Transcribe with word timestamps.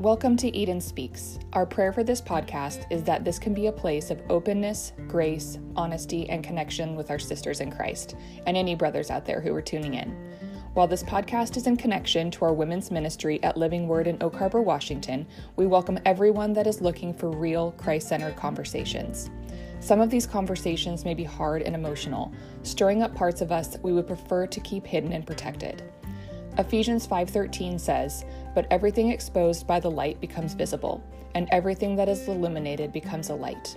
Welcome 0.00 0.38
to 0.38 0.56
Eden 0.56 0.80
Speaks. 0.80 1.38
Our 1.52 1.66
prayer 1.66 1.92
for 1.92 2.02
this 2.02 2.22
podcast 2.22 2.90
is 2.90 3.02
that 3.02 3.22
this 3.22 3.38
can 3.38 3.52
be 3.52 3.66
a 3.66 3.72
place 3.72 4.10
of 4.10 4.22
openness, 4.30 4.94
grace, 5.06 5.58
honesty, 5.76 6.26
and 6.30 6.42
connection 6.42 6.96
with 6.96 7.10
our 7.10 7.18
sisters 7.18 7.60
in 7.60 7.70
Christ, 7.70 8.16
and 8.46 8.56
any 8.56 8.74
brothers 8.74 9.10
out 9.10 9.26
there 9.26 9.42
who 9.42 9.54
are 9.54 9.60
tuning 9.60 9.92
in. 9.92 10.08
While 10.72 10.86
this 10.86 11.02
podcast 11.02 11.58
is 11.58 11.66
in 11.66 11.76
connection 11.76 12.30
to 12.30 12.46
our 12.46 12.54
women's 12.54 12.90
ministry 12.90 13.42
at 13.42 13.58
Living 13.58 13.88
Word 13.88 14.06
in 14.06 14.16
Oak 14.22 14.36
Harbor, 14.36 14.62
Washington, 14.62 15.26
we 15.56 15.66
welcome 15.66 15.98
everyone 16.06 16.54
that 16.54 16.66
is 16.66 16.80
looking 16.80 17.12
for 17.12 17.28
real 17.28 17.72
Christ 17.72 18.08
centered 18.08 18.36
conversations. 18.36 19.28
Some 19.80 20.00
of 20.00 20.08
these 20.08 20.26
conversations 20.26 21.04
may 21.04 21.12
be 21.12 21.24
hard 21.24 21.60
and 21.60 21.74
emotional, 21.74 22.32
stirring 22.62 23.02
up 23.02 23.14
parts 23.14 23.42
of 23.42 23.52
us 23.52 23.76
we 23.82 23.92
would 23.92 24.06
prefer 24.06 24.46
to 24.46 24.60
keep 24.60 24.86
hidden 24.86 25.12
and 25.12 25.26
protected. 25.26 25.82
Ephesians 26.58 27.06
5:13 27.06 27.78
says, 27.78 28.24
"But 28.54 28.66
everything 28.70 29.10
exposed 29.10 29.66
by 29.66 29.80
the 29.80 29.90
light 29.90 30.20
becomes 30.20 30.54
visible, 30.54 31.00
and 31.34 31.48
everything 31.50 31.96
that 31.96 32.08
is 32.08 32.28
illuminated 32.28 32.92
becomes 32.92 33.30
a 33.30 33.34
light." 33.34 33.76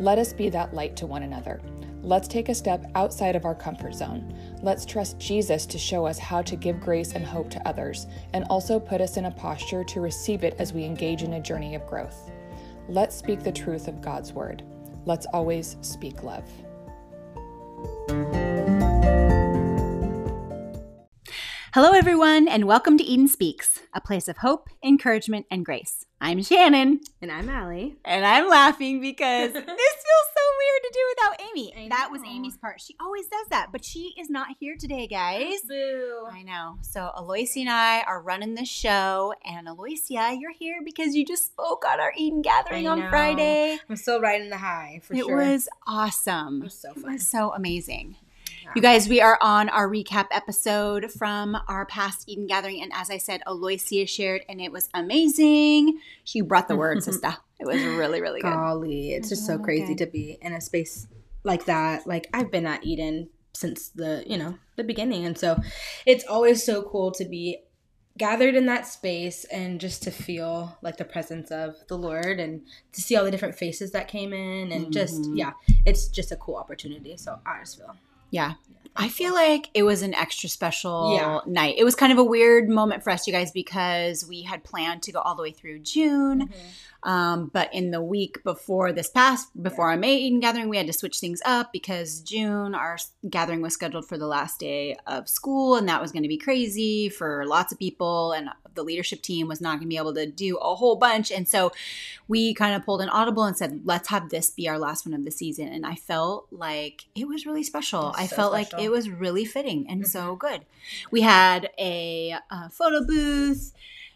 Let 0.00 0.18
us 0.18 0.32
be 0.32 0.48
that 0.50 0.74
light 0.74 0.96
to 0.96 1.06
one 1.06 1.22
another. 1.22 1.60
Let's 2.02 2.28
take 2.28 2.48
a 2.48 2.54
step 2.54 2.86
outside 2.94 3.34
of 3.34 3.44
our 3.44 3.54
comfort 3.54 3.94
zone. 3.94 4.32
Let's 4.62 4.84
trust 4.84 5.18
Jesus 5.18 5.66
to 5.66 5.78
show 5.78 6.06
us 6.06 6.18
how 6.18 6.42
to 6.42 6.56
give 6.56 6.80
grace 6.80 7.14
and 7.14 7.24
hope 7.24 7.50
to 7.50 7.68
others, 7.68 8.06
and 8.32 8.44
also 8.48 8.78
put 8.78 9.00
us 9.00 9.16
in 9.16 9.24
a 9.24 9.30
posture 9.30 9.84
to 9.84 10.00
receive 10.00 10.44
it 10.44 10.54
as 10.58 10.72
we 10.72 10.84
engage 10.84 11.22
in 11.22 11.34
a 11.34 11.40
journey 11.40 11.74
of 11.74 11.86
growth. 11.86 12.30
Let's 12.88 13.16
speak 13.16 13.42
the 13.42 13.52
truth 13.52 13.88
of 13.88 14.00
God's 14.00 14.32
word. 14.32 14.62
Let's 15.04 15.26
always 15.32 15.76
speak 15.82 16.22
love. 16.22 16.48
Hello, 21.74 21.90
everyone, 21.92 22.48
and 22.48 22.64
welcome 22.64 22.96
to 22.96 23.04
Eden 23.04 23.28
Speaks, 23.28 23.80
a 23.92 24.00
place 24.00 24.26
of 24.26 24.38
hope, 24.38 24.70
encouragement, 24.82 25.44
and 25.50 25.66
grace. 25.66 26.06
I'm 26.18 26.42
Shannon. 26.42 27.00
And 27.20 27.30
I'm 27.30 27.50
Allie. 27.50 27.94
And 28.06 28.24
I'm 28.24 28.48
laughing 28.48 29.02
because 29.02 29.52
this 29.52 29.64
feels 29.64 29.74
so 29.74 30.44
weird 30.58 30.82
to 30.82 30.90
do 30.94 31.00
without 31.10 31.50
Amy. 31.50 31.88
That 31.90 32.08
was. 32.10 32.22
Amy's 32.26 32.56
part. 32.56 32.80
She 32.80 32.96
always 32.98 33.26
does 33.28 33.48
that, 33.50 33.68
but 33.70 33.84
she 33.84 34.14
is 34.18 34.30
not 34.30 34.48
here 34.58 34.76
today, 34.80 35.06
guys. 35.06 35.60
Boo. 35.68 36.26
I 36.32 36.42
know. 36.42 36.78
So 36.80 37.10
Aloysia 37.14 37.60
and 37.60 37.70
I 37.70 38.00
are 38.00 38.22
running 38.22 38.54
this 38.54 38.68
show, 38.68 39.34
and 39.44 39.68
Aloysia, 39.68 40.40
you're 40.40 40.52
here 40.52 40.80
because 40.82 41.14
you 41.14 41.26
just 41.26 41.44
spoke 41.44 41.84
on 41.86 42.00
our 42.00 42.14
Eden 42.16 42.40
gathering 42.40 42.88
I 42.88 42.92
on 42.92 43.00
know. 43.00 43.10
Friday. 43.10 43.78
I'm 43.90 43.96
still 43.96 44.22
riding 44.22 44.48
the 44.48 44.56
high 44.56 45.00
for 45.02 45.12
it 45.12 45.18
sure. 45.26 45.36
was 45.36 45.68
awesome. 45.86 46.62
It 46.62 46.64
was 46.64 46.78
so 46.78 46.94
fun. 46.94 47.10
It 47.10 47.12
was 47.12 47.26
so 47.26 47.52
amazing. 47.52 48.16
You 48.74 48.82
guys, 48.82 49.08
we 49.08 49.20
are 49.20 49.38
on 49.40 49.68
our 49.70 49.88
recap 49.88 50.26
episode 50.30 51.10
from 51.10 51.56
our 51.68 51.86
past 51.86 52.28
Eden 52.28 52.46
gathering. 52.46 52.82
And 52.82 52.92
as 52.94 53.10
I 53.10 53.16
said, 53.16 53.40
Aloysia 53.46 54.08
shared, 54.08 54.42
and 54.48 54.60
it 54.60 54.70
was 54.70 54.88
amazing. 54.94 55.98
She 56.24 56.42
brought 56.42 56.68
the 56.68 56.76
word, 56.76 57.02
sister. 57.02 57.34
It 57.58 57.66
was 57.66 57.82
really, 57.82 58.20
really 58.20 58.40
good. 58.40 58.52
Golly, 58.52 59.12
it's 59.14 59.30
just 59.30 59.46
so 59.46 59.54
Oh, 59.54 59.58
crazy 59.58 59.94
to 59.96 60.06
be 60.06 60.38
in 60.42 60.52
a 60.52 60.60
space 60.60 61.08
like 61.44 61.64
that. 61.64 62.06
Like 62.06 62.28
I've 62.32 62.52
been 62.52 62.66
at 62.66 62.84
Eden 62.84 63.30
since 63.54 63.88
the, 63.88 64.22
you 64.26 64.36
know, 64.36 64.58
the 64.76 64.84
beginning. 64.84 65.24
And 65.24 65.36
so 65.36 65.60
it's 66.06 66.24
always 66.26 66.62
so 66.64 66.82
cool 66.82 67.10
to 67.12 67.24
be 67.24 67.58
gathered 68.16 68.54
in 68.54 68.66
that 68.66 68.86
space 68.86 69.44
and 69.44 69.80
just 69.80 70.02
to 70.04 70.10
feel 70.10 70.76
like 70.82 70.98
the 70.98 71.04
presence 71.04 71.50
of 71.50 71.74
the 71.88 71.96
Lord 71.96 72.38
and 72.38 72.60
to 72.92 73.00
see 73.00 73.16
all 73.16 73.24
the 73.24 73.30
different 73.30 73.54
faces 73.56 73.92
that 73.92 74.06
came 74.08 74.32
in 74.32 74.70
and 74.72 74.92
just 74.92 75.22
Mhm. 75.22 75.36
yeah, 75.38 75.52
it's 75.86 76.06
just 76.08 76.30
a 76.30 76.36
cool 76.36 76.56
opportunity. 76.56 77.16
So 77.16 77.38
I 77.46 77.60
just 77.60 77.78
feel 77.78 77.96
Yeah. 78.30 78.54
I 78.98 79.08
feel 79.08 79.32
like 79.32 79.70
it 79.74 79.84
was 79.84 80.02
an 80.02 80.12
extra 80.12 80.48
special 80.48 81.14
Yeah. 81.14 81.40
night. 81.46 81.76
It 81.78 81.84
was 81.84 81.94
kind 81.94 82.12
of 82.12 82.18
a 82.18 82.24
weird 82.24 82.68
moment 82.68 83.04
for 83.04 83.10
us, 83.10 83.26
you 83.26 83.32
guys, 83.32 83.52
because 83.52 84.26
we 84.26 84.42
had 84.42 84.64
planned 84.64 85.02
to 85.04 85.12
go 85.12 85.20
all 85.20 85.36
the 85.36 85.42
way 85.42 85.52
through 85.52 85.78
June. 85.80 86.50
Um, 87.04 87.48
but 87.54 87.72
in 87.72 87.92
the 87.92 88.02
week 88.02 88.42
before 88.42 88.92
this 88.92 89.08
past, 89.08 89.50
before 89.62 89.88
our 89.90 89.96
May 89.96 90.16
Eden 90.16 90.40
gathering, 90.40 90.68
we 90.68 90.76
had 90.76 90.88
to 90.88 90.92
switch 90.92 91.20
things 91.20 91.40
up 91.44 91.72
because 91.72 92.20
June, 92.20 92.74
our 92.74 92.98
gathering 93.30 93.62
was 93.62 93.72
scheduled 93.72 94.04
for 94.08 94.18
the 94.18 94.26
last 94.26 94.58
day 94.58 94.96
of 95.06 95.28
school, 95.28 95.76
and 95.76 95.88
that 95.88 96.02
was 96.02 96.10
going 96.10 96.24
to 96.24 96.28
be 96.28 96.36
crazy 96.36 97.08
for 97.08 97.46
lots 97.46 97.72
of 97.72 97.78
people. 97.78 98.32
And 98.32 98.50
the 98.74 98.82
leadership 98.82 99.22
team 99.22 99.46
was 99.46 99.60
not 99.60 99.78
going 99.78 99.82
to 99.82 99.86
be 99.88 99.96
able 99.96 100.14
to 100.14 100.26
do 100.26 100.56
a 100.56 100.74
whole 100.74 100.96
bunch. 100.96 101.30
And 101.30 101.48
so 101.48 101.72
we 102.26 102.52
kind 102.54 102.74
of 102.74 102.84
pulled 102.84 103.00
an 103.00 103.08
audible 103.08 103.44
and 103.44 103.56
said, 103.56 103.80
let's 103.84 104.08
have 104.08 104.30
this 104.30 104.50
be 104.50 104.68
our 104.68 104.78
last 104.78 105.06
one 105.06 105.14
of 105.14 105.24
the 105.24 105.30
season. 105.30 105.68
And 105.68 105.86
I 105.86 105.94
felt 105.94 106.46
like 106.50 107.06
it 107.14 107.26
was 107.26 107.46
really 107.46 107.62
special. 107.62 108.02
Was 108.02 108.16
I 108.18 108.26
so 108.26 108.36
felt 108.36 108.52
like 108.52 108.68
special. 108.68 108.84
It 108.88 108.96
was 108.96 109.08
really 109.10 109.44
fitting 109.44 109.86
and 109.88 110.06
so 110.06 110.36
good. 110.36 110.60
We 111.10 111.20
had 111.22 111.70
a, 111.78 112.34
uh 112.50 112.68
photo 112.68 113.04
booth 113.04 113.72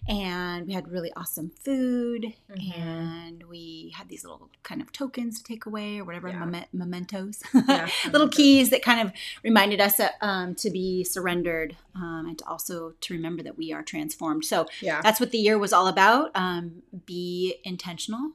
and 0.09 0.67
we 0.67 0.73
had 0.73 0.91
really 0.91 1.13
awesome 1.21 1.53
food 1.65 2.23
Mhm. 2.51 2.77
and 2.77 3.43
we 3.45 3.93
had 3.97 4.09
these 4.09 4.25
little 4.25 4.51
kind 4.65 4.83
of 4.83 4.91
tokens 4.93 5.39
to 5.39 5.45
take 5.45 5.65
away 5.65 6.01
or 6.01 6.05
whatever 6.05 6.29
Yeah. 6.29 6.45
meme- 6.45 6.65
mementos 6.73 7.41
Yeah, 7.55 7.89
little 8.13 8.29
keys 8.29 8.71
that 8.71 8.83
kind 8.83 9.01
of 9.01 9.13
reminded 9.45 9.81
us 9.81 10.01
uh, 10.01 10.09
um, 10.21 10.57
to 10.57 10.71
be 10.71 11.05
surrendered 11.05 11.77
um, 11.95 12.27
and 12.29 12.37
to 12.41 12.45
also 12.49 12.95
to 13.01 13.15
remember 13.15 13.43
that 13.45 13.57
we 13.57 13.73
are 13.73 13.85
transformed 13.85 14.45
so 14.45 14.67
Yeah. 14.81 15.01
that's 15.03 15.21
what 15.21 15.31
the 15.31 15.39
year 15.39 15.57
was 15.57 15.73
all 15.73 15.87
about 15.87 16.33
um, 16.35 16.83
be 17.07 17.57
intentional 17.63 18.33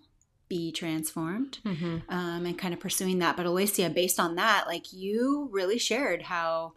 be 0.49 0.71
transformed 0.71 1.59
Mm-hmm. 1.65 1.97
um, 2.09 2.45
and 2.45 2.57
kind 2.57 2.73
of 2.73 2.79
pursuing 2.79 3.19
that 3.19 3.35
but 3.37 3.45
alicia 3.45 3.89
based 3.89 4.19
on 4.19 4.35
that 4.35 4.65
like 4.67 4.93
you 4.93 5.49
really 5.51 5.77
shared 5.77 6.23
how 6.23 6.73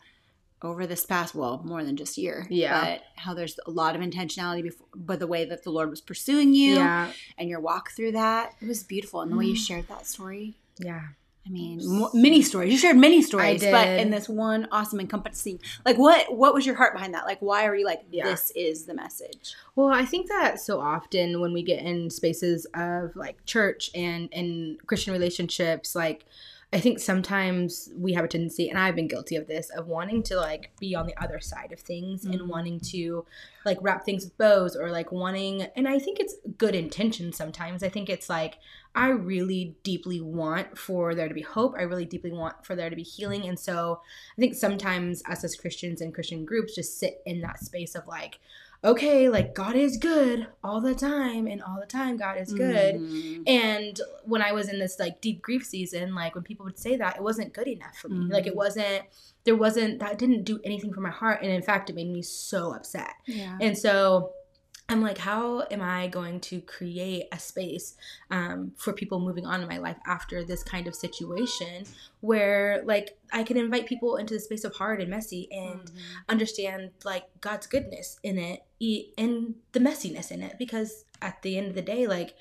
over 0.63 0.87
this 0.87 1.07
past 1.07 1.35
well 1.35 1.63
more 1.65 1.83
than 1.85 1.97
just 1.97 2.19
year 2.19 2.47
Yeah. 2.51 2.81
but 2.81 3.03
how 3.17 3.33
there's 3.35 3.59
a 3.67 3.71
lot 3.71 3.95
of 3.97 4.03
intentionality 4.03 4.63
before 4.65 4.87
but 4.95 5.19
the 5.21 5.27
way 5.27 5.45
that 5.45 5.63
the 5.65 5.71
lord 5.71 5.89
was 5.89 6.01
pursuing 6.01 6.53
you 6.53 6.75
Yeah. 6.77 7.13
and 7.39 7.49
your 7.49 7.61
walk 7.61 7.93
through 7.93 8.13
that 8.13 8.55
it 8.61 8.67
was 8.69 8.83
beautiful 8.83 9.21
and 9.23 9.33
the 9.33 9.37
way 9.37 9.47
you 9.47 9.55
Mm. 9.55 9.67
shared 9.67 9.89
that 9.89 10.07
story 10.07 10.57
Yeah. 10.79 11.01
I 11.47 11.51
mean, 11.51 11.81
mo- 11.83 12.11
many 12.13 12.43
stories. 12.43 12.71
You 12.71 12.79
shared 12.79 12.97
many 12.97 13.23
stories, 13.23 13.63
but 13.63 13.89
in 13.99 14.11
this 14.11 14.29
one 14.29 14.69
awesome 14.71 15.01
encompassing, 15.01 15.59
like 15.87 15.97
what 15.97 16.33
what 16.35 16.53
was 16.55 16.67
your 16.67 16.75
heart 16.77 16.93
behind 16.93 17.15
that? 17.15 17.25
Like, 17.25 17.41
why 17.41 17.65
are 17.67 17.75
you 17.75 17.85
like 17.87 18.03
Yeah. 18.11 18.25
this 18.27 18.53
is 18.55 18.85
the 18.85 18.95
message? 18.95 19.55
Well, 19.75 19.89
I 19.89 20.05
think 20.05 20.29
that 20.29 20.61
so 20.61 20.81
often 20.81 21.41
when 21.41 21.53
we 21.53 21.63
get 21.63 21.83
in 21.83 22.11
spaces 22.11 22.67
of 22.75 23.17
like 23.17 23.45
church 23.47 23.91
and 23.95 24.29
and 24.33 24.79
Christian 24.87 25.13
relationships, 25.13 25.95
like 25.95 26.27
I 26.73 26.79
think 26.79 27.01
sometimes 27.01 27.91
we 27.97 28.13
have 28.13 28.25
a 28.25 28.29
tendency, 28.29 28.69
and 28.69 28.79
I've 28.79 28.95
been 28.95 29.09
guilty 29.09 29.35
of 29.35 29.49
this, 29.49 29.71
of 29.71 29.89
wanting 29.89 30.23
to 30.25 30.37
like 30.37 30.71
be 30.79 30.95
on 30.95 31.07
the 31.07 31.21
other 31.21 31.41
side 31.41 31.73
of 31.73 31.81
things 31.81 32.25
Mhm. 32.25 32.33
and 32.35 32.49
wanting 32.49 32.79
to 32.93 33.27
like 33.65 33.79
wrap 33.81 34.05
things 34.05 34.25
with 34.25 34.39
bows 34.39 34.77
or 34.77 34.89
like 34.91 35.11
wanting, 35.11 35.63
and 35.63 35.89
I 35.89 35.99
think 35.99 36.21
it's 36.21 36.37
good 36.59 36.77
intention 36.77 37.33
sometimes. 37.33 37.83
I 37.83 37.89
think 37.89 38.09
it's 38.09 38.31
like, 38.31 38.59
I 38.95 39.09
really 39.09 39.75
deeply 39.83 40.21
want 40.21 40.79
for 40.79 41.13
there 41.15 41.29
to 41.29 41.35
be 41.35 41.43
hope. 41.43 41.75
I 41.77 41.83
really 41.83 42.05
deeply 42.05 42.33
want 42.33 42.65
for 42.65 42.77
there 42.77 42.91
to 42.91 42.97
be 42.97 43.03
healing. 43.03 43.49
And 43.49 43.59
so 43.59 44.01
I 44.37 44.41
think 44.41 44.55
sometimes 44.55 45.23
us 45.29 45.43
as 45.43 45.57
Christians 45.57 46.01
and 46.01 46.15
Christian 46.15 46.45
groups 46.45 46.75
just 46.77 46.99
sit 46.99 47.21
in 47.27 47.41
that 47.41 47.59
space 47.61 47.95
of 47.97 48.07
like, 48.07 48.39
okay, 48.83 49.29
like 49.29 49.55
God 49.55 49.77
is 49.77 49.97
good 49.99 50.47
all 50.65 50.81
the 50.81 50.95
time, 50.95 51.47
and 51.47 51.63
all 51.63 51.79
the 51.79 51.87
time 51.87 52.17
God 52.17 52.39
is 52.39 52.53
good. 52.53 52.95
Mhm. 52.97 53.43
And 53.47 54.01
when 54.25 54.41
I 54.43 54.53
was 54.53 54.69
in 54.69 54.79
this 54.79 54.99
like 54.99 55.21
deep 55.21 55.43
grief 55.43 55.65
season, 55.67 56.15
like 56.15 56.35
when 56.35 56.45
people 56.45 56.65
would 56.65 56.79
say 56.79 56.97
that, 56.97 57.17
it 57.17 57.23
wasn't 57.23 57.53
good 57.53 57.69
enough 57.69 57.97
for 57.97 58.09
me. 58.09 58.27
Mhm. 58.27 58.33
Like 58.33 58.47
it 58.47 58.57
wasn't, 58.57 59.03
there 59.45 59.57
wasn't, 59.57 59.99
that 60.01 60.19
didn't 60.19 60.45
do 60.45 60.61
anything 60.65 60.93
for 60.93 61.01
my 61.01 61.11
heart. 61.11 61.41
And 61.43 61.51
in 61.51 61.63
fact, 61.63 61.91
it 61.91 61.97
made 61.97 62.09
me 62.11 62.23
so 62.23 62.73
upset. 62.75 63.13
Yeah. 63.27 63.59
And 63.61 63.77
so 63.77 64.33
I'm 64.91 65.03
like, 65.03 65.19
how 65.19 65.63
am 65.71 65.81
I 65.81 66.09
going 66.09 66.41
to 66.41 66.61
create 66.61 67.29
a 67.31 67.39
space 67.39 67.95
um, 68.33 68.73
for 68.77 68.93
people 68.93 69.21
moving 69.21 69.47
on 69.47 69.63
in 69.63 69.69
my 69.69 69.79
life 69.79 69.97
after 70.05 70.43
this 70.45 70.65
kind 70.65 70.89
of 70.89 70.97
situation 70.97 71.85
where, 72.21 72.83
like, 72.85 73.17
I 73.33 73.45
can 73.45 73.57
invite 73.57 73.87
people 73.87 74.17
into 74.17 74.35
the 74.35 74.41
space 74.41 74.65
of 74.65 74.75
hard 74.75 75.01
and 75.01 75.09
messy 75.09 75.49
and 75.53 75.81
Mhm. 75.83 75.97
understand, 76.29 76.91
like, 77.05 77.25
God's 77.41 77.69
goodness 77.69 78.19
in 78.25 78.37
it 78.39 78.65
and 79.17 79.55
the 79.73 79.81
messiness 79.81 80.33
in 80.33 80.43
it? 80.43 80.57
Because 80.59 81.05
at 81.23 81.41
the 81.43 81.57
end 81.57 81.69
of 81.69 81.75
the 81.77 81.83
day, 81.83 82.09
like, 82.09 82.35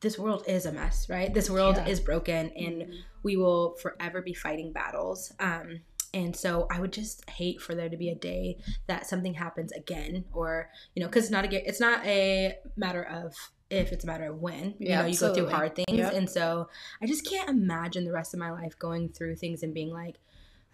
this 0.00 0.16
world 0.16 0.44
is 0.46 0.66
a 0.66 0.72
mess, 0.72 1.08
right? 1.08 1.34
This 1.34 1.50
world 1.50 1.76
Yeah. 1.76 1.86
is 1.88 1.98
broken 1.98 2.50
and 2.50 2.82
Mhm. 2.82 3.04
we 3.24 3.36
will 3.36 3.74
forever 3.76 4.22
be 4.22 4.34
fighting 4.34 4.72
battles. 4.72 5.32
Um, 5.40 5.80
and 6.14 6.34
so 6.36 6.66
I 6.70 6.80
would 6.80 6.92
just 6.92 7.28
hate 7.30 7.60
for 7.60 7.74
there 7.74 7.88
to 7.88 7.96
be 7.96 8.08
a 8.10 8.14
day 8.14 8.58
that 8.86 9.06
something 9.06 9.34
happens 9.34 9.72
again, 9.72 10.24
or 10.32 10.70
you 10.94 11.00
know, 11.02 11.08
because 11.08 11.24
it's 11.24 11.32
not 11.32 11.44
a 11.44 11.68
it's 11.68 11.80
not 11.80 12.04
a 12.06 12.56
matter 12.76 13.02
of 13.02 13.34
if, 13.70 13.92
it's 13.92 14.04
a 14.04 14.06
matter 14.06 14.26
of 14.26 14.38
when. 14.40 14.74
You 14.78 14.88
Yeah, 14.88 15.00
know, 15.02 15.06
you 15.08 15.16
go 15.16 15.32
through 15.32 15.48
hard 15.48 15.74
things, 15.74 15.86
Yep. 15.98 16.12
and 16.12 16.28
so 16.28 16.68
I 17.00 17.06
just 17.06 17.24
can't 17.28 17.48
imagine 17.48 18.04
the 18.04 18.12
rest 18.12 18.34
of 18.34 18.40
my 18.40 18.50
life 18.50 18.78
going 18.78 19.08
through 19.10 19.36
things 19.36 19.62
and 19.62 19.72
being 19.74 19.90
like. 19.90 20.18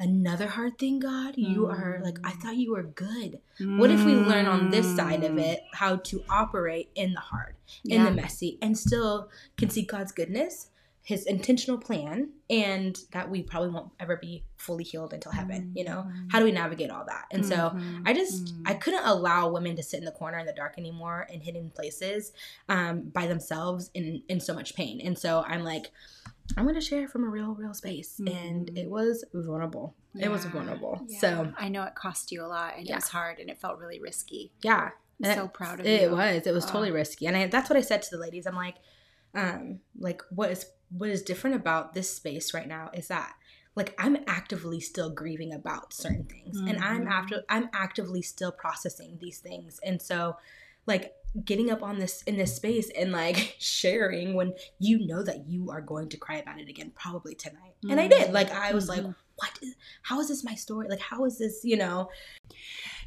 Another 0.01 0.47
hard 0.47 0.79
thing, 0.79 1.01
God. 1.01 1.35
You 1.37 1.67
are 1.67 2.01
like, 2.05 2.19
I 2.23 2.31
Mm. 2.31 2.41
thought 2.41 2.57
you 2.57 2.71
were 2.71 2.85
good. 2.85 3.41
What 3.75 3.91
if 3.91 4.05
we 4.05 4.15
learn 4.15 4.47
on 4.47 4.71
this 4.71 4.95
side 4.95 5.25
of 5.25 5.33
Mm. 5.33 5.41
it 5.41 5.61
how 5.73 5.97
to 5.97 6.23
operate 6.31 6.91
in 6.95 7.15
the 7.15 7.21
hard, 7.21 7.57
in 7.85 7.91
Yeah. 7.91 8.05
the 8.05 8.13
messy, 8.13 8.59
and 8.63 8.79
still 8.79 9.29
can 9.57 9.71
see 9.71 9.83
God's 9.83 10.13
goodness, 10.13 10.71
his 11.11 11.25
intentional 11.25 11.79
plan 11.79 12.29
and 12.51 12.99
that 13.13 13.31
we 13.31 13.43
probably 13.43 13.71
won't 13.71 13.91
ever 13.99 14.17
be 14.19 14.45
fully 14.59 14.85
healed 14.85 15.15
until 15.15 15.33
heaven 15.33 15.73
you 15.75 15.83
know? 15.85 16.01
Mm-hmm. 16.07 16.29
how 16.31 16.39
do 16.39 16.45
we 16.45 16.53
navigate 16.53 16.91
all 16.91 17.05
that? 17.07 17.25
And 17.31 17.47
so 17.47 17.61
i 18.05 18.13
just 18.13 18.55
i 18.67 18.75
couldn't 18.75 19.07
allow 19.07 19.49
women 19.49 19.75
to 19.77 19.83
sit 19.83 19.99
in 20.01 20.05
the 20.05 20.13
corner 20.21 20.39
in 20.39 20.45
the 20.47 20.53
dark 20.53 20.75
anymore 20.77 21.27
in 21.33 21.41
hidden 21.41 21.71
places 21.71 22.33
um, 22.69 22.95
by 23.19 23.27
themselves 23.27 23.91
in 23.95 24.23
in 24.29 24.39
so 24.39 24.53
much 24.55 24.75
pain. 24.77 25.01
And 25.03 25.17
so 25.25 25.31
i'm 25.53 25.65
like 25.65 25.87
i'm 26.57 26.65
going 26.65 26.75
to 26.83 26.89
share 26.93 27.09
from 27.09 27.25
a 27.25 27.29
real 27.29 27.53
real 27.55 27.75
space. 27.75 28.21
And 28.27 28.71
it 28.77 28.89
was 28.91 29.25
vulnerable. 29.33 29.95
It 30.21 30.31
was 30.31 30.45
vulnerable. 30.47 30.95
Yeah. 31.09 31.21
so 31.21 31.31
I 31.59 31.69
know 31.71 31.85
it 31.85 31.95
cost 31.95 32.33
you 32.33 32.45
a 32.45 32.49
lot 32.57 32.71
and 32.77 32.87
Yeah. 32.87 32.95
it 32.95 32.97
was 32.97 33.09
hard 33.09 33.39
and 33.39 33.49
it 33.49 33.59
felt 33.65 33.79
really 33.79 34.01
risky. 34.01 34.53
yeah. 34.63 34.91
I'm 35.25 35.35
so 35.35 35.49
proud 35.49 35.81
of 35.81 35.87
it 35.87 36.03
you. 36.03 36.11
was. 36.11 36.47
It 36.47 36.53
was 36.53 36.65
Oh. 36.67 36.73
totally 36.73 36.93
risky. 36.93 37.27
And 37.27 37.37
I, 37.37 37.47
that's 37.55 37.69
what 37.71 37.77
i 37.77 37.81
said 37.91 38.03
to 38.03 38.11
the 38.15 38.19
ladies. 38.27 38.47
I'm 38.47 38.55
like 38.67 38.77
um 39.35 39.81
like 39.99 40.23
what 40.31 40.51
is 40.55 40.65
what 40.91 41.11
is 41.11 41.23
different 41.23 41.57
about 41.57 41.95
this 41.95 42.15
space 42.15 42.55
right 42.55 42.69
now 42.69 42.91
is 42.95 43.09
that 43.09 43.35
like 43.75 43.95
i'm 43.99 44.17
actively 44.27 44.81
still 44.81 45.11
grieving 45.11 45.53
about 45.53 45.93
certain 45.93 46.25
things 46.25 46.59
and 46.59 46.79
i'm 46.79 47.07
after 47.07 47.37
mm-hmm. 47.37 47.57
i'm 47.57 47.69
actively 47.73 48.23
still 48.23 48.53
processing 48.53 49.19
these 49.21 49.39
things. 49.39 49.81
And 49.85 50.01
so 50.01 50.37
like 50.87 51.13
getting 51.45 51.71
up 51.71 51.83
on 51.83 51.99
this 51.99 52.23
in 52.23 52.37
this 52.37 52.55
space 52.57 52.91
and 52.97 53.13
like 53.13 53.57
sharing 53.59 54.35
when 54.35 54.55
you 54.79 55.07
know 55.07 55.23
that 55.23 55.47
you 55.49 55.71
are 55.71 55.81
going 55.81 56.09
to 56.09 56.17
cry 56.17 56.37
about 56.39 56.59
it 56.59 56.69
again 56.69 56.91
probably 56.95 57.35
tonight 57.35 57.75
and 57.89 58.01
i 58.01 58.09
did 58.09 58.33
like 58.33 58.51
i 58.51 58.73
was 58.73 58.89
like 58.89 59.03
Mhm. 59.03 59.15
what 59.37 59.51
is, 59.63 59.75
how 60.03 60.21
is 60.21 60.29
this 60.29 60.43
my 60.43 60.55
story 60.55 60.89
like 60.89 61.01
how 61.01 61.25
is 61.25 61.39
this 61.39 61.61
you 61.65 61.77
know 61.77 62.09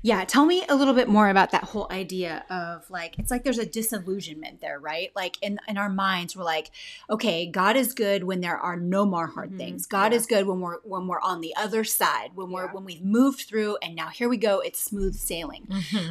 Yeah, 0.03 0.25
tell 0.25 0.45
me 0.47 0.63
a 0.67 0.73
little 0.75 0.95
bit 0.95 1.07
more 1.09 1.29
about 1.29 1.51
that 1.51 1.63
whole 1.65 1.87
idea 1.91 2.43
of 2.49 2.89
like 2.89 3.19
it's 3.19 3.29
like 3.29 3.43
there's 3.43 3.59
a 3.59 3.67
disillusionment 3.67 4.59
there, 4.59 4.79
right? 4.79 5.11
Like 5.15 5.37
in 5.43 5.59
in 5.67 5.77
our 5.77 5.89
minds 5.89 6.35
we're 6.35 6.43
like, 6.43 6.71
okay, 7.07 7.45
God 7.45 7.75
is 7.75 7.93
good 7.93 8.23
when 8.23 8.41
there 8.41 8.57
are 8.57 8.77
no 8.77 9.05
more 9.05 9.27
hard 9.27 9.51
Mhm. 9.51 9.57
things. 9.57 9.85
God 9.85 10.11
Yeah. 10.11 10.17
is 10.17 10.25
good 10.25 10.47
when 10.47 10.59
we're 10.59 10.79
when 10.83 11.05
we're 11.07 11.21
on 11.21 11.41
the 11.41 11.55
other 11.55 11.83
side, 11.83 12.31
when 12.33 12.49
we're 12.49 12.65
Yeah. 12.65 12.73
when 12.73 12.83
we've 12.85 13.03
moved 13.05 13.41
through 13.47 13.77
and 13.83 13.95
now 13.95 14.07
here 14.09 14.27
we 14.27 14.37
go, 14.37 14.59
it's 14.61 14.79
smooth 14.81 15.13
sailing. 15.15 15.67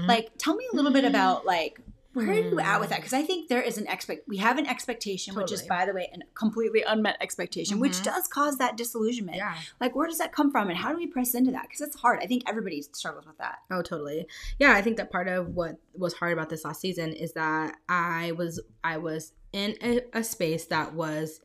Like 0.07 0.31
tell 0.39 0.55
me 0.55 0.67
a 0.73 0.77
little 0.77 0.93
bit 0.93 1.05
about 1.05 1.45
like 1.45 1.81
where 2.13 2.29
are 2.29 2.35
you 2.35 2.59
at 2.59 2.81
with 2.81 2.91
that? 2.91 2.97
Because 2.97 3.13
I 3.13 3.23
think 3.23 3.49
there 3.49 3.63
is 3.63 3.79
an 3.79 3.87
expect 3.87 4.27
we 4.29 4.39
have 4.39 4.59
an 4.59 4.67
expectation, 4.67 5.35
which 5.35 5.53
is 5.53 5.63
by 5.63 5.87
the 5.87 5.93
way, 5.93 6.11
a 6.13 6.19
completely 6.35 6.83
unmet 6.83 7.17
expectation, 7.21 7.79
which 7.79 7.93
Mhm. 7.99 8.05
does 8.05 8.27
cause 8.27 8.59
that 8.59 8.77
disillusionment. 8.77 9.37
yeah 9.37 9.57
Like 9.81 9.95
where 9.95 10.09
does 10.09 10.19
that 10.19 10.33
come 10.33 10.51
from 10.51 10.69
and 10.71 10.77
how 10.79 10.91
do 10.91 10.97
we 10.97 11.07
press 11.07 11.35
into 11.35 11.51
that? 11.53 11.63
Because 11.63 11.81
it's 11.83 11.97
hard. 11.97 12.19
I 12.21 12.27
think 12.27 12.43
everybody 12.49 12.83
struggles 12.83 13.27
with 13.27 13.39
that. 13.39 13.59
Oh, 13.71 13.83
totally. 13.83 14.27
Yeah, 14.59 14.73
I 14.73 14.83
think 14.83 14.97
that 14.97 15.11
part 15.11 15.29
of 15.29 15.55
what 15.55 15.77
was 15.95 16.15
hard 16.15 16.33
about 16.33 16.49
this 16.51 16.65
last 16.65 16.81
season 16.81 17.13
is 17.13 17.33
that 17.35 17.77
I 17.89 18.33
was 18.33 18.61
I 18.83 18.97
was 18.99 19.33
in 19.53 19.77
a, 19.83 20.01
a 20.13 20.25
space 20.25 20.65
that 20.67 20.95
was 20.95 21.41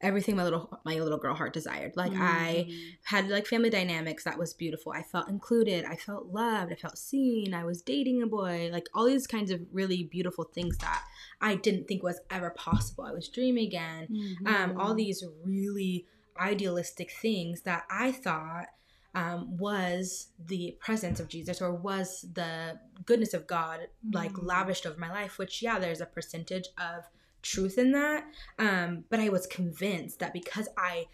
everything 0.00 0.36
my 0.36 0.44
little 0.44 0.80
my 0.84 0.98
little 0.98 1.18
girl 1.18 1.34
heart 1.34 1.52
desired. 1.52 1.96
Like 1.96 2.12
I 2.18 2.66
Mhm. 2.68 2.92
had 3.04 3.28
like 3.28 3.46
family 3.46 3.70
dynamics 3.70 4.24
that 4.24 4.38
was 4.38 4.52
beautiful. 4.52 4.92
I 4.92 5.02
felt 5.02 5.28
included. 5.28 5.84
I 5.84 5.96
felt 5.96 6.26
loved. 6.26 6.72
I 6.72 6.76
felt 6.76 6.98
seen. 6.98 7.54
I 7.54 7.64
was 7.64 7.82
dating 7.82 8.22
a 8.22 8.26
boy. 8.26 8.68
Like 8.72 8.88
all 8.94 9.06
these 9.06 9.26
kinds 9.26 9.50
of 9.50 9.60
really 9.72 10.04
beautiful 10.04 10.44
things 10.44 10.76
that 10.78 11.02
I 11.40 11.54
didn't 11.56 11.88
think 11.88 12.02
was 12.02 12.20
ever 12.30 12.50
possible. 12.50 13.04
I 13.04 13.12
was 13.12 13.28
dreaming 13.28 13.66
again 13.66 14.08
um, 14.44 14.78
all 14.78 14.94
these 14.94 15.24
really 15.44 16.06
idealistic 16.38 17.10
things 17.10 17.62
that 17.62 17.84
I 17.90 18.12
thought 18.12 18.66
um, 19.14 19.56
was 19.56 20.28
the 20.38 20.76
presence 20.78 21.18
of 21.20 21.28
Jesus 21.28 21.62
or 21.62 21.72
was 21.74 22.26
the 22.34 22.78
goodness 23.06 23.32
of 23.32 23.46
God 23.46 23.88
like 24.12 24.32
Mhm. 24.34 24.46
lavished 24.46 24.84
over 24.84 25.00
my 25.00 25.10
life. 25.10 25.38
Which 25.38 25.62
yeah, 25.62 25.78
there's 25.78 26.02
a 26.02 26.06
percentage 26.06 26.68
of 26.78 27.04
truth 27.46 27.78
in 27.78 27.92
that, 27.92 28.24
um, 28.58 29.04
but 29.10 29.20
I 29.20 29.28
was 29.28 29.46
convinced 29.46 30.18
that 30.18 30.32
because 30.32 30.68
I 30.76 31.06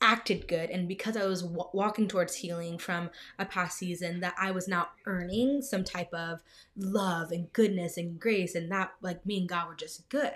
acted 0.00 0.46
good 0.46 0.70
and 0.70 0.86
because 0.86 1.16
I 1.16 1.26
was 1.26 1.42
w- 1.42 1.70
walking 1.72 2.06
towards 2.06 2.36
healing 2.36 2.78
from 2.78 3.10
a 3.36 3.44
past 3.44 3.78
season 3.78 4.20
that 4.20 4.34
I 4.38 4.52
was 4.52 4.68
now 4.68 4.90
earning 5.06 5.60
some 5.60 5.82
type 5.82 6.14
of 6.14 6.40
love 6.76 7.32
and 7.32 7.52
goodness 7.52 7.96
and 7.96 8.20
grace 8.20 8.54
and 8.54 8.70
that 8.70 8.92
like 9.02 9.26
me 9.26 9.38
and 9.38 9.48
God 9.48 9.66
were 9.66 9.74
just 9.74 10.08
good. 10.08 10.32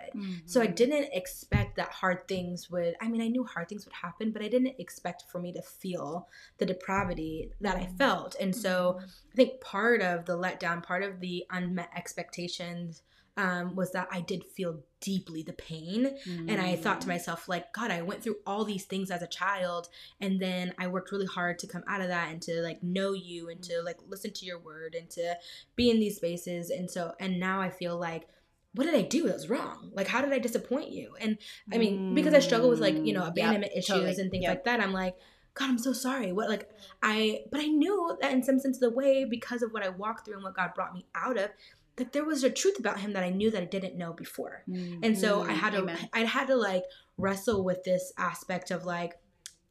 So 0.46 0.60
I 0.60 0.66
Mhm. 0.66 0.74
didn't 0.74 1.08
expect 1.12 1.76
that 1.76 1.90
hard 1.90 2.26
things 2.26 2.70
would 2.72 2.96
I 3.00 3.06
mean 3.08 3.22
I 3.22 3.28
knew 3.28 3.44
hard 3.44 3.68
things 3.68 3.84
would 3.84 3.94
happen, 3.94 4.32
but 4.32 4.42
I 4.42 4.48
didn't 4.48 4.80
expect 4.80 5.26
for 5.30 5.38
me 5.38 5.52
to 5.52 5.62
feel 5.62 6.28
the 6.58 6.66
depravity 6.66 7.52
that 7.60 7.76
I 7.76 7.86
felt. 7.86 8.34
And 8.40 8.56
so 8.56 8.98
I 9.00 9.36
think 9.36 9.60
part 9.60 10.02
of 10.02 10.24
the 10.24 10.36
letdown, 10.36 10.82
part 10.82 11.04
of 11.04 11.20
the 11.20 11.44
unmet 11.50 11.90
expectations 11.94 13.02
um, 13.36 13.74
was 13.74 13.92
that 13.92 14.08
I 14.12 14.20
did 14.20 14.44
feel 14.44 14.80
deeply 15.00 15.42
the 15.42 15.54
pain. 15.54 16.16
And 16.48 16.60
I 16.60 16.76
thought 16.76 17.00
to 17.00 17.06
Mhm. 17.06 17.10
myself, 17.10 17.48
like, 17.48 17.72
God, 17.72 17.90
I 17.90 18.02
went 18.02 18.22
through 18.22 18.36
all 18.46 18.64
these 18.64 18.84
things 18.84 19.10
as 19.10 19.22
a 19.22 19.26
child, 19.26 19.88
and 20.20 20.38
then 20.40 20.74
I 20.78 20.86
worked 20.86 21.10
really 21.12 21.26
hard 21.26 21.58
to 21.60 21.66
come 21.66 21.82
out 21.88 22.00
of 22.02 22.08
that 22.08 22.30
and 22.30 22.40
to 22.42 22.60
like 22.62 22.82
know 22.82 23.12
you 23.12 23.48
and 23.48 23.62
to 23.64 23.82
like 23.82 23.96
listen 24.06 24.32
to 24.34 24.46
your 24.46 24.58
word 24.58 24.94
and 24.94 25.08
to 25.10 25.36
be 25.76 25.90
in 25.90 25.98
these 25.98 26.16
spaces. 26.16 26.70
And 26.70 26.90
so, 26.90 27.14
and 27.18 27.40
now 27.40 27.60
I 27.60 27.70
feel 27.70 27.98
like, 27.98 28.28
what 28.74 28.84
did 28.84 28.94
I 28.94 29.02
do 29.02 29.24
that 29.24 29.34
was 29.34 29.50
wrong? 29.50 29.90
Like, 29.94 30.06
how 30.08 30.22
did 30.22 30.32
I 30.32 30.38
disappoint 30.38 30.90
you? 30.92 31.14
And 31.20 31.36
I 31.72 31.78
mean, 31.78 32.14
because 32.14 32.32
I 32.34 32.38
struggle 32.40 32.70
with 32.70 32.80
like, 32.80 33.04
you 33.04 33.12
know, 33.12 33.20
Mm, 33.22 33.24
yep, 33.24 33.32
abandonment 33.32 33.72
issues 33.72 33.86
totally. 33.88 34.14
and 34.22 34.30
things 34.30 34.42
Yep. 34.42 34.50
like 34.50 34.64
that, 34.64 34.80
I'm 34.80 34.92
like, 34.92 35.14
God, 35.54 35.68
I'm 35.68 35.78
so 35.78 35.92
sorry. 35.92 36.32
What, 36.32 36.48
like, 36.48 36.70
I, 37.02 37.44
but 37.50 37.60
I 37.60 37.66
knew 37.66 38.16
that 38.22 38.32
in 38.32 38.42
some 38.42 38.58
sense 38.58 38.78
of 38.78 38.80
the 38.80 38.96
way, 38.96 39.26
because 39.26 39.62
of 39.62 39.72
what 39.72 39.82
I 39.82 39.90
walked 39.90 40.24
through 40.24 40.34
and 40.36 40.42
what 40.42 40.54
God 40.56 40.72
brought 40.74 40.94
me 40.94 41.04
out 41.14 41.36
of, 41.36 41.50
that 41.96 42.12
there 42.12 42.24
was 42.24 42.42
a 42.44 42.50
truth 42.50 42.78
about 42.78 43.00
Him 43.00 43.12
that 43.12 43.22
I 43.22 43.30
knew 43.30 43.50
that 43.50 43.62
I 43.62 43.66
didn't 43.66 43.96
know 43.98 44.12
before. 44.12 44.64
And 45.02 45.16
so 45.18 45.42
I 45.42 45.52
Mhm. 45.52 45.56
had 45.56 45.72
to 45.72 45.78
Amen. 45.82 46.08
I 46.12 46.20
had 46.24 46.46
to 46.46 46.56
like 46.56 46.84
wrestle 47.18 47.64
with 47.64 47.84
this 47.84 48.12
aspect 48.16 48.70
of 48.70 48.84
like 48.84 49.14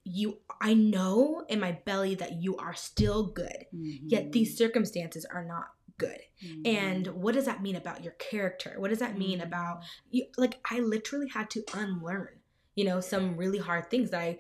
you 0.04 0.40
I 0.60 0.74
know 0.74 1.46
in 1.48 1.60
my 1.60 1.74
belly 1.74 2.16
that 2.16 2.42
you 2.42 2.58
are 2.58 2.74
still 2.74 3.28
good. 3.28 3.66
Yet 3.72 4.32
these 4.32 4.58
circumstances 4.58 5.26
are 5.26 5.46
not 5.46 5.68
good. 5.98 6.22
Mhm. 6.44 6.68
And 6.68 7.08
what 7.08 7.36
does 7.36 7.46
that 7.46 7.62
mean 7.62 7.76
about 7.76 8.04
your 8.04 8.14
character? 8.14 8.76
What 8.80 8.90
does 8.90 9.00
that 9.00 9.18
mean 9.18 9.42
about 9.42 9.84
you 10.10 10.26
like 10.38 10.60
I 10.70 10.80
literally 10.80 11.28
had 11.30 11.50
to 11.52 11.64
unlearn, 11.74 12.40
you 12.76 12.84
know, 12.84 13.00
some 13.00 13.38
really 13.38 13.60
hard 13.60 13.90
things 13.92 14.10
that 14.12 14.22
I 14.22 14.40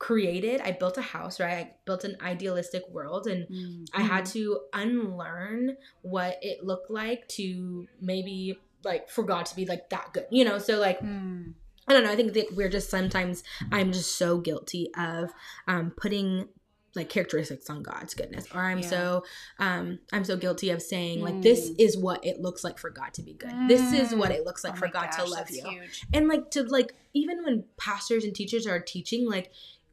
created. 0.00 0.60
I 0.62 0.72
built 0.72 0.96
a 0.98 1.02
house, 1.02 1.38
right? 1.38 1.66
I 1.66 1.70
built 1.84 2.02
an 2.04 2.16
idealistic 2.22 2.82
world 2.88 3.26
and 3.28 3.46
Mhm. 3.48 3.86
I 3.94 4.00
had 4.02 4.24
to 4.26 4.60
unlearn 4.72 5.76
what 6.02 6.38
it 6.42 6.64
looked 6.64 6.90
like 6.90 7.28
to 7.38 7.86
maybe 8.00 8.58
like 8.82 9.08
for 9.10 9.22
God 9.22 9.44
to 9.46 9.54
be 9.54 9.66
like 9.66 9.90
that 9.90 10.12
good, 10.14 10.24
you 10.30 10.44
know? 10.44 10.58
So 10.58 10.78
like 10.80 11.00
Mhm. 11.00 11.54
I 11.86 11.92
don't 11.92 12.04
know. 12.04 12.10
I 12.12 12.16
think 12.16 12.32
that 12.34 12.54
we're 12.54 12.68
just 12.68 12.88
sometimes 12.88 13.42
I'm 13.70 13.92
just 13.92 14.16
so 14.16 14.38
guilty 14.38 14.90
of 14.96 15.30
um, 15.68 15.92
putting 15.96 16.48
like 16.96 17.08
characteristics 17.08 17.68
on 17.70 17.82
God's 17.82 18.14
goodness, 18.14 18.46
or 18.54 18.60
I'm 18.62 18.80
Yeah. 18.80 18.88
so 18.88 19.24
um, 19.58 19.98
I'm 20.12 20.24
so 20.24 20.36
guilty 20.36 20.70
of 20.70 20.80
saying 20.82 21.20
like 21.20 21.42
this 21.42 21.70
Mm. 21.70 21.74
is 21.78 21.96
what 21.96 22.24
it 22.24 22.40
looks 22.40 22.64
like 22.64 22.78
for 22.78 22.90
God 22.90 23.12
to 23.14 23.22
be 23.22 23.34
good. 23.34 23.52
This 23.68 23.92
is 23.92 24.14
what 24.14 24.30
it 24.32 24.44
looks 24.44 24.64
like 24.64 24.74
Oh 24.74 24.76
for 24.76 24.88
God 24.88 25.10
to 25.12 25.24
love 25.24 25.50
you 25.50 25.62
huge. 25.68 26.04
and 26.14 26.26
like 26.26 26.50
to 26.52 26.62
like 26.64 26.94
even 27.12 27.44
when 27.44 27.64
pastors 27.76 28.24
and 28.24 28.34
teachers 28.34 28.66
are 28.66 28.80
teaching 28.80 29.28
like 29.28 29.50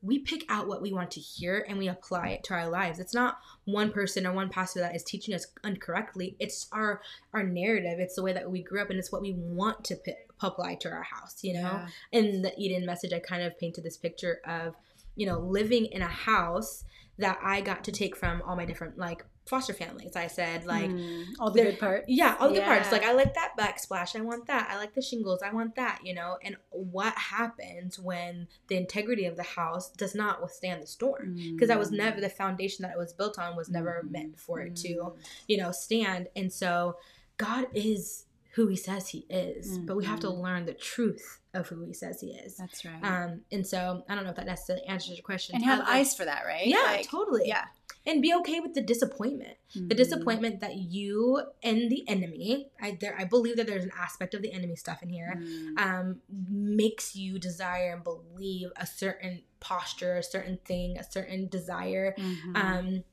we 0.08 0.20
pick 0.20 0.46
out 0.50 0.68
what 0.68 0.82
we 0.82 0.94
want 0.94 1.12
to 1.12 1.20
hear 1.20 1.66
and 1.68 1.78
we 1.78 1.88
apply 1.90 2.30
it 2.30 2.44
to 2.46 2.54
our 2.54 2.70
lives. 2.70 2.98
It's 2.98 3.14
not 3.14 3.40
one 3.66 3.92
person 3.92 4.26
or 4.26 4.32
one 4.32 4.50
pastor 4.50 4.80
that 4.80 4.96
is 4.96 5.04
teaching 5.04 5.36
us 5.36 5.46
incorrectly. 5.64 6.36
It's 6.40 6.68
our 6.72 7.02
our 7.34 7.44
narrative. 7.44 8.00
It's 8.00 8.16
the 8.16 8.24
way 8.24 8.34
that 8.34 8.50
we 8.50 8.64
grew 8.64 8.82
up 8.82 8.90
and 8.90 8.98
it's 8.98 9.12
what 9.12 9.22
we 9.22 9.34
want 9.34 9.84
to 9.86 9.98
p- 9.98 10.14
apply 10.42 10.76
to 10.76 10.90
our 10.90 11.04
house 11.04 11.44
you 11.44 11.54
know? 11.54 11.60
Yeah. 11.62 11.88
in 12.12 12.42
the 12.42 12.54
eden 12.58 12.86
message 12.86 13.12
i 13.12 13.20
kind 13.20 13.42
of 13.42 13.58
painted 13.58 13.84
this 13.84 13.98
picture 13.98 14.40
of 14.46 14.76
you 15.16 15.26
know 15.26 15.40
living 15.40 15.86
in 15.86 16.02
a 16.02 16.08
house 16.08 16.84
that 17.18 17.40
i 17.44 17.62
got 17.62 17.84
to 17.86 17.92
take 17.92 18.16
from 18.16 18.42
all 18.44 18.56
my 18.56 18.66
different 18.66 18.98
like 18.98 19.26
foster 19.48 19.74
families 19.74 20.16
i 20.16 20.28
said 20.28 20.66
like 20.66 20.90
Mm. 20.90 21.26
all 21.40 21.52
the 21.52 21.62
good 21.64 21.80
part. 21.80 22.06
yeah, 22.08 22.36
all 22.40 22.48
the 22.50 22.56
good 22.56 22.64
parts. 22.64 22.92
Like 22.92 23.04
I 23.04 23.14
like 23.14 23.34
that 23.36 23.52
backsplash. 23.58 24.16
I 24.16 24.22
want 24.22 24.48
that. 24.48 24.70
I 24.72 24.78
like 24.78 24.94
the 24.94 25.02
shingles. 25.02 25.42
I 25.44 25.52
want 25.52 25.76
that. 25.76 26.00
You 26.04 26.14
know. 26.14 26.38
And 26.44 26.56
what 26.70 27.14
happens 27.18 28.00
when 28.00 28.48
the 28.68 28.76
integrity 28.78 29.26
of 29.26 29.36
the 29.36 29.44
house 29.44 29.90
does 29.92 30.16
not 30.16 30.42
withstand 30.42 30.82
the 30.82 30.88
storm? 30.88 31.36
Because 31.54 31.68
that 31.68 31.78
was 31.80 31.90
Mm. 31.92 31.98
never 31.98 32.22
the 32.22 32.30
foundation 32.30 32.84
that 32.84 32.92
it 32.94 32.98
was 32.98 33.14
built 33.14 33.38
on. 33.38 33.56
Was 33.56 33.70
never 33.70 34.04
Mhm. 34.06 34.12
meant 34.12 34.40
for 34.40 34.60
it 34.62 34.76
to, 34.78 34.88
Mm. 34.96 35.16
you 35.48 35.58
know, 35.58 35.72
stand. 35.72 36.28
And 36.36 36.52
so, 36.52 36.98
God 37.38 37.68
is 37.74 38.26
who 38.56 38.68
He 38.68 38.76
says 38.76 39.10
He 39.10 39.26
is, 39.30 39.78
but 39.80 39.96
we 39.96 40.06
have 40.06 40.20
to 40.22 40.28
Mhm. 40.28 40.42
learn 40.42 40.66
the 40.66 40.74
truth 40.74 41.42
of 41.54 41.68
who 41.68 41.84
He 41.86 41.94
says 41.94 42.22
He 42.22 42.32
is. 42.32 42.58
That's 42.58 42.84
right. 42.86 43.04
Um, 43.04 43.42
and 43.52 43.66
so 43.68 44.04
I 44.10 44.16
don't 44.16 44.24
know 44.24 44.32
if 44.32 44.36
that 44.38 44.46
necessarily 44.48 44.86
answers 44.88 45.18
your 45.18 45.24
question. 45.24 45.56
and 45.56 45.64
have 45.66 45.82
eyes 45.88 46.16
for 46.16 46.26
that, 46.26 46.44
right? 46.46 46.66
Yeah, 46.66 46.78
Like, 46.84 47.08
totally. 47.08 47.48
Yeah. 47.48 47.66
And 48.08 48.22
be 48.22 48.34
okay 48.40 48.60
with 48.60 48.74
the 48.74 48.82
disappointment 48.82 49.58
the 49.76 49.94
Mhm. 49.94 49.98
disappointment 49.98 50.62
that 50.62 50.76
you 50.78 51.44
and 51.62 51.92
the 51.92 52.04
enemy 52.08 52.70
I 52.82 52.98
there 53.00 53.16
I 53.20 53.26
believe 53.26 53.58
that 53.58 53.68
there's 53.68 53.84
an 53.84 53.92
aspect 54.00 54.34
of 54.34 54.42
the 54.42 54.52
enemy 54.54 54.76
stuff 54.78 55.04
in 55.04 55.10
here 55.10 55.34
Mm. 55.44 55.78
um 55.86 56.22
makes 56.30 57.16
you 57.16 57.38
desire 57.38 57.94
and 57.96 58.04
believe 58.04 58.70
a 58.78 58.88
certain 58.88 59.44
posture 59.60 60.16
a 60.18 60.24
certain 60.24 60.58
thing 60.66 60.98
a 60.98 61.04
certain 61.04 61.48
desire 61.50 62.16
Mhm. 62.18 62.56
um 62.56 63.04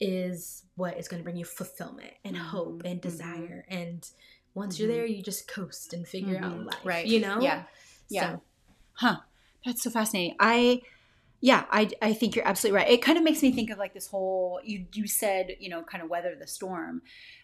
is 0.00 0.64
what 0.76 0.96
is 0.98 1.08
going 1.08 1.20
to 1.20 1.24
bring 1.24 1.36
you 1.36 1.44
fulfillment 1.44 2.14
and 2.24 2.36
hope 2.36 2.82
Mhm, 2.82 2.90
and 2.90 2.98
mhm. 3.00 3.02
desire 3.02 3.64
and 3.68 4.10
once 4.54 4.78
you're 4.78 4.88
there 4.88 5.06
you 5.06 5.22
just 5.22 5.46
coast 5.46 5.92
and 5.92 6.06
figure 6.08 6.38
out 6.38 6.52
Mhm. 6.58 6.66
life 6.66 6.84
Right. 6.84 7.06
you 7.06 7.20
know 7.20 7.38
Yeah. 7.40 7.64
Yeah. 8.08 8.30
So, 8.32 8.42
Huh. 8.94 9.18
That's 9.64 9.82
so 9.84 9.90
fascinating. 9.90 10.34
I 10.40 10.80
yeah, 11.40 11.64
I, 11.70 11.90
I 12.02 12.12
think 12.14 12.34
you're 12.34 12.46
absolutely 12.46 12.78
right. 12.78 12.90
It 12.90 13.02
kind 13.02 13.16
of 13.16 13.24
makes 13.24 13.42
me 13.42 13.52
think 13.52 13.70
of 13.70 13.78
like 13.78 13.94
this 13.94 14.08
whole 14.08 14.60
you 14.64 14.86
you 14.92 15.06
said, 15.06 15.56
you 15.60 15.68
know, 15.68 15.82
kind 15.82 16.02
of 16.02 16.10
weather 16.10 16.34
the 16.38 16.46
storm. 16.46 17.02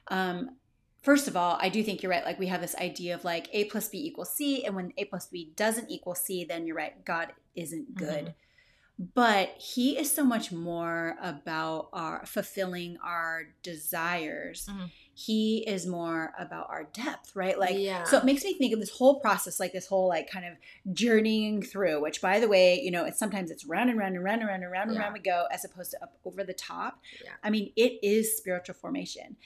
Um, 0.09 0.57
first 1.03 1.29
of 1.29 1.37
all, 1.37 1.59
I 1.61 1.69
do 1.69 1.83
think 1.83 2.03
you're 2.03 2.11
right. 2.11 2.25
Like 2.25 2.39
we 2.39 2.49
have 2.49 2.61
this 2.61 2.75
idea 2.77 3.15
of 3.15 3.25
like 3.25 3.49
A 3.53 3.65
plus 3.65 3.89
B 3.89 3.99
equals 3.99 4.35
C, 4.35 4.65
and 4.65 4.75
when 4.75 4.93
A 4.97 5.05
plus 5.05 5.27
B 5.27 5.53
doesn't 5.57 5.91
equal 5.91 6.15
C, 6.15 6.45
then 6.45 6.67
you're 6.67 6.77
right. 6.77 7.05
God 7.05 7.33
isn't 7.55 7.95
good. 7.95 8.25
Mm-hmm. 8.25 9.05
But 9.15 9.51
he 9.59 9.99
is 9.99 10.13
so 10.15 10.25
much 10.25 10.53
more 10.53 11.17
about 11.21 11.89
our 11.93 12.25
fulfilling 12.27 12.97
our 13.03 13.45
desires. 13.63 14.69
Mm-hmm 14.71 14.87
he 15.15 15.65
is 15.67 15.87
more 15.87 16.33
about 16.39 16.69
our 16.71 16.85
depth, 16.85 17.37
right? 17.37 17.59
Like, 17.59 17.77
yeah. 17.79 18.03
so 18.03 18.19
it 18.19 18.25
makes 18.25 18.43
me 18.45 18.55
think 18.55 18.75
of 18.75 18.81
this 18.81 18.91
whole 18.91 19.21
process, 19.21 19.61
like 19.61 19.73
this 19.73 19.87
whole 19.87 20.09
like 20.09 20.29
kind 20.29 20.45
of 20.45 20.55
journeying 20.93 21.63
through. 21.63 22.03
Which, 22.03 22.21
by 22.21 22.41
the 22.41 22.49
way, 22.49 22.81
you 22.81 22.91
know, 22.91 23.05
it's 23.05 23.19
sometimes 23.19 23.51
it's 23.51 23.65
round 23.65 23.91
and 23.91 23.99
round 23.99 24.17
and 24.17 24.25
round 24.25 24.41
and 24.41 24.49
round 24.49 24.63
and 24.65 24.73
round 24.73 24.91
and 24.91 24.99
round 24.99 25.13
we 25.15 25.21
go, 25.21 25.47
as 25.53 25.65
opposed 25.65 25.93
to 25.93 26.03
up 26.03 26.19
over 26.25 26.43
the 26.43 26.53
top. 26.53 27.01
Yeah. 27.23 27.31
I 27.45 27.51
mean, 27.51 27.73
it 27.77 27.99
is 28.03 28.37
spiritual 28.37 28.75
formation. 28.75 29.37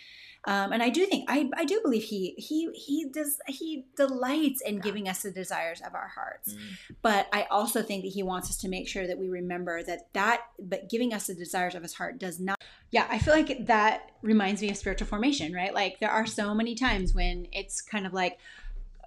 Um, 0.45 0.73
and 0.73 0.83
I 0.83 0.89
do 0.89 1.05
think 1.07 1.25
I, 1.29 1.51
I 1.57 1.65
do 1.65 1.81
believe 1.83 2.05
he 2.05 2.35
he 2.39 2.71
he 2.73 3.07
does 3.13 3.39
he 3.49 3.85
delights 3.97 4.63
in 4.63 4.79
giving 4.79 5.09
us 5.09 5.23
the 5.23 5.31
desires 5.31 5.81
of 5.85 5.95
our 5.95 6.09
hearts. 6.09 6.55
Mm. 6.55 6.97
But 7.03 7.29
I 7.33 7.47
also 7.51 7.83
think 7.83 8.05
that 8.05 8.11
he 8.11 8.23
wants 8.23 8.49
us 8.49 8.57
to 8.59 8.69
make 8.69 8.89
sure 8.89 9.07
that 9.07 9.19
we 9.19 9.29
remember 9.29 9.83
that 9.83 10.13
that 10.15 10.43
but 10.59 10.89
giving 10.89 11.13
us 11.13 11.27
the 11.27 11.35
desires 11.35 11.75
of 11.75 11.83
his 11.83 11.95
heart 11.95 12.19
does 12.19 12.39
not. 12.39 12.59
Yeah, 12.91 13.07
I 13.11 13.19
feel 13.19 13.35
like 13.35 13.67
that 13.67 14.13
reminds 14.23 14.63
me 14.63 14.71
of 14.71 14.77
spiritual 14.77 15.09
formation, 15.09 15.53
right? 15.53 15.75
Like 15.75 15.99
there 16.01 16.11
are 16.11 16.25
so 16.25 16.55
many 16.55 16.75
times 16.75 17.13
when 17.13 17.49
it's 17.53 17.83
kind 17.83 18.07
of 18.07 18.13
like 18.13 18.39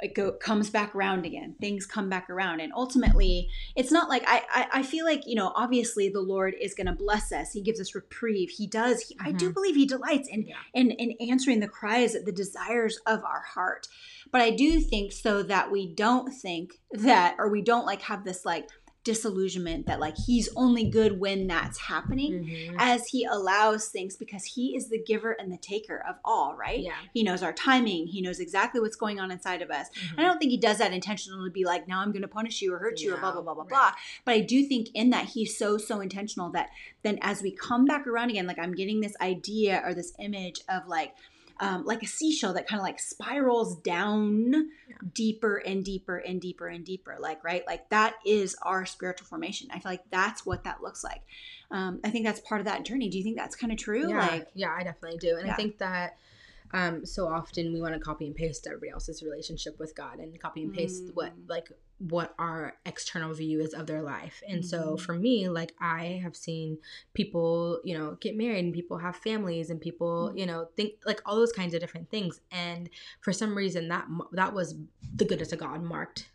it 0.02 0.16
go, 0.16 0.32
comes 0.32 0.70
back 0.70 0.96
around 0.96 1.26
again. 1.26 1.56
Things 1.60 1.86
come 1.86 2.10
back 2.10 2.30
around, 2.30 2.60
and 2.60 2.74
ultimately, 2.76 3.50
it's 3.76 3.92
not 3.92 4.10
like 4.10 4.24
I. 4.28 4.44
I, 4.50 4.68
I 4.80 4.84
feel 4.84 5.06
like 5.06 5.24
you 5.26 5.36
know, 5.36 5.52
obviously, 5.56 6.10
the 6.10 6.22
Lord 6.22 6.56
is 6.60 6.74
going 6.74 6.88
to 6.88 6.94
bless 6.94 7.32
us. 7.32 7.52
He 7.54 7.62
gives 7.62 7.80
us 7.80 7.94
reprieve. 7.94 8.50
He 8.50 8.68
does. 8.68 9.02
He, 9.02 9.16
mm-hmm. 9.16 9.28
I 9.28 9.32
do 9.32 9.46
mm-hmm. 9.46 9.54
believe 9.54 9.76
He 9.76 9.86
delights 9.86 10.28
in 10.28 10.48
yeah. 10.48 10.56
in 10.74 10.92
in 10.92 11.30
answering 11.30 11.60
the 11.60 11.68
cries, 11.68 12.14
the 12.14 12.32
desires 12.32 13.00
of 13.06 13.24
our 13.24 13.44
heart. 13.54 13.88
But 14.32 14.42
I 14.42 14.52
do 14.52 14.80
think 14.80 15.12
so 15.12 15.44
that 15.44 15.72
we 15.72 15.94
don't 15.94 16.32
think 16.32 16.80
that, 16.92 17.36
or 17.38 17.50
we 17.50 17.62
don't 17.62 17.86
like 17.86 18.02
have 18.04 18.24
this 18.24 18.46
like 18.46 18.70
disillusionment 19.04 19.88
that 19.88 20.00
like 20.00 20.16
he's 20.16 20.48
only 20.56 20.88
good 20.88 21.20
when 21.20 21.48
that's 21.48 21.80
happening 21.80 22.32
mm-hmm. 22.34 22.76
as 22.78 23.08
he 23.08 23.26
allows 23.26 23.88
things 23.88 24.16
because 24.16 24.44
he 24.44 24.76
is 24.76 24.90
the 24.90 25.02
giver 25.02 25.32
and 25.32 25.52
the 25.52 25.58
taker 25.58 26.04
of 26.08 26.18
all 26.24 26.56
right 26.56 26.82
yeah 26.82 26.94
he 27.12 27.24
knows 27.24 27.42
our 27.42 27.54
timing 27.54 28.06
he 28.06 28.22
knows 28.22 28.40
exactly 28.40 28.80
what's 28.80 28.96
going 28.96 29.20
on 29.20 29.32
inside 29.32 29.64
of 29.64 29.72
us 29.72 29.88
mm-hmm. 29.90 30.20
i 30.20 30.24
don't 30.24 30.38
think 30.38 30.52
he 30.52 30.58
does 30.58 30.78
that 30.78 30.94
intentionally 30.94 31.50
to 31.50 31.52
be 31.52 31.66
like 31.66 31.88
now 31.88 32.00
i'm 32.00 32.12
going 32.12 32.22
to 32.22 32.28
punish 32.28 32.62
you 32.62 32.72
or 32.72 32.78
hurt 32.78 33.02
you 33.02 33.12
or 33.12 33.18
blah 33.18 33.32
blah 33.32 33.42
blah 33.42 33.56
blah 33.56 33.64
right. 33.64 33.70
blah 33.70 33.92
but 34.24 34.36
i 34.36 34.40
do 34.40 34.64
think 34.64 34.90
in 34.94 35.10
that 35.10 35.26
he's 35.26 35.58
so 35.58 35.80
so 35.80 36.00
intentional 36.00 36.52
that 36.52 36.70
then 37.02 37.18
as 37.24 37.42
we 37.42 37.50
come 37.50 37.86
back 37.86 38.06
around 38.06 38.30
again 38.30 38.46
like 38.46 38.60
i'm 38.60 38.74
getting 38.74 39.02
this 39.02 39.16
idea 39.20 39.82
or 39.84 39.96
this 39.96 40.14
image 40.20 40.62
of 40.70 40.88
like 40.88 41.16
um, 41.62 41.86
like 41.86 42.02
a 42.02 42.08
seashell 42.08 42.54
that 42.54 42.68
kind 42.68 42.80
of 42.80 42.84
like 42.84 43.00
spirals 43.00 43.78
down 43.78 44.52
yeah. 44.52 44.96
deeper 45.14 45.58
and 45.58 45.86
deeper 45.86 46.18
and 46.18 46.42
deeper 46.42 46.68
and 46.68 46.84
deeper. 46.84 47.16
Like, 47.20 47.44
right? 47.44 47.64
Like 47.68 47.88
that 47.90 48.16
is 48.26 48.56
our 48.64 48.86
spiritual 48.88 49.28
formation. 49.28 49.70
I 49.72 49.76
feel 49.80 49.92
like 49.92 50.04
that's 50.10 50.44
what 50.44 50.64
that 50.64 50.82
looks 50.82 51.04
like. 51.04 51.22
Um, 51.70 52.00
I 52.04 52.10
think 52.10 52.26
that's 52.26 52.40
part 52.42 52.62
of 52.62 52.66
that 52.66 52.84
journey. 52.84 53.10
Do 53.10 53.18
you 53.20 53.24
think 53.24 53.38
that's 53.38 53.56
kind 53.56 53.72
of 53.72 53.78
true? 53.78 54.10
Yeah, 54.10 54.28
like, 54.28 54.48
yeah, 54.56 54.76
I 54.76 54.84
definitely 54.84 55.20
do. 55.20 55.38
And 55.38 55.46
yeah. 55.46 55.54
I 55.54 55.56
think 55.56 55.78
that 55.78 56.18
um, 56.74 57.06
so 57.06 57.28
often 57.28 57.74
we 57.74 57.80
want 57.80 57.94
to 57.94 58.00
copy 58.00 58.26
and 58.26 58.36
paste 58.36 58.66
everybody 58.66 58.90
else's 58.90 59.22
relationship 59.22 59.80
with 59.80 59.96
God 59.96 60.18
and 60.18 60.40
copy 60.42 60.64
and 60.64 60.74
paste 60.74 61.06
mm. 61.06 61.16
what 61.16 61.32
like 61.48 61.72
what 62.10 62.34
our 62.40 62.74
external 62.86 63.34
view 63.34 63.60
is 63.60 63.74
of 63.74 63.86
their 63.86 64.02
life. 64.02 64.42
And 64.48 64.64
mm-hmm. 64.64 64.68
so 64.68 64.98
for 64.98 65.14
me, 65.14 65.50
like 65.50 65.74
I 65.80 66.20
have 66.24 66.36
seen 66.36 66.80
people, 67.14 67.80
you 67.84 67.98
know, 67.98 68.18
get 68.20 68.36
married 68.36 68.66
and 68.66 68.74
people 68.74 68.98
have 68.98 69.16
families 69.16 69.70
and 69.70 69.80
people, 69.80 70.30
mm-hmm. 70.30 70.38
you 70.38 70.46
know, 70.46 70.68
think 70.76 70.94
like 71.06 71.22
all 71.26 71.36
those 71.36 71.52
kinds 71.52 71.74
of 71.74 71.80
different 71.80 72.10
things. 72.10 72.42
And 72.52 72.90
for 73.22 73.32
some 73.32 73.56
reason 73.56 73.88
that 73.90 74.08
that 74.32 74.54
was 74.54 74.76
the 75.16 75.26
goodness 75.26 75.52
of 75.52 75.60
God 75.60 75.84
marked 75.84 76.30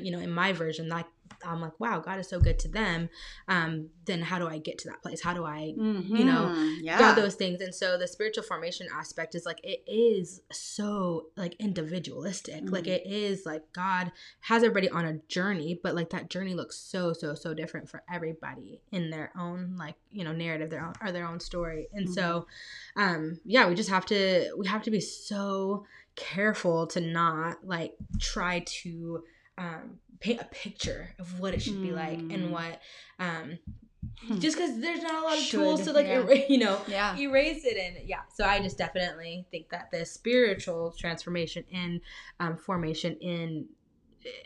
you 0.00 0.10
know, 0.10 0.18
in 0.18 0.30
my 0.30 0.52
version, 0.52 0.88
like 0.88 1.06
I'm 1.44 1.60
like, 1.60 1.78
wow, 1.80 2.00
God 2.00 2.18
is 2.18 2.28
so 2.28 2.40
good 2.40 2.58
to 2.60 2.68
them. 2.68 3.08
Um, 3.48 3.88
then 4.04 4.20
how 4.20 4.38
do 4.38 4.46
I 4.46 4.58
get 4.58 4.78
to 4.78 4.88
that 4.88 5.02
place? 5.02 5.22
How 5.22 5.32
do 5.32 5.44
I, 5.44 5.74
mm-hmm. 5.78 6.14
you 6.14 6.24
know, 6.24 6.52
yeah. 6.82 6.98
got 6.98 7.16
those 7.16 7.34
things? 7.34 7.60
And 7.60 7.74
so 7.74 7.96
the 7.96 8.06
spiritual 8.06 8.44
formation 8.44 8.88
aspect 8.94 9.34
is 9.34 9.46
like 9.46 9.60
it 9.62 9.82
is 9.86 10.42
so 10.52 11.26
like 11.36 11.54
individualistic. 11.58 12.64
Mm-hmm. 12.64 12.74
Like 12.74 12.86
it 12.86 13.06
is 13.06 13.46
like 13.46 13.62
God 13.72 14.12
has 14.40 14.62
everybody 14.62 14.88
on 14.90 15.04
a 15.04 15.18
journey, 15.28 15.78
but 15.82 15.94
like 15.94 16.10
that 16.10 16.30
journey 16.30 16.54
looks 16.54 16.76
so 16.76 17.12
so 17.12 17.34
so 17.34 17.54
different 17.54 17.88
for 17.88 18.02
everybody 18.12 18.82
in 18.92 19.10
their 19.10 19.32
own 19.38 19.76
like 19.78 19.94
you 20.10 20.24
know 20.24 20.32
narrative, 20.32 20.70
their 20.70 20.84
own 20.84 20.94
or 21.00 21.12
their 21.12 21.26
own 21.26 21.40
story. 21.40 21.88
And 21.92 22.06
mm-hmm. 22.06 22.14
so, 22.14 22.46
um, 22.96 23.40
yeah, 23.44 23.68
we 23.68 23.74
just 23.74 23.90
have 23.90 24.06
to 24.06 24.52
we 24.58 24.66
have 24.66 24.82
to 24.82 24.90
be 24.90 25.00
so 25.00 25.84
careful 26.16 26.86
to 26.88 27.00
not 27.00 27.64
like 27.64 27.94
try 28.18 28.60
to 28.66 29.22
um, 29.60 29.98
paint 30.20 30.40
a 30.40 30.44
picture 30.46 31.14
of 31.18 31.38
what 31.38 31.54
it 31.54 31.62
should 31.62 31.74
mm. 31.74 31.82
be 31.82 31.92
like 31.92 32.18
and 32.18 32.46
hmm. 32.46 32.50
what 32.50 32.80
um, 33.18 33.58
hmm. 34.26 34.38
just 34.38 34.56
because 34.56 34.80
there's 34.80 35.02
not 35.02 35.14
a 35.14 35.24
lot 35.24 35.36
of 35.36 35.42
should, 35.42 35.60
tools 35.60 35.82
to 35.82 35.92
like 35.92 36.06
yeah. 36.06 36.18
er- 36.18 36.34
you 36.48 36.58
know 36.58 36.80
yeah. 36.88 37.16
erase 37.16 37.64
it 37.64 37.76
and 37.76 38.08
yeah 38.08 38.20
so 38.34 38.44
i 38.44 38.58
just 38.58 38.78
definitely 38.78 39.46
think 39.50 39.68
that 39.68 39.90
the 39.92 40.04
spiritual 40.04 40.94
transformation 40.98 41.64
and 41.72 42.00
um, 42.40 42.56
formation 42.56 43.16
in 43.20 43.66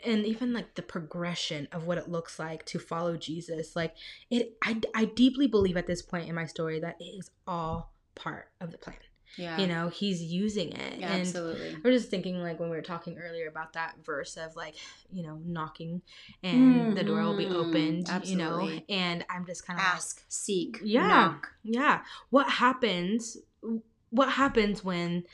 and 0.05 0.25
even 0.25 0.53
like 0.53 0.75
the 0.75 0.81
progression 0.81 1.67
of 1.71 1.85
what 1.85 1.97
it 1.97 2.09
looks 2.09 2.39
like 2.39 2.65
to 2.65 2.77
follow 2.77 3.17
jesus 3.17 3.75
like 3.75 3.95
it 4.29 4.55
I, 4.61 4.79
I 4.93 5.05
deeply 5.05 5.47
believe 5.47 5.77
at 5.77 5.87
this 5.87 6.01
point 6.01 6.29
in 6.29 6.35
my 6.35 6.45
story 6.45 6.79
that 6.81 6.97
it 6.99 7.03
is 7.03 7.31
all 7.47 7.93
part 8.15 8.47
of 8.61 8.71
the 8.71 8.77
plan 8.77 8.95
yeah. 9.37 9.57
You 9.57 9.67
know, 9.67 9.89
he's 9.89 10.21
using 10.21 10.71
it. 10.71 10.99
Yeah, 10.99 11.11
and 11.11 11.21
absolutely. 11.21 11.77
We're 11.83 11.91
just 11.91 12.09
thinking 12.09 12.41
like 12.41 12.59
when 12.59 12.69
we 12.69 12.75
were 12.75 12.81
talking 12.81 13.17
earlier 13.17 13.47
about 13.47 13.73
that 13.73 13.95
verse 14.03 14.37
of 14.37 14.55
like, 14.55 14.75
you 15.11 15.23
know, 15.23 15.39
knocking 15.45 16.01
and 16.43 16.75
mm-hmm. 16.75 16.93
the 16.95 17.03
door 17.03 17.21
will 17.21 17.37
be 17.37 17.47
opened, 17.47 18.09
absolutely. 18.09 18.31
you 18.31 18.37
know. 18.37 18.81
And 18.89 19.25
I'm 19.29 19.45
just 19.45 19.65
kind 19.65 19.79
of 19.79 19.85
ask, 19.85 20.17
like, 20.17 20.25
seek, 20.29 20.79
yeah. 20.83 21.07
Knock. 21.07 21.47
Yeah. 21.63 22.01
What 22.29 22.49
happens 22.49 23.37
what 24.09 24.29
happens 24.29 24.83
when, 24.83 25.25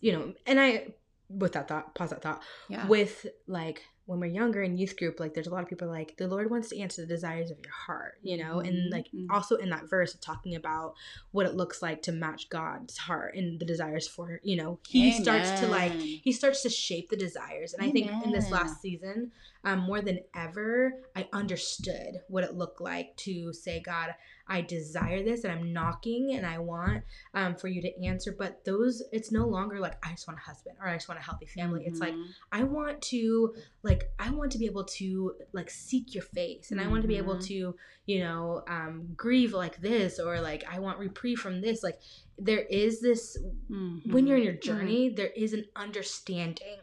you 0.00 0.12
know, 0.12 0.32
and 0.46 0.58
I 0.58 0.88
with 1.28 1.52
that 1.52 1.68
thought, 1.68 1.94
pause 1.94 2.10
that 2.10 2.22
thought. 2.22 2.42
Yeah. 2.68 2.86
With 2.86 3.26
like 3.46 3.82
when 4.12 4.20
we're 4.20 4.26
younger 4.26 4.62
in 4.62 4.76
youth 4.76 4.98
group, 4.98 5.18
like 5.18 5.32
there's 5.32 5.46
a 5.46 5.50
lot 5.50 5.62
of 5.62 5.68
people 5.70 5.88
like 5.88 6.18
the 6.18 6.28
Lord 6.28 6.50
wants 6.50 6.68
to 6.68 6.78
answer 6.78 7.00
the 7.00 7.08
desires 7.08 7.50
of 7.50 7.56
your 7.64 7.72
heart, 7.72 8.18
you 8.22 8.36
know, 8.36 8.56
mm-hmm. 8.56 8.68
and 8.68 8.90
like 8.92 9.06
mm-hmm. 9.06 9.30
also 9.30 9.56
in 9.56 9.70
that 9.70 9.88
verse 9.88 10.14
talking 10.20 10.54
about 10.54 10.94
what 11.30 11.46
it 11.46 11.54
looks 11.54 11.80
like 11.80 12.02
to 12.02 12.12
match 12.12 12.50
God's 12.50 12.98
heart 12.98 13.34
and 13.34 13.58
the 13.58 13.64
desires 13.64 14.06
for, 14.06 14.38
you 14.42 14.56
know, 14.56 14.78
he 14.86 15.08
Amen. 15.08 15.22
starts 15.22 15.60
to 15.60 15.66
like 15.66 15.92
he 15.92 16.30
starts 16.30 16.62
to 16.62 16.68
shape 16.68 17.08
the 17.08 17.16
desires. 17.16 17.72
And 17.72 17.82
Amen. 17.82 17.90
I 17.90 18.10
think 18.10 18.26
in 18.26 18.32
this 18.32 18.50
last 18.50 18.82
season, 18.82 19.32
um, 19.64 19.80
more 19.80 20.00
than 20.00 20.20
ever, 20.34 20.92
I 21.14 21.28
understood 21.32 22.20
what 22.28 22.44
it 22.44 22.54
looked 22.54 22.80
like 22.80 23.16
to 23.18 23.52
say, 23.52 23.80
God, 23.80 24.14
I 24.48 24.60
desire 24.60 25.22
this 25.22 25.44
and 25.44 25.52
I'm 25.52 25.72
knocking 25.72 26.34
and 26.34 26.44
I 26.44 26.58
want 26.58 27.04
um, 27.32 27.54
for 27.54 27.68
you 27.68 27.80
to 27.82 28.04
answer. 28.04 28.34
But 28.36 28.64
those, 28.64 29.02
it's 29.12 29.30
no 29.30 29.46
longer 29.46 29.78
like, 29.78 30.04
I 30.04 30.10
just 30.10 30.26
want 30.26 30.40
a 30.40 30.42
husband 30.42 30.76
or 30.80 30.88
I 30.88 30.94
just 30.94 31.08
want 31.08 31.20
a 31.20 31.22
healthy 31.22 31.46
family. 31.46 31.80
Mm-hmm. 31.80 31.92
It's 31.92 32.00
like, 32.00 32.12
mm-hmm. 32.12 32.30
I 32.50 32.64
want 32.64 33.00
to, 33.02 33.54
like, 33.82 34.10
I 34.18 34.30
want 34.30 34.50
to 34.52 34.58
be 34.58 34.66
able 34.66 34.84
to, 34.84 35.34
like, 35.52 35.70
seek 35.70 36.14
your 36.14 36.24
face 36.24 36.70
and 36.70 36.80
mm-hmm. 36.80 36.88
I 36.88 36.90
want 36.90 37.02
to 37.02 37.08
be 37.08 37.18
able 37.18 37.34
mm-hmm. 37.34 37.44
to, 37.44 37.76
you 38.06 38.20
know, 38.20 38.64
um, 38.68 39.08
grieve 39.16 39.52
like 39.52 39.80
this 39.80 40.18
or 40.18 40.40
like, 40.40 40.64
I 40.70 40.80
want 40.80 40.98
reprieve 40.98 41.38
from 41.38 41.60
this. 41.60 41.84
Like, 41.84 42.00
there 42.36 42.62
is 42.68 43.00
this, 43.00 43.38
mm-hmm. 43.70 44.12
when 44.12 44.26
you're 44.26 44.38
in 44.38 44.42
your 44.42 44.54
mm-hmm. 44.54 44.78
journey, 44.78 45.08
there 45.08 45.30
is 45.36 45.52
an 45.52 45.66
understanding 45.76 46.78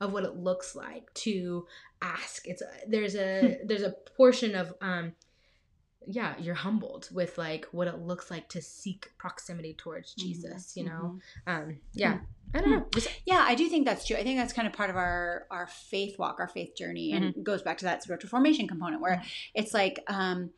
of 0.00 0.12
what 0.12 0.24
it 0.24 0.36
looks 0.36 0.74
like 0.74 1.12
to 1.14 1.66
ask 2.04 2.46
it's 2.46 2.62
a, 2.62 2.66
there's 2.88 3.16
a 3.16 3.58
there's 3.64 3.82
a 3.82 3.94
portion 4.16 4.54
of 4.54 4.74
um 4.80 5.12
yeah 6.06 6.34
you're 6.38 6.54
humbled 6.54 7.08
with 7.12 7.38
like 7.38 7.66
what 7.72 7.88
it 7.88 7.98
looks 7.98 8.30
like 8.30 8.48
to 8.48 8.60
seek 8.60 9.10
proximity 9.16 9.74
towards 9.74 10.14
mm-hmm. 10.14 10.28
jesus 10.28 10.76
you 10.76 10.84
know 10.84 11.18
mm-hmm. 11.48 11.50
um 11.50 11.78
yeah 11.92 12.18
I 12.54 12.60
don't 12.60 12.70
know. 12.70 12.86
Yeah, 13.26 13.44
I 13.44 13.56
do 13.56 13.68
think 13.68 13.84
that's 13.84 14.06
true. 14.06 14.16
I 14.16 14.22
think 14.22 14.38
that's 14.38 14.52
kind 14.52 14.68
of 14.68 14.72
part 14.72 14.88
of 14.88 14.94
our 14.94 15.46
our 15.50 15.66
faith 15.66 16.20
walk, 16.20 16.36
our 16.38 16.46
faith 16.46 16.76
journey, 16.76 17.12
and 17.12 17.24
mm-hmm. 17.24 17.42
goes 17.42 17.62
back 17.62 17.78
to 17.78 17.84
that 17.86 18.04
spiritual 18.04 18.30
formation 18.30 18.68
component 18.68 19.02
where 19.02 19.16
mm-hmm. 19.16 19.26
it's 19.54 19.74
like 19.74 19.98
um, 20.06 20.50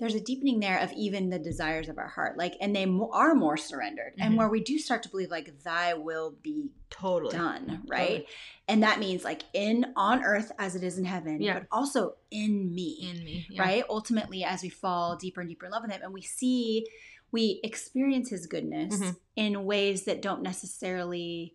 there's 0.00 0.14
a 0.14 0.20
deepening 0.20 0.58
there 0.58 0.78
of 0.78 0.90
even 0.92 1.28
the 1.30 1.38
desires 1.38 1.88
of 1.88 1.98
our 1.98 2.08
heart 2.08 2.36
like 2.36 2.56
and 2.60 2.74
they 2.74 2.86
are 3.12 3.34
more 3.34 3.56
surrendered 3.56 4.12
mm-hmm. 4.14 4.22
and 4.22 4.36
where 4.36 4.48
we 4.48 4.60
do 4.60 4.78
start 4.78 5.02
to 5.02 5.08
believe 5.08 5.30
like 5.30 5.62
thy 5.62 5.94
will 5.94 6.34
be 6.42 6.70
totally 6.88 7.36
done 7.36 7.82
right 7.86 8.08
totally. 8.08 8.26
and 8.66 8.82
that 8.82 8.98
means 8.98 9.22
like 9.22 9.42
in 9.52 9.86
on 9.94 10.24
earth 10.24 10.50
as 10.58 10.74
it 10.74 10.82
is 10.82 10.98
in 10.98 11.04
heaven 11.04 11.40
yeah. 11.40 11.54
but 11.54 11.66
also 11.70 12.14
in 12.30 12.74
me 12.74 13.10
in 13.10 13.24
me 13.24 13.46
yeah. 13.50 13.62
right 13.62 13.84
ultimately 13.88 14.42
as 14.42 14.62
we 14.62 14.68
fall 14.68 15.16
deeper 15.16 15.40
and 15.40 15.50
deeper 15.50 15.66
in 15.66 15.72
love 15.72 15.82
with 15.82 15.92
him 15.92 16.00
and 16.02 16.12
we 16.12 16.22
see 16.22 16.84
we 17.30 17.60
experience 17.62 18.30
his 18.30 18.46
goodness 18.46 18.96
mm-hmm. 18.96 19.10
in 19.36 19.64
ways 19.64 20.04
that 20.04 20.22
don't 20.22 20.42
necessarily 20.42 21.54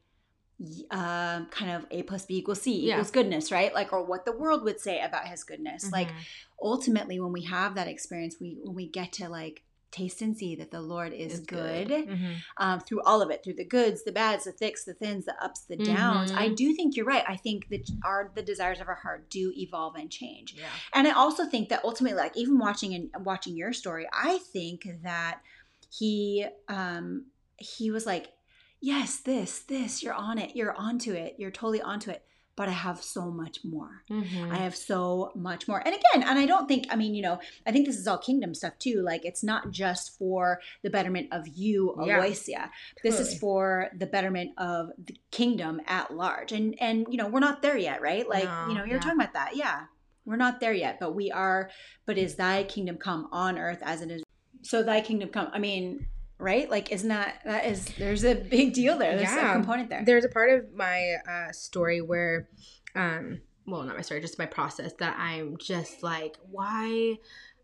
um, 0.92 1.48
kind 1.48 1.72
of 1.72 1.86
A 1.92 2.04
plus 2.04 2.26
B 2.26 2.38
equals 2.38 2.62
C 2.62 2.80
Yeah. 2.88 2.94
equals 2.96 3.12
goodness, 3.12 3.52
right? 3.52 3.74
Like, 3.74 3.92
or 3.94 4.04
what 4.06 4.26
the 4.26 4.32
world 4.32 4.64
would 4.64 4.80
say 4.80 5.02
about 5.02 5.28
his 5.28 5.44
goodness. 5.44 5.92
Like, 5.92 6.10
Mhm. 6.12 6.26
ultimately, 6.62 7.20
when 7.20 7.32
we 7.34 7.44
have 7.44 7.76
that 7.76 7.88
experience, 7.88 8.38
we 8.40 8.58
when 8.64 8.76
we 8.76 8.88
get 8.88 9.12
to 9.14 9.30
like 9.30 9.64
taste 9.92 10.22
and 10.22 10.38
see 10.38 10.56
that 10.58 10.72
the 10.72 10.82
Lord 10.82 11.14
is, 11.14 11.34
Is 11.34 11.40
good, 11.46 11.88
Mhm. 11.90 12.36
um, 12.58 12.80
through 12.82 13.02
all 13.04 13.22
of 13.22 13.30
it, 13.32 13.42
through 13.44 13.54
the 13.54 13.64
goods, 13.64 14.04
the 14.04 14.12
bads, 14.12 14.44
the 14.44 14.52
thicks, 14.52 14.84
the 14.84 14.94
thins, 14.94 15.24
the 15.24 15.42
ups, 15.42 15.62
the 15.62 15.78
downs. 15.78 16.32
Mhm. 16.34 16.38
I 16.38 16.50
do 16.50 16.74
think 16.74 16.98
you're 16.98 17.06
right. 17.06 17.24
I 17.28 17.38
think 17.38 17.70
that 17.70 17.90
our 18.04 18.30
the 18.36 18.42
desires 18.42 18.82
of 18.82 18.90
our 18.90 18.96
heart 18.96 19.30
do 19.30 19.54
evolve 19.56 19.96
and 19.96 20.12
change. 20.12 20.54
Yeah. 20.58 20.68
And 20.94 21.08
I 21.08 21.12
also 21.12 21.46
think 21.46 21.70
that 21.70 21.84
ultimately, 21.86 22.18
like 22.18 22.36
even 22.36 22.58
watching 22.60 22.94
and 22.94 23.26
watching 23.26 23.56
your 23.56 23.72
story, 23.72 24.06
I 24.12 24.40
think 24.40 24.86
that 25.04 25.42
he 25.90 26.46
um 26.68 27.28
he 27.58 27.90
was 27.90 28.06
like, 28.06 28.34
Yes, 28.82 29.17
this, 29.17 29.60
this, 29.60 30.03
you're 30.03 30.13
on 30.13 30.38
it, 30.38 30.55
you're 30.55 30.74
onto 30.75 31.13
it, 31.13 31.36
you're 31.38 31.51
totally 31.51 31.82
onto 31.82 32.12
it. 32.12 32.24
But 32.58 32.70
I 32.70 32.72
have 32.72 33.03
so 33.03 33.29
much 33.32 33.65
more. 33.65 34.03
Mhm. 34.10 34.50
I 34.50 34.55
have 34.60 34.77
so 34.77 35.34
much 35.36 35.67
more. 35.67 35.79
And 35.86 35.94
again, 35.94 36.25
and 36.29 36.39
I 36.39 36.46
don't 36.46 36.70
think, 36.70 36.86
I 36.89 36.96
mean, 36.96 37.13
you 37.13 37.22
know, 37.22 37.38
I 37.67 37.74
think 37.74 37.86
this 37.86 37.98
is 37.98 38.08
all 38.08 38.17
kingdom 38.17 38.53
stuff 38.55 38.79
too. 38.79 39.01
Like 39.01 39.25
it's 39.25 39.44
not 39.44 39.72
just 39.72 40.17
for 40.17 40.62
the 40.82 40.89
betterment 40.89 41.27
of 41.34 41.50
you, 41.50 41.94
Yeah. 42.05 42.17
Aloysia. 42.20 42.70
This 43.03 43.20
is 43.20 43.38
for 43.39 43.89
the 43.98 44.05
betterment 44.05 44.51
of 44.58 44.91
the 44.98 45.17
kingdom 45.32 45.82
at 45.86 46.15
large. 46.15 46.53
And 46.53 46.75
and 46.79 47.05
you 47.10 47.17
know, 47.17 47.27
we're 47.27 47.41
not 47.41 47.62
there 47.62 47.77
yet, 47.77 48.01
right? 48.01 48.27
Like, 48.29 48.46
No, 48.46 48.67
you 48.70 48.74
know, 48.75 48.86
you're 48.86 48.96
yeah. 48.96 49.01
talking 49.01 49.20
about 49.20 49.34
that. 49.34 49.58
Yeah. 49.58 49.88
We're 50.24 50.38
not 50.38 50.62
there 50.62 50.74
yet, 50.74 50.98
but 50.98 51.13
we 51.13 51.32
are, 51.32 51.70
but 52.05 52.17
is 52.17 52.36
thy 52.36 52.63
kingdom 52.63 52.96
come 52.96 53.27
on 53.34 53.60
earth 53.60 53.79
as 53.84 54.01
it 54.01 54.10
is 54.12 54.24
so 54.62 54.82
thy 54.82 55.01
kingdom 55.01 55.27
come. 55.27 55.50
I 55.51 55.60
mean, 55.60 56.08
right? 56.38 56.70
Like 56.70 56.92
isn't 56.92 57.10
that 57.10 57.42
that 57.46 57.65
is 57.65 57.86
there's 57.98 58.24
a 58.25 58.36
big 58.36 58.74
deal 58.74 58.98
there. 58.98 59.15
There's 59.18 59.30
Yeah. 59.32 59.51
a 59.51 59.54
component 59.54 59.89
there. 59.89 60.04
There's 60.06 60.25
a 60.25 60.30
part 60.30 60.50
of 60.51 60.74
my 60.74 61.15
uh, 61.27 61.51
story 61.51 62.01
where, 62.01 62.48
um, 62.96 63.42
well, 63.65 63.84
not 63.84 63.96
my 63.96 64.01
story, 64.01 64.22
just 64.22 64.38
my 64.39 64.46
process 64.46 64.94
that 65.00 65.18
I'm 65.18 65.58
just 65.58 66.04
like, 66.04 66.38
why 66.51 67.18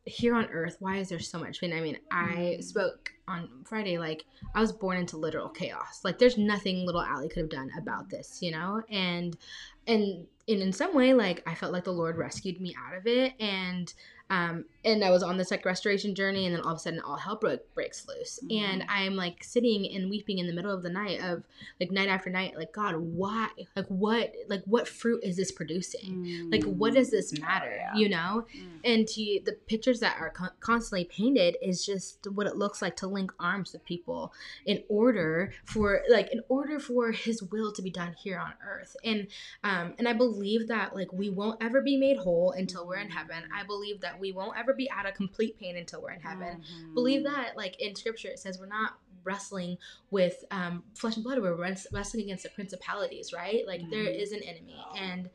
here 0.06 0.34
on 0.34 0.46
earth? 0.46 0.78
Why 0.80 0.98
is 0.98 1.10
there 1.10 1.20
so 1.20 1.38
much 1.38 1.62
pain? 1.62 1.74
I 1.74 1.80
mean, 1.80 1.98
I 2.12 2.58
Mm. 2.58 2.64
spoke 2.64 3.14
on 3.28 3.48
Friday, 3.66 4.00
like, 4.00 4.26
I 4.56 4.60
was 4.60 4.72
born 4.72 4.98
into 4.98 5.16
literal 5.18 5.48
chaos. 5.50 6.04
Like, 6.04 6.18
there's 6.18 6.40
nothing 6.40 6.86
little 6.88 7.02
Allie 7.04 7.30
could 7.30 7.42
have 7.42 7.50
done 7.52 7.70
about 7.78 8.10
this, 8.10 8.40
you 8.42 8.50
know? 8.50 8.82
And, 8.90 9.38
and, 9.86 10.26
and 10.48 10.62
in 10.62 10.74
some 10.74 10.96
way, 10.96 11.14
like, 11.14 11.44
I 11.48 11.54
felt 11.54 11.72
like 11.72 11.84
the 11.84 11.94
Lord 11.94 12.18
rescued 12.18 12.60
me 12.60 12.76
out 12.84 12.98
of 12.98 13.06
it. 13.06 13.34
And, 13.40 13.94
um, 14.32 14.64
and 14.86 15.04
I 15.04 15.12
was 15.12 15.24
on 15.24 15.38
this 15.38 15.52
like 15.52 15.66
restoration 15.66 16.16
journey, 16.16 16.46
and 16.46 16.56
then 16.56 16.62
all 16.64 16.72
of 16.72 16.78
a 16.78 16.80
sudden, 16.80 17.02
all 17.02 17.18
hell 17.18 17.36
broke, 17.36 17.72
breaks 17.76 18.08
loose, 18.08 18.40
and 18.50 18.82
Mhm. 18.82 18.86
I'm 18.90 19.16
like 19.18 19.44
sitting 19.44 19.94
and 19.94 20.10
weeping 20.10 20.40
in 20.40 20.48
the 20.48 20.54
middle 20.54 20.72
of 20.72 20.84
the 20.84 20.90
night 20.90 21.22
of 21.22 21.44
like 21.82 21.92
night 21.92 22.08
after 22.08 22.30
night, 22.30 22.56
like 22.56 22.72
God, 22.72 22.96
why, 22.96 23.50
like 23.76 23.88
what, 23.88 24.34
like 24.48 24.64
what 24.64 24.88
fruit 24.88 25.22
is 25.22 25.36
this 25.36 25.52
producing? 25.52 26.50
Like 26.50 26.64
what 26.64 26.94
does 26.94 27.12
this 27.12 27.38
matter, 27.40 27.76
yeah. 27.76 27.94
you 27.94 28.08
know? 28.08 28.46
Mm. 28.56 28.68
And 28.86 29.08
to 29.10 29.42
the 29.44 29.54
pictures 29.68 30.00
that 30.00 30.16
are 30.20 30.30
con- 30.30 30.52
constantly 30.62 31.04
painted 31.04 31.58
is 31.62 31.86
just 31.86 32.26
what 32.32 32.48
it 32.48 32.56
looks 32.56 32.82
like 32.82 32.96
to 32.98 33.08
link 33.08 33.34
arms 33.38 33.74
with 33.74 33.84
people 33.84 34.34
in 34.66 34.82
order 34.88 35.52
for 35.66 36.02
like 36.10 36.32
in 36.32 36.42
order 36.48 36.80
for 36.80 37.12
His 37.12 37.44
will 37.44 37.74
to 37.74 37.82
be 37.82 37.92
done 37.92 38.14
here 38.14 38.40
on 38.40 38.54
earth, 38.66 38.96
and 39.04 39.28
um, 39.66 39.94
and 40.00 40.08
I 40.08 40.14
believe 40.14 40.70
that 40.70 40.96
like 40.96 41.12
we 41.12 41.30
won't 41.30 41.62
ever 41.62 41.82
be 41.82 41.98
made 41.98 42.18
whole 42.18 42.52
until 42.52 42.88
we're 42.88 42.96
in 42.96 43.10
heaven. 43.10 43.44
I 43.54 43.64
believe 43.66 44.00
that 44.02 44.21
we 44.22 44.32
won't 44.32 44.58
ever 44.58 44.74
be 44.74 44.90
out 44.92 45.06
of 45.06 45.14
complete 45.16 45.60
pain 45.60 45.76
until 45.76 46.02
we're 46.02 46.12
in 46.12 46.22
heaven. 46.22 46.62
Mhm. 46.62 46.94
Believe 46.94 47.24
that 47.24 47.58
like 47.58 47.80
in 47.82 47.96
scripture 47.96 48.30
it 48.30 48.40
says 48.40 48.58
we're 48.60 48.68
not 48.68 48.98
wrestling 49.24 49.78
with 50.10 50.44
um, 50.52 50.84
flesh 50.96 51.16
and 51.16 51.24
blood, 51.24 51.40
we're 51.40 51.54
wrest- 51.56 51.88
wrestling 51.92 52.24
against 52.24 52.44
the 52.44 52.50
principalities, 52.50 53.34
right? 53.34 53.68
Like 53.68 53.82
there 53.90 54.06
Mhm. 54.06 54.20
is 54.20 54.32
an 54.32 54.42
enemy, 54.44 54.84
and 54.98 55.30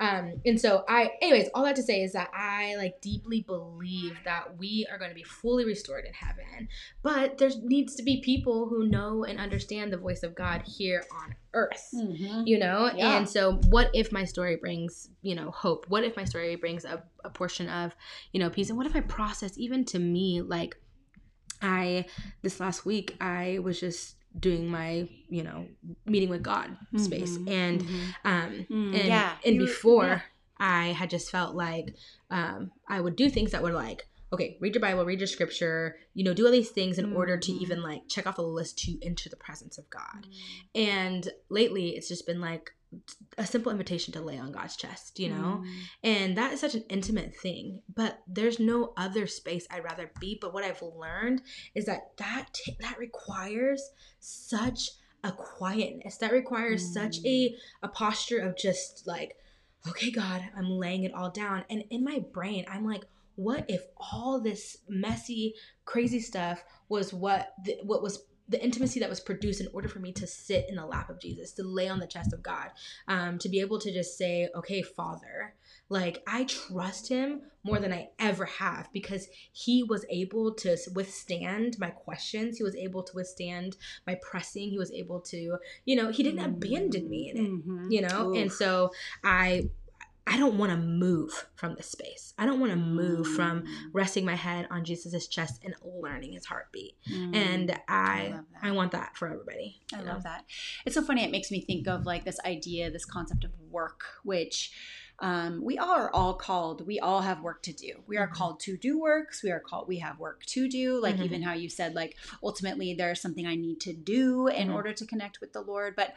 um, 0.00 0.40
and 0.46 0.60
so 0.60 0.84
I, 0.88 1.10
anyways, 1.22 1.48
all 1.54 1.64
that 1.64 1.76
to 1.76 1.82
say 1.82 2.02
is 2.02 2.12
that 2.14 2.30
I 2.34 2.74
like 2.76 3.00
deeply 3.00 3.42
believe 3.42 4.16
that 4.24 4.58
we 4.58 4.86
are 4.90 4.98
going 4.98 5.10
to 5.10 5.14
be 5.14 5.22
fully 5.22 5.64
restored 5.64 6.04
in 6.06 6.12
heaven, 6.14 6.68
but 7.02 7.38
there 7.38 7.50
needs 7.62 7.94
to 7.96 8.02
be 8.02 8.20
people 8.22 8.68
who 8.68 8.88
know 8.88 9.24
and 9.24 9.38
understand 9.38 9.92
the 9.92 9.98
voice 9.98 10.22
of 10.22 10.34
God 10.34 10.62
here 10.66 11.04
on 11.12 11.34
earth 11.52 11.90
Mhm. 11.94 12.46
you 12.46 12.58
know 12.60 12.90
Yeah. 12.94 13.16
and 13.18 13.28
so 13.28 13.54
what 13.70 13.90
if 13.92 14.12
my 14.12 14.24
story 14.24 14.54
brings 14.54 15.08
you 15.20 15.34
know 15.34 15.50
hope 15.50 15.84
what 15.88 16.04
if 16.04 16.16
my 16.16 16.22
story 16.24 16.54
brings 16.54 16.84
a, 16.84 17.02
a 17.24 17.30
portion 17.30 17.68
of 17.68 17.94
you 18.32 18.38
know 18.38 18.48
peace 18.50 18.68
and 18.68 18.78
what 18.78 18.86
if 18.86 18.94
i 18.94 19.00
process 19.00 19.58
even 19.58 19.84
to 19.86 19.98
me 19.98 20.42
like 20.42 20.76
i 21.60 22.04
this 22.42 22.60
last 22.60 22.86
week 22.86 23.16
i 23.20 23.58
was 23.60 23.80
just 23.80 24.14
doing 24.38 24.68
my 24.68 25.08
you 25.28 25.42
know 25.42 25.66
meeting 26.06 26.28
with 26.28 26.42
god 26.42 26.76
space 26.96 27.36
Mhm. 27.36 27.48
and 27.50 27.82
Mhm. 27.82 28.14
um 28.24 28.66
Mm, 28.70 28.94
and 28.94 29.08
yeah. 29.08 29.36
and 29.44 29.56
You- 29.56 29.62
before 29.66 30.04
yeah. 30.06 30.20
i 30.58 30.86
had 30.88 31.10
just 31.10 31.30
felt 31.30 31.54
like 31.56 31.94
um 32.30 32.70
i 32.88 33.00
would 33.00 33.16
do 33.16 33.28
things 33.28 33.50
that 33.52 33.62
were 33.62 33.72
like 33.72 34.06
okay 34.32 34.56
read 34.60 34.74
your 34.74 34.80
bible 34.82 35.04
read 35.04 35.18
your 35.18 35.26
scripture 35.26 35.96
you 36.14 36.22
know 36.22 36.32
do 36.32 36.46
all 36.46 36.52
these 36.52 36.70
things 36.70 36.98
in 36.98 37.12
order 37.16 37.36
to 37.36 37.50
Mhm. 37.52 37.60
even 37.62 37.82
like 37.82 38.02
check 38.08 38.26
off 38.28 38.38
a 38.38 38.42
list 38.42 38.78
to 38.78 38.98
enter 39.02 39.28
the 39.28 39.36
presence 39.36 39.78
of 39.78 39.90
god 39.90 40.26
Mm. 40.26 40.80
and 40.80 41.30
lately, 41.48 41.96
it's 41.96 42.08
just 42.08 42.24
been 42.26 42.40
like 42.40 42.72
a 43.38 43.46
simple 43.46 43.70
invitation 43.70 44.12
to 44.12 44.20
lay 44.20 44.38
on 44.38 44.52
God's 44.52 44.76
chest, 44.76 45.18
you 45.18 45.28
know? 45.28 45.62
Mm. 45.62 45.66
And 46.02 46.38
that 46.38 46.52
is 46.52 46.60
such 46.60 46.74
an 46.74 46.84
intimate 46.88 47.34
thing, 47.36 47.82
but 47.94 48.20
there's 48.26 48.58
no 48.58 48.92
other 48.96 49.26
space 49.26 49.66
I'd 49.70 49.84
rather 49.84 50.10
be. 50.20 50.38
But 50.40 50.52
what 50.52 50.64
I've 50.64 50.82
learned 50.82 51.42
is 51.74 51.86
that 51.86 52.16
that, 52.18 52.48
t- 52.52 52.76
that 52.80 52.98
requires 52.98 53.90
such 54.18 54.90
a 55.22 55.32
quietness, 55.32 56.16
that 56.18 56.32
requires 56.32 56.92
such 56.92 57.18
a, 57.24 57.54
a 57.82 57.88
posture 57.88 58.38
of 58.38 58.56
just 58.56 59.06
like, 59.06 59.36
okay, 59.88 60.10
God, 60.10 60.42
I'm 60.56 60.68
laying 60.68 61.04
it 61.04 61.14
all 61.14 61.30
down. 61.30 61.64
And 61.70 61.84
in 61.90 62.04
my 62.04 62.24
brain, 62.32 62.64
I'm 62.68 62.86
like, 62.86 63.04
what 63.36 63.64
if 63.68 63.82
all 63.96 64.40
this 64.40 64.78
messy, 64.88 65.54
crazy 65.84 66.20
stuff 66.20 66.62
was 66.88 67.14
what 67.14 67.54
the, 67.64 67.78
what 67.82 68.02
was 68.02 68.24
the 68.50 68.62
intimacy 68.62 69.00
that 69.00 69.08
was 69.08 69.20
produced 69.20 69.60
in 69.60 69.68
order 69.72 69.88
for 69.88 70.00
me 70.00 70.12
to 70.12 70.26
sit 70.26 70.66
in 70.68 70.74
the 70.76 70.84
lap 70.84 71.08
of 71.08 71.20
Jesus, 71.20 71.52
to 71.52 71.62
lay 71.62 71.88
on 71.88 72.00
the 72.00 72.06
chest 72.06 72.32
of 72.32 72.42
God, 72.42 72.70
um, 73.08 73.38
to 73.38 73.48
be 73.48 73.60
able 73.60 73.78
to 73.78 73.92
just 73.92 74.18
say, 74.18 74.48
okay, 74.54 74.82
Father, 74.82 75.54
like 75.88 76.22
I 76.26 76.44
trust 76.44 77.08
him 77.08 77.42
more 77.62 77.78
than 77.78 77.92
I 77.92 78.08
ever 78.18 78.46
have 78.46 78.88
because 78.92 79.28
he 79.52 79.82
was 79.84 80.04
able 80.10 80.54
to 80.54 80.76
withstand 80.94 81.76
my 81.78 81.90
questions. 81.90 82.56
He 82.58 82.64
was 82.64 82.74
able 82.74 83.02
to 83.04 83.12
withstand 83.14 83.76
my 84.06 84.16
pressing. 84.22 84.70
He 84.70 84.78
was 84.78 84.90
able 84.92 85.20
to, 85.20 85.58
you 85.84 85.96
know, 85.96 86.10
he 86.10 86.22
didn't 86.22 86.44
abandon 86.44 87.08
me 87.08 87.30
in 87.30 87.36
it 87.36 87.50
Mhm. 87.50 87.90
you 87.90 88.00
know 88.00 88.32
and 88.34 88.52
so 88.52 88.90
i 89.24 89.68
i 90.26 90.36
don't 90.36 90.56
want 90.58 90.70
to 90.70 90.76
move 90.76 91.46
from 91.54 91.74
this 91.74 91.90
space 91.90 92.34
i 92.38 92.44
don't 92.46 92.60
want 92.60 92.70
to 92.72 92.76
move 92.78 93.26
from 93.26 93.62
Mm. 93.62 93.66
resting 93.92 94.24
my 94.24 94.34
head 94.36 94.66
on 94.70 94.84
Jesus's 94.84 95.26
chest 95.28 95.60
and 95.64 95.74
learning 95.84 96.32
his 96.32 96.46
heartbeat 96.46 96.96
Mm. 97.10 97.34
and 97.34 97.80
i 97.88 98.28
love 98.34 98.44
that. 98.52 98.64
I, 98.64 98.70
want 98.72 98.92
that 98.92 99.16
for 99.16 99.28
everybody 99.28 99.80
I 99.92 99.98
you 99.98 100.04
know? 100.04 100.12
love 100.12 100.22
that. 100.24 100.44
It's 100.86 100.94
so 100.94 101.02
funny. 101.02 101.24
It 101.24 101.30
makes 101.30 101.50
me 101.50 101.60
think 101.62 101.86
of 101.88 102.06
like 102.06 102.24
this 102.24 102.38
idea, 102.44 102.90
this 102.90 103.04
concept 103.04 103.44
of 103.44 103.50
work, 103.70 104.04
which 104.22 104.72
um, 105.22 105.62
we 105.62 105.76
all 105.76 105.90
are 105.90 106.10
all 106.14 106.32
called. 106.34 106.86
We 106.86 106.98
all 106.98 107.20
have 107.20 107.42
work 107.42 107.62
to 107.64 107.72
do. 107.74 108.02
We 108.06 108.16
are 108.16 108.28
Mhm. 108.28 108.32
called 108.32 108.60
to 108.60 108.76
do 108.78 108.98
works. 108.98 109.42
We 109.42 109.50
are 109.50 109.60
called. 109.60 109.86
We 109.88 109.98
have 109.98 110.18
work 110.18 110.44
to 110.46 110.66
do. 110.68 110.98
Like 111.00 111.16
Mhm. 111.16 111.24
even 111.24 111.42
how 111.42 111.52
you 111.52 111.68
said, 111.68 111.94
like 111.94 112.16
ultimately 112.42 112.94
there's 112.94 113.20
something 113.20 113.46
I 113.46 113.54
need 113.56 113.80
to 113.82 113.92
do 113.92 114.46
in 114.46 114.68
Mhm. 114.68 114.74
order 114.74 114.92
to 114.94 115.04
connect 115.06 115.40
with 115.42 115.52
the 115.52 115.60
Lord. 115.60 115.94
But 115.96 116.14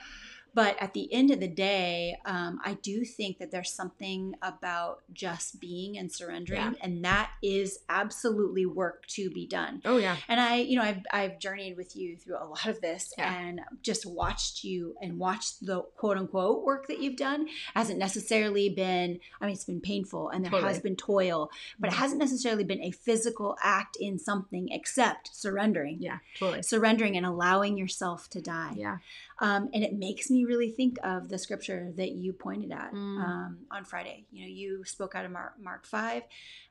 but 0.54 0.76
at 0.82 0.94
the 0.94 1.12
end 1.14 1.32
of 1.32 1.40
the 1.40 1.48
day, 1.48 2.18
um, 2.26 2.60
I 2.64 2.76
do 2.76 3.04
think 3.06 3.40
that 3.40 3.52
there's 3.52 3.72
something 3.72 4.36
about 4.42 5.02
just 5.14 5.60
being 5.60 5.98
and 5.98 6.12
surrendering, 6.12 6.60
Yeah. 6.62 6.74
and 6.82 7.04
that 7.06 7.32
is 7.42 7.80
absolutely 7.90 8.66
work 8.66 9.06
to 9.08 9.30
be 9.30 9.46
done. 9.48 9.82
oh 9.86 9.98
yeah 9.98 10.18
And 10.28 10.40
I, 10.40 10.58
you 10.58 10.78
know, 10.78 10.84
I've, 10.84 11.02
I've 11.12 11.40
journeyed 11.40 11.78
with 11.78 11.96
you 11.96 12.18
through 12.18 12.38
a 12.38 12.46
lot 12.46 12.66
of 12.66 12.82
this 12.82 13.14
Yeah. 13.18 13.34
and 13.34 13.62
just 13.82 14.06
watched 14.06 14.64
you 14.64 14.96
and 15.02 15.18
watched 15.20 15.66
the 15.66 15.82
quote 15.98 16.18
unquote 16.18 16.64
work 16.64 16.88
that 16.88 17.00
you've 17.00 17.18
done. 17.18 17.48
Hasn't 17.74 18.00
necessarily 18.00 18.70
been, 18.70 19.20
I 19.42 19.46
mean, 19.46 19.54
it's 19.54 19.66
been 19.66 19.82
painful 19.82 20.30
and 20.30 20.46
there 20.46 20.52
has 20.62 20.80
been 20.80 20.96
toil, 20.96 21.50
but 21.80 21.90
it 21.90 21.94
Mhm. 21.94 22.00
hasn't 22.00 22.20
necessarily 22.20 22.64
been 22.64 22.82
a 22.82 22.92
physical 22.92 23.58
act 23.64 23.96
in 24.00 24.20
something 24.20 24.70
except 24.70 25.36
surrendering. 25.36 25.98
yeah 26.02 26.20
totally 26.38 26.62
Surrendering 26.64 27.16
and 27.18 27.26
allowing 27.26 27.78
yourself 27.78 28.30
to 28.30 28.42
die. 28.42 28.74
yeah 28.78 28.98
Um, 29.40 29.70
and 29.74 29.84
it 29.84 29.94
makes 29.94 30.30
me 30.30 30.46
really 30.46 30.70
think 30.70 30.98
of 31.04 31.30
the 31.30 31.38
scripture 31.38 31.92
that 31.98 32.12
you 32.12 32.34
pointed 32.34 32.72
at 32.72 32.94
Mm. 32.94 33.24
um, 33.24 33.58
on 33.72 33.84
Friday. 33.86 34.26
You 34.32 34.44
know, 34.44 34.50
you 34.52 34.84
spoke 34.86 35.16
out 35.16 35.26
of 35.26 35.32
Mark, 35.32 35.54
Mark 35.60 35.86
5. 35.86 36.24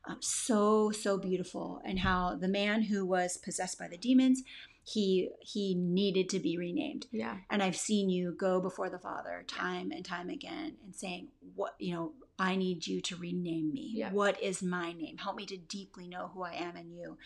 Um, 0.06 0.18
so, 0.20 0.90
so 0.90 1.18
beautiful. 1.18 1.80
And 1.84 1.98
how 2.00 2.36
the 2.36 2.48
man 2.48 2.82
who 2.82 3.04
was 3.04 3.36
possessed 3.36 3.78
by 3.78 3.88
the 3.88 3.96
demons, 3.98 4.42
he 4.84 5.30
he 5.40 5.74
needed 5.74 6.28
to 6.30 6.40
be 6.40 6.56
renamed. 6.58 7.06
yeah 7.12 7.36
And 7.50 7.62
I've 7.62 7.76
seen 7.76 8.10
you 8.10 8.32
go 8.32 8.60
before 8.60 8.90
the 8.90 8.98
Father 8.98 9.44
time 9.46 9.92
and 9.92 10.04
time 10.04 10.28
again 10.28 10.76
and 10.84 10.94
saying, 10.94 11.28
what, 11.54 11.74
you 11.78 11.94
know, 11.94 12.12
I 12.38 12.56
need 12.56 12.86
you 12.86 13.00
to 13.02 13.16
rename 13.16 13.72
me. 13.72 13.92
Yeah. 13.94 14.10
What 14.10 14.42
is 14.42 14.62
my 14.62 14.92
name? 14.92 15.18
Help 15.18 15.36
me 15.36 15.46
to 15.46 15.56
deeply 15.56 16.08
know 16.08 16.30
who 16.32 16.42
I 16.42 16.54
am 16.54 16.76
in 16.76 16.90
you. 16.90 17.18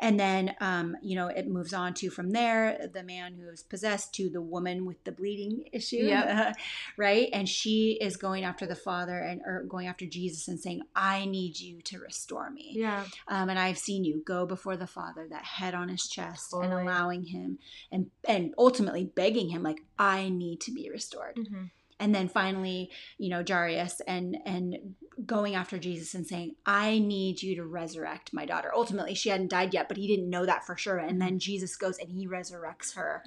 And 0.00 0.18
then, 0.18 0.54
um, 0.60 0.96
you 1.02 1.16
know, 1.16 1.26
it 1.26 1.48
moves 1.48 1.74
on 1.74 1.92
to 1.94 2.10
from 2.10 2.30
there, 2.30 2.88
the 2.92 3.02
man 3.02 3.34
who 3.34 3.48
is 3.50 3.62
possessed 3.62 4.14
to 4.14 4.30
the 4.30 4.40
woman 4.40 4.86
with 4.86 5.02
the 5.04 5.12
bleeding 5.12 5.64
issue, 5.72 5.96
Yep. 5.96 6.56
right? 6.96 7.28
And 7.32 7.48
she 7.48 7.98
is 8.00 8.16
going 8.16 8.44
after 8.44 8.64
the 8.66 8.76
father 8.76 9.18
and 9.18 9.40
or 9.44 9.64
going 9.68 9.86
after 9.86 10.06
Jesus 10.06 10.48
and 10.48 10.58
saying, 10.58 10.82
"I 10.94 11.24
need 11.24 11.58
you 11.58 11.82
to 11.82 11.98
restore 11.98 12.50
me." 12.50 12.72
Yeah. 12.74 13.04
Um, 13.26 13.50
and 13.50 13.58
I've 13.58 13.78
seen 13.78 14.04
you 14.04 14.22
go 14.24 14.46
before 14.46 14.76
the 14.76 14.86
father, 14.86 15.26
that 15.30 15.44
head 15.44 15.74
on 15.74 15.88
his 15.88 16.08
chest, 16.08 16.52
and 16.52 16.72
allowing 16.72 17.24
him 17.24 17.58
and 17.90 18.10
and 18.24 18.54
ultimately 18.56 19.04
begging 19.04 19.48
him, 19.50 19.62
like, 19.62 19.80
"I 19.98 20.28
need 20.28 20.60
to 20.62 20.72
be 20.72 20.88
restored." 20.90 21.36
Mm-hmm. 21.36 21.64
And 22.00 22.14
then 22.14 22.28
finally 22.28 22.90
you 23.18 23.28
know 23.28 23.44
Jairus 23.46 24.00
and 24.06 24.36
and 24.44 24.94
going 25.26 25.56
after 25.56 25.78
Jesus 25.78 26.14
and 26.14 26.26
saying 26.26 26.54
I 26.64 26.98
need 27.00 27.42
you 27.42 27.56
to 27.56 27.64
resurrect 27.64 28.32
my 28.32 28.46
daughter. 28.46 28.70
Ultimately 28.74 29.14
she 29.14 29.30
hadn't 29.30 29.50
died 29.50 29.74
yet 29.74 29.88
but 29.88 29.96
he 29.96 30.06
didn't 30.06 30.30
know 30.30 30.46
that 30.46 30.64
for 30.64 30.76
sure. 30.76 30.98
And 30.98 31.20
then 31.20 31.38
Jesus 31.38 31.74
goes 31.76 31.98
and 31.98 32.08
he 32.10 32.26
resurrects 32.28 32.94
her. 32.94 33.22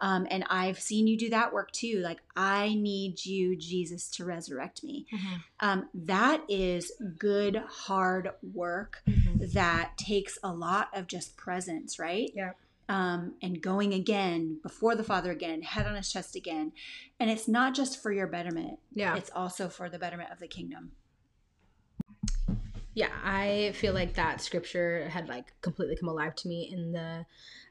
Um, 0.00 0.26
and 0.30 0.44
I've 0.50 0.80
seen 0.80 1.06
you 1.06 1.16
do 1.16 1.30
that 1.30 1.52
work 1.52 1.70
too. 1.72 2.00
Like 2.02 2.18
I 2.36 2.74
need 2.74 3.24
you 3.24 3.56
Jesus 3.56 4.08
to 4.12 4.24
resurrect 4.24 4.82
me. 4.82 5.06
Um, 5.60 5.88
that 5.94 6.42
is 6.48 6.92
good 7.18 7.62
hard 7.68 8.30
work 8.52 9.02
that 9.52 9.92
takes 9.96 10.38
a 10.42 10.52
lot 10.52 10.88
of 10.94 11.06
just 11.06 11.36
presence 11.36 11.98
right? 11.98 12.30
Yeah. 12.34 12.52
Um, 12.88 13.34
and 13.42 13.60
going 13.60 13.92
again 13.92 14.58
before 14.62 14.94
the 14.94 15.02
Father 15.04 15.30
again, 15.30 15.62
head 15.62 15.86
on 15.86 15.96
his 15.96 16.10
chest 16.12 16.36
again. 16.36 16.72
And 17.18 17.30
it's 17.30 17.48
not 17.48 17.74
just 17.74 18.02
for 18.02 18.12
your 18.12 18.26
betterment, 18.26 18.78
Yeah. 18.94 19.16
it's 19.16 19.30
also 19.34 19.68
for 19.68 19.88
the 19.88 19.98
betterment 19.98 20.30
of 20.32 20.38
the 20.38 20.48
kingdom. 20.48 20.92
yeah 22.94 23.10
i 23.24 23.72
feel 23.74 23.92
like 23.92 24.14
that 24.14 24.40
scripture 24.40 25.08
had 25.10 25.28
like 25.28 25.52
completely 25.60 25.96
come 25.96 26.08
alive 26.08 26.34
to 26.34 26.48
me 26.48 26.70
in 26.72 26.92
the 26.92 27.26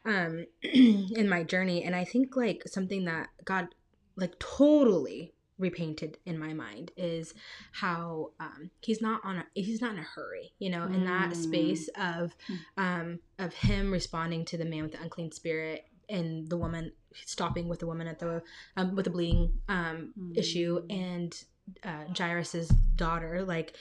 um 0.06 0.46
in 0.62 1.28
my 1.28 1.42
journey 1.44 1.84
and 1.84 1.96
i 1.96 2.04
think 2.06 2.36
like 2.36 2.62
something 2.68 3.06
that 3.06 3.30
god 3.44 3.68
like 4.16 4.38
totally 4.40 5.34
repainted 5.58 6.18
in 6.26 6.38
my 6.38 6.54
mind 6.54 6.92
is 6.98 7.34
how 7.72 8.32
um 8.40 8.70
he's 8.82 9.02
not 9.02 9.22
on 9.24 9.38
a 9.38 9.46
he's 9.54 9.82
not 9.82 9.94
in 9.94 10.00
a 10.00 10.04
hurry 10.04 10.52
you 10.60 10.70
know 10.70 10.84
in 10.84 11.06
that 11.06 11.30
Mm. 11.32 11.36
space 11.36 11.90
of 11.98 12.36
um 12.78 13.20
of 13.40 13.54
him 13.54 13.92
responding 13.92 14.44
to 14.46 14.58
the 14.58 14.66
man 14.66 14.84
with 14.84 14.92
the 14.92 15.02
unclean 15.02 15.32
spirit 15.32 15.86
and 16.10 16.50
the 16.50 16.58
woman 16.58 16.92
stopping 17.26 17.68
with 17.70 17.80
the 17.80 17.88
woman 17.88 18.08
at 18.08 18.20
the 18.20 18.42
um 18.76 18.96
with 18.96 19.06
the 19.06 19.12
bleeding 19.12 19.54
um 19.70 20.14
issue 20.36 20.82
and 20.90 21.44
uh 21.84 22.04
jairus's 22.14 22.68
daughter 22.96 23.44
like 23.44 23.76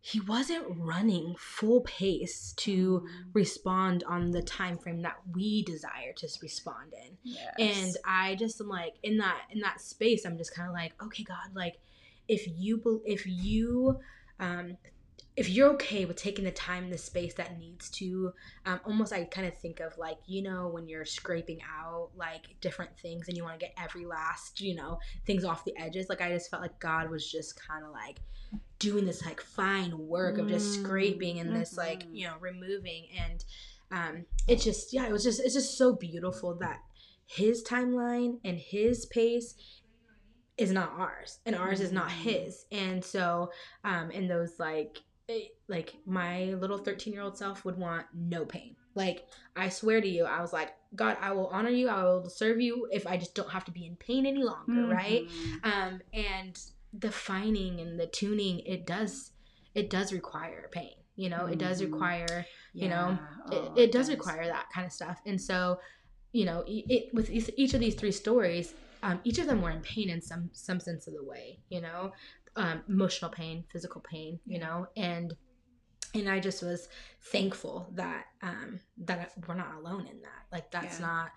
he 0.00 0.20
wasn't 0.20 0.64
running 0.78 1.34
full 1.38 1.80
pace 1.80 2.52
to 2.56 3.04
respond 3.32 4.04
on 4.06 4.30
the 4.30 4.42
time 4.42 4.78
frame 4.78 5.02
that 5.02 5.16
we 5.34 5.62
desire 5.64 6.12
to 6.16 6.28
respond 6.42 6.92
in 6.92 7.16
Yes. 7.22 7.54
and 7.58 7.96
i 8.04 8.34
just 8.36 8.60
am 8.60 8.68
like 8.68 8.94
in 9.02 9.18
that 9.18 9.40
in 9.50 9.60
that 9.60 9.80
space 9.80 10.24
i'm 10.24 10.38
just 10.38 10.54
kind 10.54 10.68
of 10.68 10.74
like 10.74 10.92
okay 11.02 11.24
god 11.24 11.54
like 11.54 11.78
if 12.28 12.46
you 12.46 13.02
if 13.04 13.26
you 13.26 13.98
um 14.38 14.76
if 15.36 15.50
you're 15.50 15.70
okay 15.72 16.06
with 16.06 16.16
taking 16.16 16.44
the 16.46 16.50
time 16.50 16.84
and 16.84 16.92
the 16.92 16.98
space 16.98 17.34
that 17.34 17.58
needs 17.58 17.90
to 17.90 18.32
um, 18.64 18.80
almost 18.86 19.12
i 19.12 19.24
kind 19.24 19.46
of 19.46 19.56
think 19.58 19.80
of 19.80 19.96
like 19.98 20.18
you 20.26 20.42
know 20.42 20.68
when 20.68 20.88
you're 20.88 21.04
scraping 21.04 21.58
out 21.78 22.10
like 22.16 22.42
different 22.60 22.90
things 22.98 23.28
and 23.28 23.36
you 23.36 23.42
want 23.42 23.58
to 23.58 23.64
get 23.66 23.74
every 23.82 24.06
last 24.06 24.60
you 24.60 24.74
know 24.74 24.98
things 25.26 25.44
off 25.44 25.64
the 25.64 25.76
edges 25.78 26.08
like 26.08 26.20
i 26.22 26.30
just 26.30 26.50
felt 26.50 26.62
like 26.62 26.78
god 26.80 27.10
was 27.10 27.30
just 27.30 27.60
kind 27.66 27.84
of 27.84 27.90
like 27.90 28.18
doing 28.78 29.04
this 29.06 29.24
like 29.24 29.40
fine 29.40 29.96
work 29.96 30.38
of 30.38 30.48
just 30.48 30.78
Mm, 30.78 30.82
scraping 30.84 31.38
and 31.40 31.54
this 31.56 31.76
like 31.76 32.00
mhm. 32.04 32.08
you 32.12 32.26
know 32.26 32.34
removing 32.40 33.06
and 33.18 33.44
um 33.90 34.26
it 34.48 34.60
just 34.60 34.92
yeah 34.92 35.06
it 35.06 35.12
was 35.12 35.24
just 35.24 35.40
it's 35.40 35.54
just 35.54 35.78
so 35.78 35.94
beautiful 35.94 36.56
that 36.60 36.78
his 37.26 37.64
timeline 37.64 38.38
and 38.44 38.58
his 38.58 39.06
pace 39.06 39.54
is 40.58 40.70
not 40.72 40.92
ours 40.98 41.38
and 41.44 41.54
ours 41.54 41.80
is 41.80 41.92
not 41.92 42.08
Mm. 42.08 42.12
his 42.22 42.64
and 42.72 43.04
so 43.04 43.50
um 43.84 44.10
in 44.10 44.26
those 44.26 44.54
like 44.58 44.98
eh, 45.28 45.44
like 45.68 45.94
my 46.06 46.44
little 46.54 46.78
13 46.78 47.12
year 47.12 47.22
old 47.22 47.36
self 47.36 47.64
would 47.64 47.76
want 47.76 48.06
no 48.14 48.44
pain 48.46 48.74
like 48.94 49.26
i 49.54 49.68
swear 49.68 50.00
to 50.00 50.08
you 50.08 50.24
i 50.24 50.40
was 50.40 50.52
like 50.54 50.70
god 50.94 51.16
i 51.20 51.30
will 51.32 51.48
honor 51.48 51.68
you 51.68 51.88
i 51.88 52.02
will 52.02 52.28
serve 52.30 52.58
you 52.60 52.88
if 52.90 53.06
i 53.06 53.16
just 53.18 53.34
don't 53.34 53.50
have 53.50 53.64
to 53.66 53.70
be 53.70 53.86
in 53.86 53.96
pain 53.96 54.24
any 54.24 54.42
longer 54.42 54.86
right 54.86 55.24
Mhm. 55.28 55.64
um 55.64 56.00
and 56.14 56.58
the 56.92 57.10
fining 57.10 57.80
and 57.80 57.98
the 57.98 58.06
tuning 58.06 58.60
it 58.60 58.86
does 58.86 59.32
it 59.74 59.90
does 59.90 60.12
require 60.12 60.68
pain 60.72 60.94
you 61.16 61.28
know 61.28 61.46
it 61.46 61.58
does 61.58 61.80
Mhm. 61.80 61.92
require 61.92 62.46
you 62.72 62.88
know, 62.88 63.18
Oh, 63.50 63.74
it, 63.76 63.84
it 63.84 63.92
does 63.92 64.10
require 64.10 64.44
that 64.46 64.66
kind 64.74 64.86
of 64.86 64.92
stuff. 64.92 65.18
And 65.24 65.40
so 65.40 65.80
you 66.32 66.44
know 66.44 66.62
it 66.66 67.08
with 67.14 67.30
each 67.30 67.48
each 67.56 67.72
of 67.72 67.80
these 67.80 67.94
three 67.94 68.12
stories 68.12 68.74
um, 69.02 69.20
each 69.24 69.38
of 69.38 69.46
them 69.46 69.62
were 69.62 69.70
in 69.70 69.80
pain 69.80 70.10
in 70.10 70.20
some 70.20 70.50
some 70.52 70.80
sense 70.80 71.06
of 71.06 71.14
the 71.14 71.24
way 71.24 71.60
you 71.70 71.80
know 71.80 72.12
um, 72.56 72.82
emotional 72.88 73.30
pain 73.30 73.64
physical 73.72 74.02
pain 74.02 74.38
you 74.44 74.58
know 74.58 74.86
and 74.96 75.34
and 76.14 76.28
i 76.28 76.38
just 76.38 76.62
was 76.62 76.88
thankful 77.32 77.88
that 77.94 78.26
um 78.42 78.80
that 78.98 79.32
we're 79.46 79.54
not 79.54 79.74
alone 79.76 80.06
in 80.06 80.20
that. 80.22 80.42
Like 80.52 80.70
that's 80.70 81.00
Yeah. 81.00 81.06
not 81.06 81.30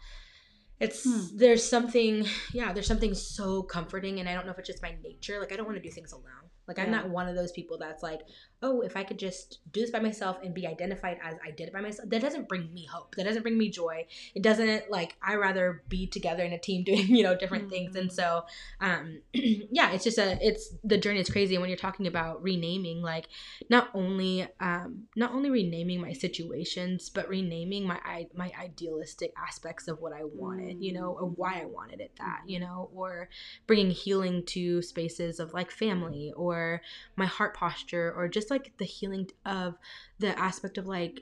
it's 0.79 1.03
Hmm. 1.03 1.37
there's 1.37 1.67
something 1.67 2.25
yeah 2.53 2.73
there's 2.73 2.87
something 2.87 3.13
so 3.13 3.63
comforting 3.63 4.19
and 4.19 4.29
i 4.29 4.33
don't 4.33 4.45
know 4.45 4.51
if 4.51 4.59
it's 4.59 4.67
just 4.67 4.81
my 4.81 4.95
nature 5.03 5.39
like 5.39 5.51
i 5.51 5.55
don't 5.55 5.65
want 5.65 5.77
to 5.77 5.83
do 5.83 5.91
things 5.91 6.11
alone 6.11 6.49
like 6.69 6.79
i'm 6.79 6.89
not 6.91 7.09
one 7.09 7.27
of 7.27 7.35
those 7.35 7.51
people 7.51 7.77
that's 7.77 8.01
like 8.01 8.21
oh 8.61 8.79
if 8.81 8.95
i 8.95 9.03
could 9.03 9.19
just 9.19 9.59
do 9.73 9.81
this 9.81 9.89
by 9.89 9.99
myself 9.99 10.37
and 10.43 10.53
be 10.53 10.65
identified 10.67 11.17
as 11.23 11.35
i 11.45 11.51
did 11.51 11.67
it 11.67 11.73
by 11.73 11.81
myself. 11.81 12.07
That 12.09 12.21
doesn't 12.21 12.47
bring 12.47 12.73
me 12.73 12.85
hope. 12.85 13.15
That 13.15 13.25
doesn't 13.25 13.41
bring 13.41 13.57
me 13.57 13.69
joy. 13.69 14.05
It 14.35 14.43
doesn't 14.43 14.89
like 14.91 15.15
i 15.21 15.35
rather 15.35 15.83
be 15.89 16.07
together 16.07 16.43
in 16.43 16.53
a 16.53 16.59
team 16.59 16.83
doing 16.89 17.07
you 17.07 17.23
know 17.23 17.35
different 17.35 17.69
things. 17.69 17.95
And 17.95 18.09
Mhm. 18.09 18.13
so 18.13 18.27
um 18.79 19.21
yeah 19.33 19.91
it's 19.93 20.03
just 20.03 20.17
a 20.17 20.37
it's 20.45 20.73
the 20.83 20.97
journey 20.97 21.19
is 21.19 21.29
crazy. 21.29 21.55
And 21.55 21.61
when 21.61 21.69
you're 21.69 21.77
talking 21.87 22.07
about 22.07 22.43
renaming 22.43 23.01
like 23.01 23.27
not 23.69 23.89
only 23.93 24.47
um 24.59 25.07
not 25.15 25.31
only 25.33 25.49
renaming 25.49 25.99
my 26.01 26.13
situations 26.25 27.09
but 27.09 27.27
renaming 27.29 27.83
my 27.91 27.99
i 28.05 28.27
my 28.33 28.51
idealistic 28.61 29.31
aspects 29.47 29.87
of 29.87 29.99
what 30.03 30.13
i 30.13 30.23
wanted 30.23 30.77
you 30.85 30.93
know 30.97 31.09
or 31.19 31.27
why 31.41 31.53
i 31.61 31.65
wanted 31.65 31.99
it 32.05 32.11
that 32.17 32.41
you 32.45 32.59
know 32.59 32.89
or 32.93 33.29
bringing 33.67 33.91
healing 33.91 34.43
to 34.45 34.81
spaces 34.81 35.39
of 35.39 35.53
like 35.53 35.71
family 35.71 36.33
or 36.35 36.58
my 37.15 37.25
heart 37.25 37.53
posture 37.55 38.11
or 38.15 38.27
just 38.27 38.49
like 38.49 38.65
the 38.77 38.85
healing 38.85 39.27
of 39.45 39.75
the 40.19 40.37
aspect 40.37 40.77
of 40.77 40.85
like 40.87 41.21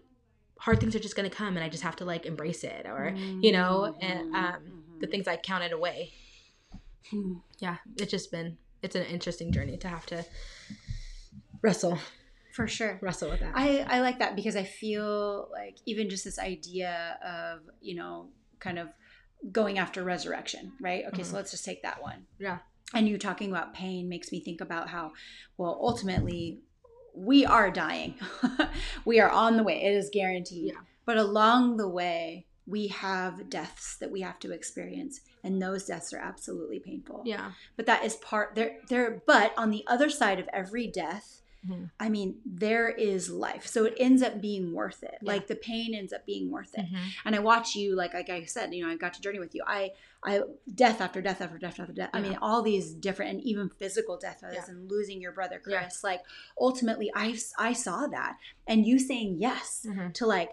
hard 0.60 0.80
things 0.80 0.96
are 0.96 1.00
just 1.08 1.16
going 1.16 1.30
to 1.30 1.36
come 1.36 1.56
and 1.56 1.64
i 1.64 1.70
just 1.70 1.84
have 1.84 1.96
to 1.96 2.06
like 2.06 2.26
embrace 2.26 2.64
it 2.64 2.86
or 2.86 3.14
you 3.42 3.52
know 3.52 3.94
and 4.02 4.20
Mhm. 4.20 4.36
um 4.44 4.62
the 5.02 5.08
things 5.08 5.28
i 5.28 5.36
counted 5.38 5.72
away 5.72 6.14
Mhm. 7.14 7.42
yeah 7.60 7.78
it's 7.98 8.12
just 8.12 8.32
been 8.32 8.58
it's 8.82 8.96
an 8.96 9.04
interesting 9.06 9.52
journey 9.52 9.78
to 9.78 9.88
have 9.88 10.06
to 10.08 10.26
wrestle 11.62 11.98
For 12.52 12.68
sure. 12.68 12.98
wrestle 13.02 13.30
with 13.30 13.40
that 13.42 13.54
I, 13.56 13.86
I 13.88 14.00
like 14.02 14.20
that 14.20 14.36
because 14.36 14.56
I 14.56 14.64
feel 14.64 15.50
like 15.52 15.78
even 15.86 16.10
just 16.10 16.24
this 16.24 16.40
idea 16.40 17.18
of, 17.24 17.60
you 17.82 17.96
know, 17.96 18.30
kind 18.60 18.80
of 18.80 18.88
going 19.52 19.78
after 19.78 20.04
resurrection, 20.04 20.74
right? 20.82 21.04
Okay, 21.10 21.22
Mhm. 21.22 21.26
so 21.26 21.36
let's 21.36 21.52
just 21.52 21.66
take 21.66 21.84
that 21.84 22.02
one. 22.02 22.26
Yeah. 22.40 22.60
And 22.94 23.08
you 23.08 23.18
talking 23.18 23.50
about 23.52 23.74
pain 23.74 24.08
makes 24.08 24.32
me 24.32 24.40
think 24.40 24.62
about 24.62 24.90
how, 24.90 25.12
well, 25.58 25.78
ultimately, 25.82 26.60
we 27.14 27.46
are 27.46 27.70
dying. 27.72 28.16
we 29.06 29.20
are 29.20 29.30
on 29.30 29.58
the 29.58 29.64
way. 29.64 29.84
It 29.84 29.94
is 29.94 30.10
guaranteed. 30.12 30.68
Yeah. 30.74 30.80
But 31.06 31.18
along 31.18 31.78
the 31.78 31.88
way, 31.90 32.46
we 32.66 32.88
have 32.88 33.50
deaths 33.50 33.98
that 33.98 34.12
we 34.12 34.22
have 34.22 34.40
to 34.40 34.52
experience, 34.52 35.22
and 35.44 35.62
those 35.62 35.86
deaths 35.86 36.14
are 36.14 36.20
absolutely 36.20 36.80
painful. 36.80 37.24
yeah 37.26 37.52
But 37.78 37.86
that 37.86 38.04
is 38.04 38.16
part 38.18 38.56
there. 38.56 38.78
There, 38.90 39.22
but 39.26 39.54
on 39.58 39.70
the 39.72 39.84
other 39.88 40.10
side 40.10 40.40
of 40.40 40.48
every 40.54 40.88
death, 40.88 41.42
Mhm. 41.68 41.90
I 42.00 42.08
mean, 42.10 42.36
there 42.46 42.88
is 42.88 43.30
life. 43.32 43.66
So 43.68 43.84
it 43.86 43.96
ends 43.98 44.22
up 44.22 44.40
being 44.42 44.74
worth 44.74 45.02
it. 45.02 45.18
Yeah. 45.22 45.32
Like 45.34 45.48
the 45.48 45.56
pain 45.56 45.96
ends 45.96 46.14
up 46.14 46.26
being 46.26 46.52
worth 46.52 46.74
it. 46.78 46.86
Mhm. 46.86 47.00
And 47.26 47.36
I 47.36 47.40
watch 47.40 47.76
you, 47.76 47.96
like 47.96 48.14
like 48.14 48.30
I 48.30 48.44
said, 48.46 48.74
you 48.74 48.86
know, 48.86 48.92
I've 48.92 49.00
got 49.00 49.14
to 49.16 49.22
journey 49.22 49.40
with 49.40 49.56
you. 49.56 49.64
I, 49.66 49.92
I 50.24 50.42
death 50.74 51.00
after 51.02 51.22
death 51.22 51.42
after 51.42 51.58
death 51.58 51.80
after 51.80 51.94
death. 51.94 52.10
I 52.14 52.22
mean, 52.22 52.38
all 52.42 52.62
these 52.62 52.94
different 52.94 53.32
and 53.32 53.42
even 53.42 53.70
physical 53.70 54.18
death 54.18 54.44
Yeah. 54.52 54.64
and 54.68 54.90
losing 54.90 55.22
your 55.22 55.32
brother 55.32 55.62
Yeah. 55.66 55.80
Chris. 55.82 56.04
Like 56.04 56.22
ultimately, 56.60 57.12
I 57.16 57.38
I 57.58 57.74
saw 57.74 58.08
that, 58.08 58.38
and 58.68 58.86
you 58.86 59.00
saying 59.00 59.38
yes 59.40 59.86
Mhm. 59.88 60.14
to 60.16 60.26
like. 60.26 60.52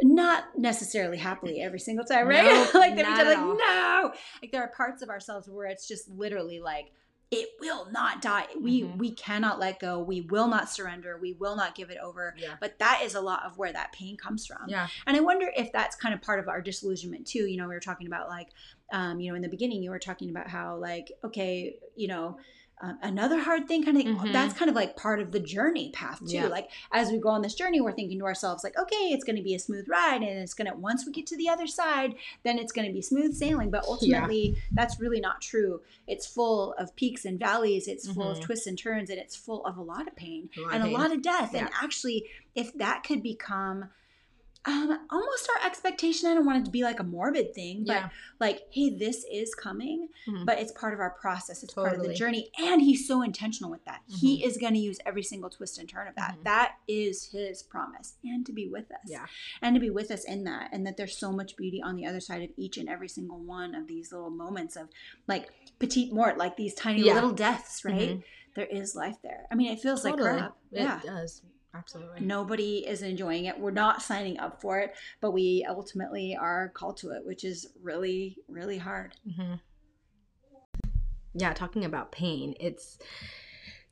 Not 0.00 0.56
necessarily 0.56 1.18
happily 1.18 1.60
every 1.60 1.80
single 1.80 2.04
time, 2.04 2.28
right? 2.28 2.44
No, 2.44 2.70
like 2.78 2.94
there 2.94 3.04
be 3.04 3.10
not 3.10 3.16
times 3.16 3.20
at 3.20 3.26
like 3.26 3.38
all. 3.38 3.56
no, 3.58 4.12
like 4.40 4.52
there 4.52 4.62
are 4.62 4.68
parts 4.68 5.02
of 5.02 5.08
ourselves 5.08 5.48
where 5.48 5.66
it's 5.66 5.88
just 5.88 6.08
literally 6.08 6.60
like 6.60 6.92
it 7.32 7.48
will 7.60 7.90
not 7.90 8.22
die. 8.22 8.46
We 8.60 8.82
Mhm. 8.84 8.96
we 8.96 9.10
cannot 9.10 9.58
let 9.58 9.80
go. 9.80 9.98
We 9.98 10.20
will 10.20 10.46
not 10.46 10.70
surrender. 10.70 11.18
We 11.18 11.32
will 11.32 11.56
not 11.56 11.74
give 11.74 11.90
it 11.90 11.98
over. 12.00 12.34
yeah 12.38 12.54
But 12.60 12.78
that 12.78 13.00
is 13.02 13.16
a 13.16 13.20
lot 13.20 13.44
of 13.44 13.58
where 13.58 13.72
that 13.72 13.90
pain 13.92 14.16
comes 14.16 14.46
from. 14.46 14.68
yeah 14.68 14.86
And 15.04 15.16
I 15.16 15.20
wonder 15.20 15.50
if 15.56 15.72
that's 15.72 15.96
kind 15.96 16.14
of 16.14 16.22
part 16.22 16.38
of 16.38 16.46
our 16.48 16.62
disillusionment 16.62 17.26
too. 17.26 17.46
You 17.46 17.56
know, 17.56 17.66
we 17.66 17.74
were 17.74 17.80
talking 17.80 18.06
about 18.06 18.28
like, 18.28 18.50
um, 18.92 19.20
you 19.20 19.30
know, 19.30 19.36
in 19.36 19.42
the 19.42 19.48
beginning, 19.48 19.82
you 19.82 19.90
were 19.90 19.98
talking 19.98 20.30
about 20.30 20.48
how 20.48 20.76
like, 20.76 21.12
okay, 21.24 21.76
you 21.96 22.08
know, 22.08 22.38
um, 22.80 22.96
another 23.02 23.40
hard 23.40 23.66
thing 23.66 23.82
kind 23.84 23.96
of 23.96 24.04
Mhm. 24.04 24.32
that's 24.32 24.54
kind 24.54 24.68
of 24.68 24.76
like 24.76 24.94
part 24.96 25.18
of 25.20 25.32
the 25.32 25.40
journey 25.40 25.90
path 25.90 26.20
too 26.20 26.26
Yeah. 26.36 26.46
like 26.46 26.70
as 26.92 27.10
we 27.10 27.18
go 27.18 27.28
on 27.30 27.42
this 27.42 27.54
journey 27.56 27.80
we're 27.80 27.90
thinking 27.90 28.20
to 28.20 28.24
ourselves 28.24 28.62
like 28.62 28.78
okay 28.78 29.10
it's 29.10 29.24
going 29.24 29.34
to 29.34 29.42
be 29.42 29.52
a 29.52 29.58
smooth 29.58 29.88
ride 29.88 30.22
and 30.22 30.38
it's 30.38 30.54
going 30.54 30.70
to 30.70 30.76
once 30.76 31.04
we 31.04 31.10
get 31.10 31.26
to 31.26 31.36
the 31.36 31.48
other 31.48 31.66
side 31.66 32.14
then 32.44 32.56
it's 32.56 32.70
going 32.70 32.86
to 32.86 32.92
be 32.92 33.02
smooth 33.02 33.34
sailing 33.34 33.68
but 33.68 33.84
ultimately 33.88 34.56
that's 34.70 35.00
really 35.00 35.18
not 35.18 35.40
true 35.42 35.80
it's 36.06 36.24
full 36.24 36.72
of 36.74 36.94
peaks 36.94 37.24
and 37.24 37.40
valleys 37.40 37.88
it's 37.88 38.06
full 38.12 38.30
of 38.30 38.38
Mhm. 38.38 38.42
twists 38.42 38.68
and 38.68 38.78
turns 38.78 39.10
and 39.10 39.18
it's 39.18 39.34
full 39.34 39.66
of 39.66 39.76
a 39.76 39.82
lot 39.82 40.06
of 40.06 40.14
pain 40.14 40.48
lot 40.56 40.66
of 40.68 40.72
and 40.74 40.84
pain. 40.84 40.94
a 40.94 40.96
lot 40.96 41.10
of 41.12 41.20
death 41.20 41.54
and 41.54 41.68
actually 41.82 42.26
if 42.54 42.72
that 42.74 43.02
could 43.02 43.24
become 43.24 43.90
um, 44.64 44.98
almost 45.10 45.48
our 45.56 45.66
expectation 45.66 46.28
i 46.28 46.34
don't 46.34 46.44
want 46.44 46.58
it 46.58 46.64
to 46.64 46.70
be 46.70 46.82
like 46.82 46.98
a 47.00 47.04
morbid 47.04 47.54
thing 47.54 47.84
but 47.86 47.92
Yeah. 47.94 48.08
like 48.40 48.62
hey 48.70 48.90
this 48.90 49.24
is 49.32 49.54
coming 49.54 50.08
Mhm. 50.26 50.44
but 50.46 50.58
it's 50.58 50.72
part 50.72 50.92
of 50.92 51.00
our 51.00 51.10
process 51.10 51.62
it's 51.62 51.72
part 51.72 51.94
of 51.94 52.02
the 52.02 52.12
journey 52.12 52.50
and 52.58 52.82
he's 52.82 53.06
so 53.06 53.22
intentional 53.22 53.70
with 53.70 53.84
that 53.84 54.02
he 54.08 54.42
Mhm. 54.42 54.46
is 54.46 54.56
going 54.58 54.74
to 54.74 54.80
use 54.80 54.98
every 55.06 55.22
single 55.22 55.48
twist 55.48 55.78
and 55.78 55.88
turn 55.88 56.08
of 56.08 56.14
that 56.16 56.36
Mhm. 56.38 56.44
That 56.44 56.76
is 56.88 57.30
his 57.30 57.62
promise 57.62 58.16
and 58.24 58.44
to 58.46 58.52
be 58.52 58.66
with 58.68 58.90
us 58.90 58.98
Yeah. 59.06 59.26
and 59.62 59.74
to 59.74 59.80
be 59.80 59.90
with 59.90 60.10
us 60.10 60.24
in 60.24 60.44
that 60.44 60.70
and 60.72 60.86
that 60.86 60.96
there's 60.96 61.16
so 61.16 61.30
much 61.32 61.56
beauty 61.56 61.80
on 61.80 61.94
the 61.96 62.04
other 62.06 62.20
side 62.20 62.42
of 62.42 62.50
each 62.56 62.76
and 62.78 62.88
every 62.88 63.08
single 63.08 63.38
one 63.38 63.74
of 63.74 63.86
these 63.86 64.12
little 64.12 64.30
moments 64.30 64.74
of 64.76 64.88
like 65.28 65.52
petite 65.78 66.12
mort 66.12 66.36
like 66.36 66.56
these 66.56 66.74
tiny 66.74 67.02
Yeah. 67.02 67.14
little 67.14 67.32
deaths 67.32 67.84
right 67.84 68.18
Mhm. 68.18 68.24
there 68.56 68.66
is 68.66 68.96
life 68.96 69.16
there 69.22 69.46
i 69.50 69.54
mean 69.54 69.72
it 69.72 69.80
feels 69.80 70.02
Totally. 70.02 70.22
like 70.30 70.38
crap 70.40 70.56
It 70.72 70.80
yeah 70.82 71.00
does. 71.04 71.42
Absolutely. 71.74 72.20
nobody 72.20 72.78
is 72.86 73.02
enjoying 73.02 73.44
it 73.44 73.58
we're 73.58 73.70
not 73.70 74.02
signing 74.02 74.38
up 74.38 74.60
for 74.60 74.78
it 74.78 74.94
but 75.20 75.32
we 75.32 75.66
ultimately 75.68 76.34
are 76.34 76.70
called 76.70 76.96
to 76.96 77.10
it 77.10 77.24
which 77.24 77.44
is 77.44 77.68
really 77.82 78.36
really 78.48 78.78
hard 78.78 79.14
hmm 79.36 79.54
Yeah, 81.34 81.52
talking 81.52 81.84
about 81.84 82.10
pain, 82.10 82.54
it's 82.58 82.98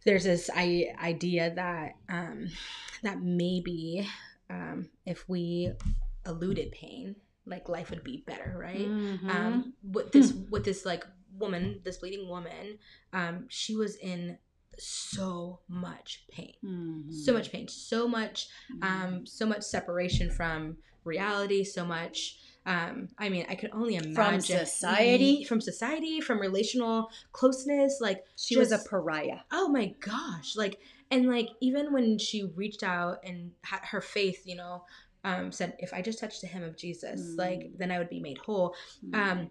there's 0.05 0.25
this 0.25 0.51
I, 0.55 0.95
idea 1.03 1.55
that 1.55 1.97
um, 2.09 2.49
that 3.03 3.21
maybe 3.23 4.09
um, 4.51 4.89
if 5.05 5.29
we 5.29 5.73
eluded 6.25 6.73
pain, 6.73 7.17
like 7.45 7.69
life 7.69 7.91
would 7.91 8.05
be 8.05 8.25
better, 8.27 8.57
right? 8.59 8.89
Mm-hmm. 8.89 9.31
Um, 9.31 9.75
with 9.83 10.13
this 10.13 10.33
with 10.51 10.65
this 10.65 10.85
like 10.85 11.05
woman, 11.39 11.81
this 11.85 11.99
bleeding 11.99 12.29
woman, 12.29 12.79
um, 13.13 13.47
she 13.49 13.77
was 13.77 13.97
in 13.97 14.39
so 14.79 15.61
much 15.69 16.25
pain, 16.31 16.55
Mm-hmm. 16.65 17.11
so 17.13 17.33
much 17.33 17.53
pain, 17.53 17.69
so 17.69 18.07
much 18.09 18.49
um, 18.83 19.27
so 19.27 19.47
much 19.47 19.63
separation 19.63 20.31
from 20.31 20.77
reality, 21.05 21.65
so 21.65 21.85
much. 21.85 22.39
Um, 22.67 23.09
I 23.17 23.29
mean, 23.29 23.47
I 23.49 23.55
could 23.55 23.71
only 23.73 23.95
imagine 23.95 24.15
from 24.15 24.41
society? 24.41 25.45
from 25.45 25.61
society, 25.61 26.21
from 26.21 26.41
relational 26.41 27.11
closeness. 27.33 27.99
Like 28.01 28.25
she 28.37 28.57
was 28.57 28.73
a 28.73 28.79
pariah 28.79 29.39
oh 29.53 29.69
my 29.69 29.95
gosh, 30.01 30.57
like 30.57 30.79
and 31.11 31.29
like 31.29 31.49
even 31.61 31.93
when 31.93 32.19
she 32.19 32.51
reached 32.57 32.83
out 32.83 33.19
and 33.25 33.53
had 33.63 33.81
her 33.85 34.01
faith, 34.01 34.43
you 34.45 34.57
know, 34.57 34.85
um, 35.23 35.53
said 35.53 35.75
if 35.79 35.95
I 35.95 36.03
just 36.03 36.19
touched 36.19 36.41
the 36.41 36.49
hem 36.49 36.65
of 36.65 36.77
Jesus, 36.77 37.21
Mm. 37.21 37.39
like 37.39 37.71
then 37.79 37.91
I 37.93 37.99
would 37.99 38.11
be 38.11 38.21
made 38.21 38.39
whole. 38.39 38.75
Um, 39.15 39.51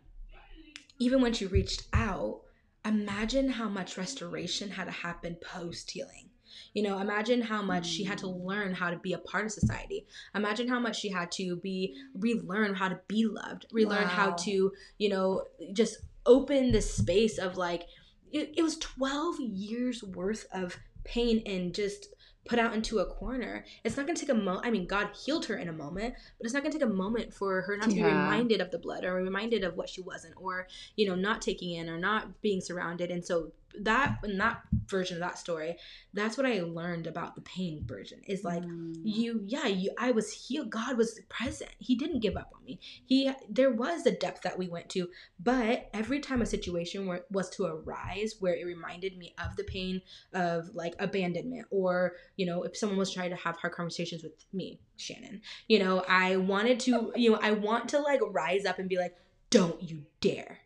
even 1.00 1.22
when 1.22 1.34
she 1.34 1.46
reached 1.46 1.88
out, 1.94 2.42
imagine 2.86 3.50
how 3.50 3.68
much 3.68 3.98
restoration 3.98 4.70
had 4.70 4.86
to 4.86 4.92
happen 4.92 5.36
post 5.36 5.92
healing. 5.92 6.30
You 6.74 6.84
know, 6.84 7.00
imagine 7.00 7.42
how 7.42 7.62
much 7.62 7.86
she 7.86 8.04
had 8.04 8.18
to 8.20 8.28
mm. 8.28 8.46
learn 8.46 8.74
how 8.74 8.90
to 8.90 8.98
be 8.98 9.14
a 9.14 9.18
part 9.18 9.46
of 9.46 9.52
society. 9.52 10.06
Imagine 10.34 10.68
how 10.68 10.80
much 10.80 11.00
she 11.00 11.10
had 11.10 11.32
to 11.34 11.58
be 11.58 11.96
relearn 12.14 12.76
how 12.76 12.90
to 12.90 13.00
be 13.08 13.26
loved, 13.26 13.66
relearn 13.72 14.06
how 14.06 14.32
to, 14.32 14.72
you 14.98 15.10
know, 15.10 15.44
just 15.74 15.98
open 16.26 16.72
the 16.72 16.82
space 16.82 17.38
of 17.38 17.58
like 17.58 17.84
it, 18.32 18.54
it 18.58 18.62
was 18.64 18.78
12 18.78 19.40
years 19.40 20.04
worth 20.04 20.46
of 20.52 20.78
pain 21.04 21.42
and 21.46 21.74
just 21.74 22.15
put 22.46 22.60
out 22.60 22.74
into 22.74 23.00
a 23.00 23.06
corner. 23.06 23.66
It's 23.84 23.98
not 23.98 24.06
going 24.06 24.16
to 24.16 24.26
take 24.26 24.36
a 24.36 24.40
moment. 24.40 24.66
I 24.66 24.72
mean, 24.72 24.86
God 24.86 25.10
healed 25.26 25.46
her 25.46 25.58
in 25.58 25.68
a 25.68 25.74
moment, 25.74 26.14
but 26.38 26.46
it's 26.46 26.54
not 26.54 26.62
going 26.62 26.72
to 26.72 26.78
take 26.78 26.88
a 26.88 26.92
moment 26.92 27.34
for 27.34 27.62
her 27.62 27.76
not 27.78 27.90
to 27.90 27.96
be 27.96 28.04
reminded 28.04 28.62
of 28.62 28.72
the 28.72 28.78
blood 28.78 29.04
or 29.04 29.16
reminded 29.16 29.64
of 29.64 29.76
what 29.76 29.90
she 29.90 30.02
wasn't 30.02 30.36
or, 30.38 30.68
you 30.96 31.08
know, 31.08 31.16
not 31.16 31.42
taking 31.42 31.72
in 31.72 31.90
or 31.90 31.98
not 31.98 32.42
being 32.42 32.62
surrounded. 32.62 33.10
And 33.10 33.26
so 33.26 33.52
that 33.84 34.18
in 34.24 34.38
that 34.38 34.62
version 34.88 35.18
of 35.18 35.22
that 35.22 35.38
story, 35.38 35.78
that's 36.14 36.38
what 36.38 36.46
I 36.46 36.62
learned 36.62 37.08
about 37.08 37.36
the 37.36 37.42
pain 37.42 37.84
version 37.86 38.22
is 38.28 38.44
like 38.44 38.64
Mm. 38.64 39.02
you 39.04 39.42
yeah 39.46 39.68
you 39.68 39.92
i 40.00 40.12
was 40.12 40.32
healed 40.32 40.70
god 40.70 40.98
was 40.98 41.20
present. 41.30 41.72
He 41.80 41.96
didn't 41.96 42.22
give 42.22 42.36
up 42.38 42.52
on 42.56 42.64
me. 42.64 42.80
He 43.06 43.32
there 43.50 43.72
was 43.72 44.06
a 44.06 44.12
depth 44.12 44.42
that 44.44 44.58
we 44.58 44.68
went 44.68 44.90
to 44.92 45.10
but 45.40 45.90
every 45.94 46.20
time 46.20 46.42
a 46.42 46.46
situation 46.46 47.06
were, 47.06 47.26
was 47.30 47.50
to 47.52 47.66
arise 47.66 48.36
where 48.40 48.56
it 48.56 48.66
reminded 48.66 49.18
me 49.18 49.36
of 49.44 49.56
the 49.56 49.64
pain 49.64 50.02
of 50.34 50.74
like 50.74 50.96
abandonment 51.00 51.68
or 51.70 52.14
you 52.38 52.46
know 52.46 52.64
if 52.64 52.76
someone 52.78 52.98
was 52.98 53.14
trying 53.14 53.30
to 53.30 53.36
have 53.36 53.58
hard 53.58 53.74
conversations 53.74 54.24
with 54.24 54.34
me 54.54 54.80
shannon 54.98 55.42
you 55.68 55.80
know 55.80 56.04
i 56.08 56.36
wanted 56.38 56.80
to 56.80 57.12
you 57.16 57.32
know 57.32 57.40
i 57.42 57.52
want 57.52 57.90
to 57.90 58.00
like 58.00 58.20
rise 58.32 58.66
up 58.66 58.80
and 58.80 58.90
be 58.90 58.98
like 58.98 59.16
don't 59.50 59.82
you 59.84 60.04
dare. 60.22 60.60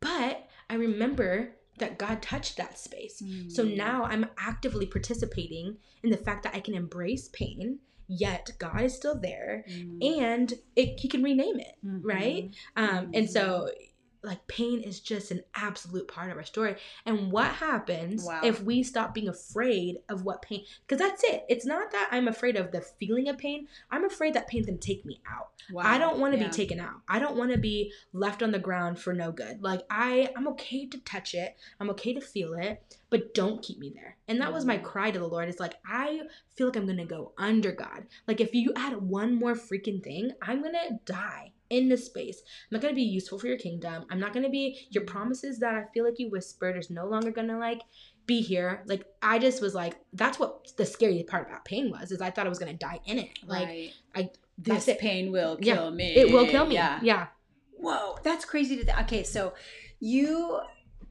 But 0.00 0.48
i 0.68 0.74
remember 0.74 1.55
that 1.78 1.98
god 1.98 2.22
touched 2.22 2.56
that 2.56 2.78
space 2.78 3.22
so 3.48 3.64
Mm. 3.64 3.76
now 3.76 4.04
I'm 4.04 4.26
actively 4.38 4.86
participating 4.86 5.76
in 6.02 6.10
the 6.10 6.16
fact 6.16 6.42
that 6.44 6.54
I 6.54 6.60
can 6.60 6.74
embrace 6.74 7.28
pain, 7.32 7.78
yet 8.08 8.50
God 8.58 8.82
is 8.82 8.94
still 8.94 9.18
there 9.20 9.64
Mm. 9.68 10.18
and 10.20 10.54
it, 10.76 11.00
he 11.00 11.08
can 11.08 11.22
rename 11.22 11.58
it, 11.58 11.76
Mhm. 11.84 12.00
right? 12.04 12.50
Um, 12.76 13.10
and 13.14 13.28
so, 13.28 13.70
like, 14.26 14.46
pain 14.48 14.80
is 14.82 15.00
just 15.00 15.30
an 15.30 15.42
absolute 15.54 16.08
part 16.08 16.30
of 16.30 16.36
our 16.36 16.44
story. 16.44 16.76
And 17.06 17.30
what 17.32 17.46
happens 17.52 18.24
Wow. 18.24 18.40
if 18.44 18.62
we 18.62 18.82
stop 18.82 19.14
being 19.14 19.28
afraid 19.28 19.98
of 20.08 20.24
what 20.24 20.42
pain, 20.42 20.64
because 20.86 20.98
that's 20.98 21.22
it. 21.24 21.44
It's 21.48 21.64
not 21.64 21.92
that 21.92 22.08
I'm 22.10 22.28
afraid 22.28 22.56
of 22.56 22.72
the 22.72 22.80
feeling 22.82 23.28
of 23.28 23.38
pain, 23.38 23.68
I'm 23.90 24.04
afraid 24.04 24.34
that 24.34 24.48
pain's 24.48 24.66
gonna 24.66 24.78
take 24.78 25.06
me 25.06 25.20
out. 25.30 25.50
Wow. 25.72 25.82
I 25.86 25.98
don't 25.98 26.18
want 26.18 26.34
to 26.34 26.40
Yeah. 26.40 26.46
be 26.48 26.52
taken 26.52 26.78
out. 26.80 27.00
I 27.08 27.18
don't 27.18 27.36
want 27.36 27.52
to 27.52 27.58
be 27.58 27.92
left 28.12 28.42
on 28.42 28.50
the 28.52 28.58
ground 28.58 28.98
for 29.00 29.12
no 29.12 29.32
good. 29.32 29.62
Like 29.62 29.82
I 29.90 30.30
I'm 30.36 30.46
okay 30.48 30.86
to 30.86 30.98
touch 30.98 31.34
it. 31.34 31.56
I'm 31.80 31.90
okay 31.90 32.12
to 32.14 32.20
feel 32.20 32.54
it, 32.54 32.98
but 33.10 33.32
don't 33.34 33.62
keep 33.62 33.78
me 33.78 33.90
there. 33.94 34.16
And 34.28 34.40
that 34.40 34.52
was 34.52 34.64
my 34.64 34.78
Mm. 34.78 34.84
cry 34.84 35.10
to 35.10 35.18
the 35.18 35.26
Lord. 35.26 35.48
It's 35.48 35.60
like 35.60 35.74
I 35.88 36.22
feel 36.56 36.66
like 36.68 36.76
I'm 36.76 36.86
to 36.86 37.04
go 37.04 37.32
under 37.38 37.72
God. 37.72 38.06
Like 38.28 38.40
if 38.40 38.54
you 38.54 38.72
add 38.76 38.96
one 39.02 39.34
more 39.34 39.54
freaking 39.54 40.02
thing, 40.02 40.32
I'm 40.42 40.62
to 40.62 41.00
die 41.04 41.52
in 41.70 41.88
this 41.88 42.06
space. 42.06 42.40
I'm 42.40 42.76
not 42.76 42.82
going 42.82 42.92
to 42.94 42.96
be 42.96 43.02
useful 43.02 43.38
for 43.38 43.46
your 43.46 43.58
kingdom. 43.58 44.04
I'm 44.10 44.20
not 44.20 44.32
going 44.32 44.44
to 44.44 44.50
be 44.50 44.86
your 44.90 45.04
promises 45.04 45.58
that 45.60 45.74
I 45.74 45.84
feel 45.92 46.04
like 46.04 46.18
you 46.18 46.30
whispered 46.30 46.76
is 46.76 46.90
no 46.90 47.06
longer 47.06 47.30
going 47.30 47.48
to 47.48 47.58
like 47.58 47.80
be 48.26 48.40
here. 48.40 48.82
Like 48.86 49.04
I 49.22 49.38
just 49.38 49.62
was 49.62 49.74
like 49.74 49.96
that's 50.12 50.38
what 50.38 50.76
the 50.76 50.84
scary 50.86 51.22
part 51.22 51.48
about 51.48 51.64
pain 51.64 51.90
was 51.90 52.10
is 52.10 52.20
I 52.20 52.30
thought 52.30 52.46
I 52.46 52.48
was 52.48 52.58
going 52.58 52.72
to 52.72 52.78
die 52.78 53.00
in 53.06 53.18
it. 53.18 53.38
Like 53.44 53.66
right. 53.68 53.90
I- 54.14 54.30
this 54.58 54.88
it. 54.88 54.98
pain 54.98 55.30
will 55.32 55.58
Yeah. 55.60 55.74
kill 55.74 55.90
me. 55.90 56.14
it 56.16 56.32
will 56.32 56.46
kill 56.46 56.66
me. 56.66 56.74
Yeah. 56.76 56.98
yeah. 57.02 57.26
Whoa, 57.78 58.16
that's 58.22 58.44
crazy 58.46 58.82
to. 58.82 59.00
Okay, 59.02 59.22
so 59.22 59.52
you, 60.00 60.60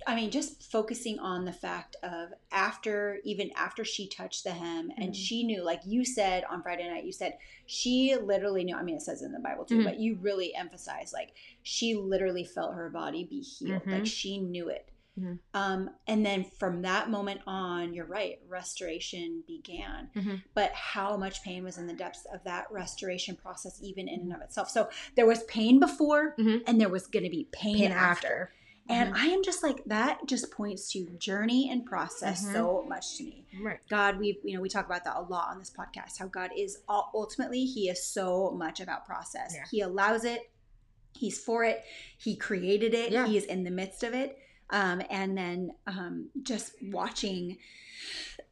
I 0.08 0.16
mean, 0.16 0.30
just 0.32 0.72
focusing 0.72 1.20
on 1.20 1.46
the 1.46 1.52
fact 1.52 1.96
of 2.04 2.30
after, 2.52 3.20
even 3.24 3.52
after 3.56 3.84
she 3.84 4.08
touched 4.08 4.44
the 4.44 4.52
hem 4.52 4.92
and 4.98 5.12
Mhm. 5.14 5.16
she 5.16 5.44
knew, 5.44 5.64
like 5.64 5.82
you 5.86 6.06
said 6.06 6.44
on 6.46 6.62
Friday 6.62 6.88
night, 6.88 7.06
you 7.06 7.12
said 7.12 7.38
she 7.66 8.16
literally 8.16 8.64
knew. 8.64 8.76
I 8.76 8.84
mean, 8.84 8.96
it 8.96 9.02
says 9.02 9.22
in 9.24 9.32
the 9.32 9.40
Bible 9.40 9.66
too, 9.66 9.80
Mhm. 9.80 9.84
but 9.86 10.00
you 10.00 10.16
really 10.16 10.54
emphasize 10.56 11.12
like 11.14 11.34
she 11.64 11.96
literally 11.96 12.44
felt 12.44 12.76
her 12.76 12.90
body 12.90 13.24
be 13.24 13.42
healed. 13.42 13.84
Mhm. 13.84 13.92
Like 13.92 14.06
she 14.06 14.38
knew 14.40 14.70
it. 14.70 14.90
Mhm. 15.20 15.40
Um, 15.54 15.90
and 16.08 16.26
then 16.26 16.44
from 16.44 16.82
that 16.82 17.10
moment 17.10 17.40
on, 17.48 17.94
you're 17.94 18.06
right, 18.06 18.38
restoration 18.50 19.44
began. 19.48 20.10
Mhm. 20.14 20.44
But 20.54 20.74
how 20.74 21.16
much 21.16 21.42
pain 21.42 21.64
was 21.64 21.78
in 21.78 21.88
the 21.88 21.94
depths 21.94 22.26
of 22.26 22.44
that 22.44 22.70
restoration 22.70 23.38
process, 23.38 23.80
even 23.82 24.08
in 24.10 24.20
and 24.20 24.34
of 24.34 24.42
itself? 24.42 24.70
So 24.70 24.90
there 25.16 25.26
was 25.26 25.44
pain 25.46 25.80
before, 25.80 26.36
Mhm. 26.38 26.64
and 26.68 26.82
there 26.82 26.90
was 26.90 27.08
going 27.08 27.24
to 27.24 27.30
be 27.30 27.48
pain, 27.54 27.78
Pain 27.78 27.92
after. 27.94 28.28
after. 28.28 28.54
And 28.88 29.14
Mhm. 29.16 29.18
I 29.18 29.26
am 29.28 29.44
just 29.44 29.64
like 29.64 29.84
that. 29.86 30.28
Just 30.28 30.52
points 30.52 30.92
to 30.92 31.06
journey 31.18 31.70
and 31.72 31.86
process 31.86 32.46
Mhm. 32.46 32.54
so 32.54 32.84
much 32.88 33.18
to 33.18 33.24
me. 33.24 33.48
Right. 33.62 33.80
God, 33.90 34.20
we 34.20 34.40
you 34.44 34.54
know 34.56 34.62
we 34.62 34.70
talk 34.70 34.86
about 34.86 35.04
that 35.06 35.16
a 35.18 35.22
lot 35.22 35.50
on 35.50 35.58
this 35.60 35.72
podcast. 35.72 36.18
How 36.20 36.28
God 36.28 36.52
is 36.56 36.80
all, 36.88 37.10
ultimately 37.16 37.66
He 37.66 37.90
is 37.90 38.04
so 38.06 38.52
much 38.52 38.80
about 38.80 39.06
process. 39.06 39.54
Yeah. 39.56 39.66
He 39.72 39.82
allows 39.82 40.24
it. 40.24 40.52
He's 41.14 41.40
for 41.40 41.64
it. 41.64 41.84
He 42.18 42.36
created 42.36 42.94
it. 42.94 43.12
Yeah. 43.12 43.26
He 43.26 43.38
is 43.38 43.46
in 43.46 43.64
the 43.64 43.72
midst 43.72 44.04
of 44.04 44.14
it. 44.14 44.38
Um, 44.70 45.02
and 45.10 45.38
then 45.38 45.72
um, 45.88 46.30
just 46.44 46.74
watching, 46.84 47.58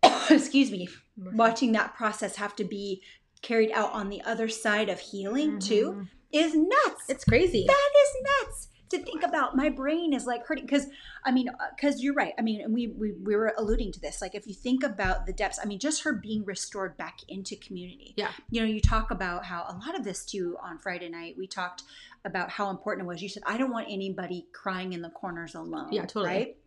excuse 0.30 0.72
me, 0.72 0.88
watching 1.18 1.72
that 1.74 1.96
process 1.96 2.36
have 2.38 2.56
to 2.58 2.64
be 2.64 3.02
carried 3.42 3.72
out 3.72 3.92
on 3.92 4.10
the 4.10 4.22
other 4.22 4.48
side 4.48 4.90
of 4.90 5.00
healing 5.00 5.60
too 5.60 5.92
Mhm. 5.92 6.08
is 6.32 6.56
nuts. 6.56 7.04
It's 7.10 7.26
crazy. 7.26 7.66
That 7.68 7.92
is 8.04 8.16
nuts 8.48 8.68
to 8.94 9.04
think 9.04 9.24
about. 9.24 9.56
My 9.56 9.70
brain 9.70 10.14
is 10.14 10.26
like 10.26 10.46
hurting 10.46 10.66
because 10.66 10.88
I 11.26 11.32
mean, 11.32 11.50
uh, 11.50 11.54
because 11.76 12.02
you're 12.02 12.14
right. 12.14 12.34
I 12.38 12.42
mean, 12.42 12.62
and 12.62 12.74
we, 12.74 12.88
we 12.88 13.12
we 13.12 13.36
were 13.36 13.54
alluding 13.58 13.92
to 13.94 14.00
this. 14.00 14.22
Like, 14.22 14.36
if 14.36 14.48
you 14.48 14.54
think 14.54 14.84
about 14.84 15.26
the 15.26 15.34
depths, 15.34 15.60
I 15.62 15.66
mean, 15.66 15.80
just 15.80 16.04
her 16.04 16.14
being 16.14 16.46
restored 16.46 16.98
back 16.98 17.20
into 17.28 17.56
community. 17.56 18.14
Yeah. 18.18 18.32
You 18.50 18.62
know, 18.62 18.68
you 18.68 18.82
talk 18.82 19.12
about 19.12 19.46
how 19.46 19.64
a 19.64 19.76
lot 19.86 19.98
of 19.98 20.04
this 20.04 20.26
too 20.26 20.58
on 20.62 20.78
Friday 20.80 21.10
night. 21.10 21.36
We 21.38 21.48
talked 21.48 21.84
about 22.26 22.50
how 22.50 22.70
important 22.70 23.06
it 23.06 23.08
was. 23.08 23.22
You 23.22 23.30
said, 23.30 23.44
I 23.46 23.58
don't 23.58 23.72
want 23.72 23.88
anybody 23.90 24.48
crying 24.54 24.94
in 24.94 25.02
the 25.02 25.10
corners 25.10 25.56
alone. 25.56 25.92
Yeah, 25.92 26.06
totally. 26.06 26.26
Right. 26.26 26.58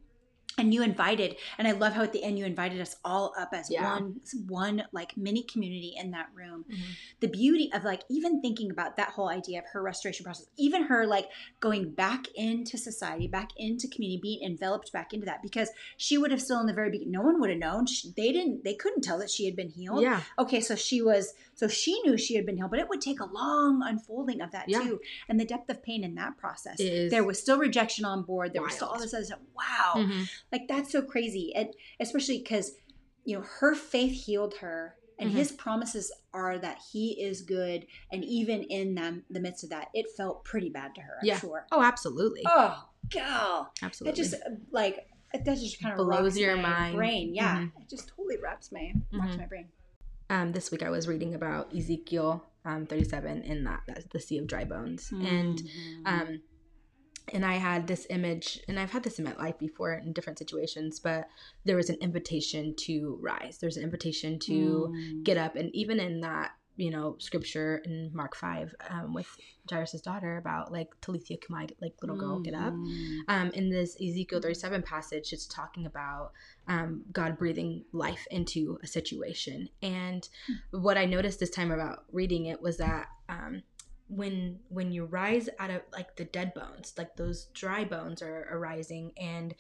And 0.58 0.72
you 0.72 0.82
invited 0.82 1.36
and 1.58 1.68
i 1.68 1.72
love 1.72 1.92
how 1.92 2.02
at 2.02 2.12
the 2.14 2.22
end 2.24 2.38
you 2.38 2.44
invited 2.46 2.80
us 2.80 2.96
all 3.04 3.34
up 3.38 3.50
as 3.52 3.70
Yeah. 3.70 3.92
one 3.94 4.20
one 4.48 4.84
like 4.92 5.14
mini 5.16 5.42
community 5.42 5.94
in 5.98 6.12
that 6.12 6.28
room 6.34 6.64
Mhm. 6.70 6.76
the 7.20 7.28
beauty 7.28 7.70
of 7.74 7.84
like 7.84 8.02
even 8.08 8.40
thinking 8.40 8.70
about 8.70 8.96
that 8.96 9.10
whole 9.10 9.28
idea 9.28 9.58
of 9.58 9.66
her 9.72 9.82
restoration 9.82 10.24
process 10.24 10.46
even 10.56 10.84
her 10.84 11.06
like 11.06 11.28
going 11.60 11.90
back 11.90 12.28
into 12.34 12.78
society 12.78 13.26
back 13.28 13.50
into 13.58 13.86
community 13.88 14.18
being 14.22 14.42
enveloped 14.42 14.90
back 14.92 15.12
into 15.12 15.26
that 15.26 15.42
because 15.42 15.68
she 15.98 16.16
would 16.16 16.30
have 16.30 16.40
still 16.40 16.60
in 16.60 16.66
the 16.66 16.72
very 16.72 16.90
beginning 16.90 17.12
no 17.12 17.20
one 17.22 17.38
would 17.38 17.50
have 17.50 17.58
known 17.58 17.84
she, 17.86 18.12
they 18.16 18.32
didn't 18.32 18.64
they 18.64 18.74
couldn't 18.74 19.02
tell 19.02 19.18
that 19.18 19.30
she 19.30 19.44
had 19.44 19.56
been 19.56 19.68
healed 19.68 20.00
Yeah. 20.00 20.22
okay 20.38 20.60
so 20.62 20.74
she 20.74 21.02
was 21.02 21.34
so 21.54 21.68
she 21.68 22.00
knew 22.02 22.16
she 22.16 22.34
had 22.34 22.46
been 22.46 22.56
healed 22.56 22.70
but 22.70 22.78
it 22.80 22.88
would 22.88 23.02
take 23.02 23.20
a 23.20 23.26
long 23.26 23.82
unfolding 23.82 24.40
of 24.40 24.52
that 24.52 24.70
Yeah. 24.70 24.80
too 24.80 25.00
and 25.28 25.38
the 25.38 25.44
depth 25.44 25.68
of 25.68 25.82
pain 25.82 26.02
in 26.02 26.14
that 26.14 26.38
process 26.38 26.78
there 26.78 27.24
was 27.24 27.38
still 27.38 27.58
rejection 27.58 28.06
on 28.06 28.22
board 28.22 28.54
there 28.54 28.62
was 28.62 28.74
still 28.74 28.88
all 28.88 28.94
wild. 28.94 29.04
this 29.04 29.12
other 29.12 29.24
stuff 29.24 29.40
wow 29.54 29.92
Mhm. 29.96 30.30
Like 30.52 30.62
that's 30.68 30.92
so 30.92 31.02
crazy 31.02 31.52
and 31.54 31.68
especially 32.00 32.38
because 32.38 32.72
you 33.24 33.36
know 33.36 33.44
her 33.60 33.74
faith 33.74 34.12
healed 34.24 34.54
her 34.60 34.96
and 35.18 35.30
Mhm. 35.30 35.34
his 35.34 35.52
promises 35.52 36.12
are 36.34 36.58
that 36.58 36.78
he 36.92 37.20
is 37.20 37.42
good 37.42 37.86
and 38.12 38.24
even 38.24 38.62
in 38.64 38.94
them 38.94 39.24
the 39.30 39.40
midst 39.40 39.64
of 39.64 39.70
that 39.70 39.88
it 39.94 40.06
felt 40.16 40.44
pretty 40.44 40.68
bad 40.70 40.94
to 40.94 41.00
her 41.00 41.18
i'm 41.22 41.26
Yeah. 41.26 41.38
sure 41.38 41.66
Oh, 41.72 41.82
absolutely. 41.82 42.42
oh 42.46 42.88
god 43.14 43.66
absolutely. 43.82 44.12
it 44.20 44.22
just 44.22 44.34
uh, 44.34 44.50
like 44.70 45.08
that 45.32 45.44
just 45.44 45.80
kind 45.82 45.92
of 45.98 46.06
Blows 46.06 46.38
your 46.38 46.56
my 46.56 46.62
mind. 46.62 46.96
brain 46.96 47.34
yeah 47.34 47.56
Mhm. 47.58 47.72
it 47.82 47.88
just 47.88 48.08
totally 48.08 48.36
wraps 48.42 48.70
my 48.72 48.92
rocks 49.12 49.34
Mhm. 49.34 49.38
my 49.38 49.46
brain 49.46 49.68
um, 50.28 50.50
this 50.52 50.72
week 50.72 50.82
I 50.82 50.90
was 50.90 51.06
reading 51.06 51.34
about 51.34 51.72
Ezekiel 51.74 52.44
um, 52.64 52.84
37 52.84 53.42
in 53.42 53.62
that 53.64 53.82
that's 53.86 54.06
the 54.06 54.18
Sea 54.18 54.38
of 54.38 54.48
Dry 54.48 54.64
Bones, 54.64 55.12
and 55.12 55.56
Mm-hmm. 55.62 56.06
um, 56.06 56.42
and 57.32 57.44
I 57.44 57.54
had 57.54 57.86
this 57.86 58.06
image, 58.10 58.60
and 58.68 58.78
I've 58.78 58.90
had 58.92 59.02
this 59.02 59.18
in 59.18 59.24
my 59.24 59.34
life 59.34 59.58
before 59.58 59.92
in 59.94 60.12
different 60.12 60.38
situations, 60.38 61.00
but 61.00 61.28
there 61.64 61.76
was 61.76 61.90
an 61.90 61.96
invitation 62.00 62.74
to 62.86 63.18
rise. 63.20 63.58
There's 63.58 63.76
an 63.76 63.82
invitation 63.84 64.38
to 64.40 64.92
Mm. 64.92 65.24
get 65.24 65.36
up, 65.36 65.56
and 65.56 65.74
even 65.74 65.98
in 66.00 66.20
that 66.20 66.52
you 66.78 66.90
know 66.90 67.16
scripture 67.18 67.78
in 67.86 68.10
Mark 68.12 68.36
five 68.36 68.74
um, 68.90 69.14
with 69.14 69.26
Jairus' 69.70 70.00
daughter 70.02 70.36
about 70.36 70.70
like 70.70 70.88
Talitha 71.00 71.36
Kumai, 71.38 71.70
like 71.80 71.94
little 72.02 72.16
girl, 72.16 72.38
get 72.38 72.52
up. 72.54 72.74
Mhm. 72.74 73.20
um, 73.28 73.50
in 73.52 73.70
this 73.70 73.96
Ezekiel 74.00 74.40
37 74.40 74.82
passage, 74.82 75.32
it's 75.32 75.46
talking 75.46 75.86
about 75.86 76.32
um, 76.68 77.04
God 77.12 77.38
breathing 77.38 77.84
life 77.92 78.26
into 78.30 78.78
a 78.82 78.86
situation. 78.86 79.68
And 79.82 80.28
what 80.70 80.98
I 80.98 81.06
noticed 81.06 81.40
this 81.40 81.50
time 81.50 81.70
about 81.72 82.04
reading 82.12 82.44
it 82.46 82.60
was 82.60 82.76
that 82.76 83.08
um, 83.28 83.62
when 84.08 84.60
when 84.68 84.92
you 84.92 85.04
rise 85.04 85.48
out 85.58 85.70
of 85.70 85.82
like 85.92 86.16
the 86.16 86.24
dead 86.24 86.54
bones, 86.54 86.94
like 86.96 87.16
those 87.16 87.46
dry 87.54 87.84
bones 87.84 88.22
are 88.22 88.48
arising, 88.50 89.12
and 89.16 89.54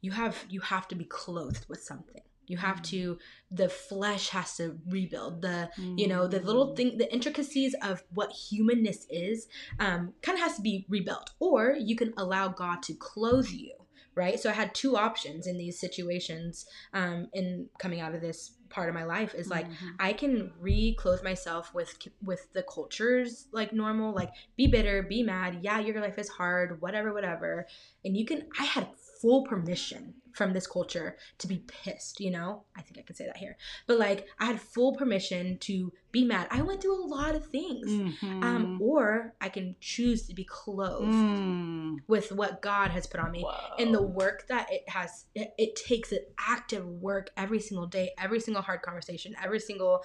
you 0.00 0.12
have 0.12 0.44
you 0.48 0.60
have 0.60 0.88
to 0.88 0.94
be 0.94 1.04
clothed 1.04 1.66
with 1.68 1.82
something. 1.82 2.22
You 2.46 2.56
have 2.56 2.82
to 2.84 3.18
the 3.50 3.68
flesh 3.68 4.30
has 4.30 4.56
to 4.56 4.78
rebuild. 4.88 5.42
The 5.42 5.70
you 5.76 6.08
know 6.08 6.26
the 6.26 6.40
little 6.40 6.74
thing 6.74 6.98
the 6.98 7.12
intricacies 7.12 7.74
of 7.82 8.02
what 8.12 8.32
humanness 8.32 9.06
is 9.10 9.46
um, 9.78 10.14
kind 10.22 10.36
of 10.36 10.44
has 10.44 10.56
to 10.56 10.62
be 10.62 10.86
rebuilt 10.88 11.30
or 11.38 11.76
you 11.78 11.94
can 11.96 12.12
allow 12.16 12.48
god 12.48 12.82
to 12.84 12.94
clothe 12.94 13.48
you 13.48 13.72
right? 14.16 14.40
So 14.40 14.50
i 14.50 14.52
had 14.52 14.74
two 14.74 14.96
options 14.96 15.46
in 15.46 15.56
these 15.56 15.78
situations 15.78 16.66
um, 16.92 17.28
in 17.32 17.68
coming 17.78 18.00
out 18.00 18.14
of 18.14 18.20
this 18.20 18.52
part 18.70 18.88
of 18.88 18.94
my 18.94 19.04
life 19.04 19.34
is 19.34 19.48
like 19.48 19.66
Mhm. 19.66 19.96
I 19.98 20.12
can 20.12 20.52
re-clothe 20.58 21.22
myself 21.22 21.74
with 21.74 21.98
with 22.24 22.52
the 22.52 22.62
cultures 22.62 23.48
like 23.52 23.72
normal, 23.72 24.14
like 24.14 24.30
be 24.56 24.66
bitter, 24.66 25.02
be 25.02 25.22
mad. 25.22 25.58
Yeah, 25.62 25.80
your 25.80 26.00
life 26.00 26.18
is 26.18 26.28
hard, 26.28 26.80
whatever, 26.80 27.12
whatever. 27.12 27.66
And 28.04 28.16
you 28.16 28.24
can. 28.24 28.48
I 28.58 28.64
had 28.64 28.88
full 29.20 29.44
permission 29.44 30.14
from 30.34 30.52
this 30.52 30.66
culture 30.66 31.16
to 31.38 31.46
be 31.46 31.64
pissed. 31.66 32.20
You 32.20 32.30
know, 32.30 32.64
I 32.76 32.82
think 32.82 32.98
I 32.98 33.02
can 33.02 33.16
say 33.16 33.26
that 33.26 33.36
here. 33.36 33.56
But 33.86 33.98
like, 33.98 34.26
I 34.38 34.46
had 34.46 34.60
full 34.60 34.94
permission 34.94 35.58
to 35.58 35.92
be 36.12 36.24
mad. 36.24 36.48
I 36.50 36.62
went 36.62 36.82
through 36.82 37.04
a 37.04 37.06
lot 37.06 37.34
of 37.34 37.46
things. 37.46 37.88
Mhm. 37.88 38.42
Um, 38.42 38.78
or 38.80 39.34
I 39.40 39.48
can 39.48 39.76
choose 39.80 40.26
to 40.26 40.34
be 40.34 40.44
clothed 40.44 41.14
Mm. 41.14 41.98
with 42.08 42.32
what 42.32 42.62
God 42.62 42.90
has 42.90 43.06
put 43.06 43.20
on 43.20 43.30
me 43.30 43.44
and 43.78 43.94
the 43.94 44.02
work 44.02 44.46
that 44.48 44.72
it 44.72 44.88
has 44.88 45.26
it, 45.34 45.52
it 45.58 45.76
takes 45.76 46.12
an 46.12 46.24
active 46.38 46.86
work 46.86 47.30
every 47.36 47.60
single 47.60 47.86
day 47.86 48.10
every 48.18 48.40
single 48.40 48.62
hard 48.62 48.82
conversation 48.82 49.34
every 49.42 49.60
single 49.60 50.02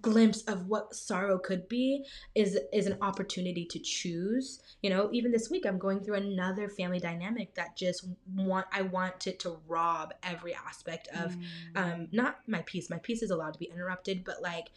glimpse 0.00 0.42
of 0.42 0.66
what 0.68 0.94
sorrow 0.94 1.36
could 1.36 1.68
be 1.68 2.04
is 2.34 2.58
is 2.72 2.86
an 2.86 2.96
opportunity 3.02 3.64
to 3.64 3.78
choose. 3.80 4.60
You 4.82 4.90
know 4.90 5.08
even 5.12 5.32
this 5.32 5.50
week 5.50 5.66
i'm 5.66 5.78
going 5.78 6.00
through 6.00 6.14
another 6.16 6.68
family 6.68 7.00
dynamic 7.00 7.54
that 7.54 7.76
just 7.76 8.06
want 8.34 8.66
i 8.72 8.82
want 8.82 9.26
it 9.26 9.40
to 9.40 9.56
rob 9.66 10.14
every 10.22 10.54
aspect 10.54 11.08
of 11.08 11.34
Mm. 11.34 11.42
um 11.74 12.08
not 12.12 12.38
my 12.46 12.62
peace. 12.66 12.88
My 12.88 12.98
peace 12.98 13.22
is 13.22 13.30
allowed 13.30 13.54
to 13.54 13.58
be 13.58 13.66
interrupted 13.66 14.24
but 14.24 14.40
like 14.42 14.68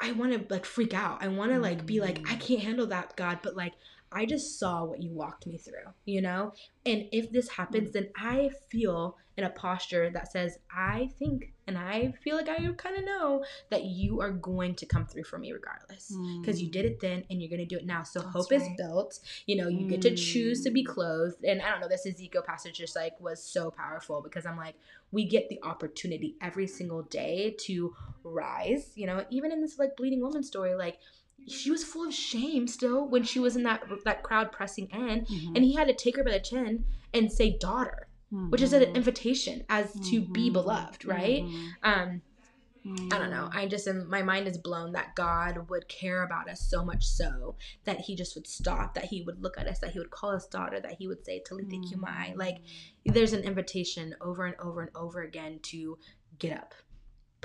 i 0.00 0.12
want 0.12 0.32
to 0.32 0.54
like 0.54 0.64
freak 0.64 0.94
out. 0.94 1.22
I 1.22 1.28
want 1.28 1.52
to 1.52 1.58
like 1.58 1.84
be 1.84 2.00
like 2.00 2.20
i 2.30 2.36
can't 2.36 2.60
handle 2.60 2.86
that 2.86 3.16
god 3.16 3.40
but 3.42 3.56
like 3.56 3.74
i 4.12 4.24
just 4.24 4.58
saw 4.58 4.84
what 4.84 5.02
you 5.02 5.12
walked 5.12 5.46
me 5.46 5.58
through 5.58 5.92
you 6.04 6.20
know? 6.22 6.52
And 6.84 7.06
if 7.12 7.32
this 7.32 7.48
happens 7.48 7.92
then 7.92 8.08
i 8.16 8.50
feel 8.70 9.16
in 9.36 9.44
a 9.44 9.50
posture 9.50 10.10
that 10.10 10.30
says 10.30 10.58
i 10.74 11.10
think 11.18 11.52
and 11.66 11.76
i 11.76 12.12
feel 12.22 12.36
like 12.36 12.48
i 12.48 12.56
kind 12.76 12.96
of 12.96 13.04
know 13.04 13.44
that 13.70 13.84
you 13.84 14.20
are 14.20 14.30
going 14.30 14.74
to 14.76 14.86
come 14.86 15.06
through 15.06 15.24
for 15.24 15.38
me 15.38 15.52
regardless. 15.52 16.16
Because 16.40 16.62
you 16.62 16.70
did 16.70 16.84
it 16.84 17.00
then 17.00 17.24
and 17.28 17.40
you're 17.40 17.50
going 17.50 17.66
to 17.66 17.74
do 17.74 17.76
it 17.76 17.86
now. 17.86 18.02
So 18.02 18.20
That's 18.20 18.32
hope 18.32 18.52
is 18.52 18.68
built. 18.76 19.18
You 19.46 19.56
know 19.56 19.68
you 19.68 19.86
get 19.88 20.02
to 20.02 20.14
choose 20.14 20.62
to 20.62 20.70
be 20.70 20.84
Mm. 20.84 20.86
clothed. 20.94 21.44
And 21.44 21.60
i 21.60 21.70
don't 21.70 21.80
know 21.80 21.88
this 21.88 22.06
ezekiel 22.06 22.42
passage 22.42 22.78
just 22.78 22.94
like 22.96 23.20
was 23.20 23.42
so 23.42 23.70
powerful 23.70 24.22
because 24.22 24.46
i'm 24.46 24.56
like 24.56 24.76
we 25.12 25.24
get 25.26 25.48
the 25.48 25.60
opportunity 25.62 26.36
every 26.40 26.66
single 26.66 27.02
day 27.02 27.54
to 27.66 27.94
rise 28.24 28.92
you 28.94 29.06
know 29.06 29.24
even 29.30 29.52
in 29.52 29.60
this 29.60 29.78
like 29.78 29.96
bleeding 29.96 30.20
woman 30.20 30.42
story 30.42 30.74
like 30.74 30.98
she 31.48 31.70
was 31.70 31.84
full 31.84 32.06
of 32.08 32.14
shame 32.14 32.66
still 32.66 33.08
when 33.08 33.22
she 33.22 33.38
was 33.38 33.56
in 33.56 33.62
that 33.62 33.82
that 34.04 34.22
crowd 34.22 34.50
pressing 34.52 34.88
in 34.92 35.24
Mhm. 35.24 35.52
and 35.56 35.64
he 35.64 35.74
had 35.74 35.86
to 35.88 35.94
take 35.94 36.16
her 36.16 36.24
by 36.24 36.32
the 36.32 36.40
chin 36.40 36.84
and 37.14 37.30
say 37.30 37.56
daughter 37.58 38.08
which 38.50 38.60
is 38.60 38.72
an 38.72 38.82
invitation 38.96 39.64
as 39.68 39.92
to 40.10 40.20
be 40.20 40.50
Mhm. 40.50 40.52
beloved 40.54 41.04
right 41.04 41.44
Mhm. 41.44 41.72
um 41.82 42.22
I 43.12 43.18
don't 43.18 43.30
know. 43.30 43.48
I 43.52 43.66
just 43.66 43.88
am, 43.88 44.08
my 44.08 44.22
mind 44.22 44.46
is 44.46 44.58
blown 44.58 44.92
that 44.92 45.16
God 45.16 45.68
would 45.70 45.88
care 45.88 46.22
about 46.22 46.48
us 46.48 46.60
so 46.70 46.84
much 46.84 47.04
so 47.04 47.56
that 47.82 47.98
He 48.02 48.14
just 48.14 48.36
would 48.36 48.46
stop, 48.46 48.94
that 48.94 49.06
He 49.06 49.22
would 49.22 49.42
look 49.42 49.58
at 49.58 49.66
us, 49.66 49.80
that 49.80 49.90
He 49.90 49.98
would 49.98 50.10
call 50.12 50.30
us 50.30 50.46
daughter, 50.46 50.78
that 50.80 50.92
He 50.98 51.08
would 51.08 51.24
say 51.24 51.40
Talitha 51.44 51.76
Kumai. 51.78 52.36
Like 52.36 52.58
there's 53.04 53.32
an 53.32 53.42
invitation 53.42 54.14
over 54.20 54.46
and 54.46 54.54
over 54.60 54.82
and 54.82 54.90
over 54.94 55.22
again 55.22 55.58
to 55.64 55.98
get 56.38 56.56
up, 56.56 56.74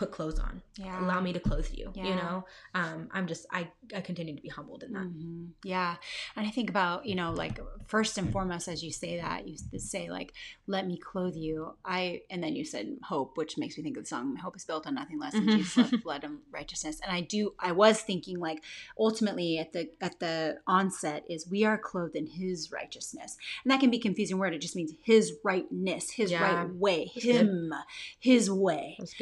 put 0.02 0.12
clothes 0.12 0.40
on, 0.40 0.62
yeah. 0.78 1.04
allow 1.06 1.20
me 1.22 1.32
to 1.32 1.40
clothe 1.40 1.68
you. 1.72 1.92
You 2.10 2.16
know, 2.22 2.36
um, 2.74 3.08
I'm 3.16 3.28
just 3.28 3.46
I 3.52 3.62
I 3.96 4.02
continue 4.02 4.36
to 4.36 4.42
be 4.42 4.50
humbled 4.50 4.82
in 4.84 4.94
that. 4.94 5.04
Mhm. 5.04 5.50
Yeah. 5.64 5.96
And 6.36 6.48
I 6.48 6.50
think 6.50 6.70
about, 6.70 7.06
you 7.06 7.14
know, 7.16 7.32
like 7.44 7.60
first 7.88 8.18
and 8.18 8.32
foremost, 8.32 8.68
as 8.68 8.84
you 8.84 8.92
say 8.92 9.12
that, 9.22 9.48
you 9.48 9.56
say, 9.78 10.10
like, 10.10 10.34
let 10.66 10.88
me 10.88 10.98
clothe 10.98 11.36
you. 11.36 11.76
I, 11.86 12.22
and 12.32 12.42
then 12.44 12.56
you 12.56 12.66
said 12.66 12.86
hope, 13.04 13.38
which 13.38 13.58
makes 13.58 13.78
me 13.78 13.84
think 13.84 13.98
of 13.98 14.04
the 14.04 14.08
song, 14.08 14.36
Hope 14.38 14.56
is 14.56 14.66
built 14.66 14.88
on 14.88 14.96
nothing 14.96 15.20
less 15.20 15.34
than. 15.34 15.50
Jesus' 15.58 15.92
blood, 16.04 16.24
and 16.24 16.40
righteousness. 16.52 17.00
And 17.04 17.12
I 17.16 17.22
do, 17.22 17.54
I 17.60 17.72
was 17.74 18.02
thinking, 18.02 18.40
like, 18.40 18.64
ultimately 18.98 19.60
at 19.60 19.74
the, 19.74 19.90
at 20.02 20.20
the 20.20 20.58
onset 20.66 21.24
is 21.30 21.48
we 21.50 21.64
are 21.66 21.78
clothed 21.78 22.16
in 22.16 22.26
his 22.28 22.72
righteousness. 22.72 23.38
And 23.64 23.72
that 23.72 23.80
can 23.82 23.92
be 23.92 23.98
a 23.98 24.02
confusing 24.02 24.38
word. 24.40 24.54
It 24.54 24.62
just 24.62 24.76
means 24.76 24.94
his 25.04 25.34
rightness, 25.44 26.12
his 26.12 26.32
Yeah. 26.32 26.42
right 26.44 26.70
way, 26.74 27.06
him, 27.06 27.74
his 28.20 28.50
way 28.50 28.96
That's 28.98 29.14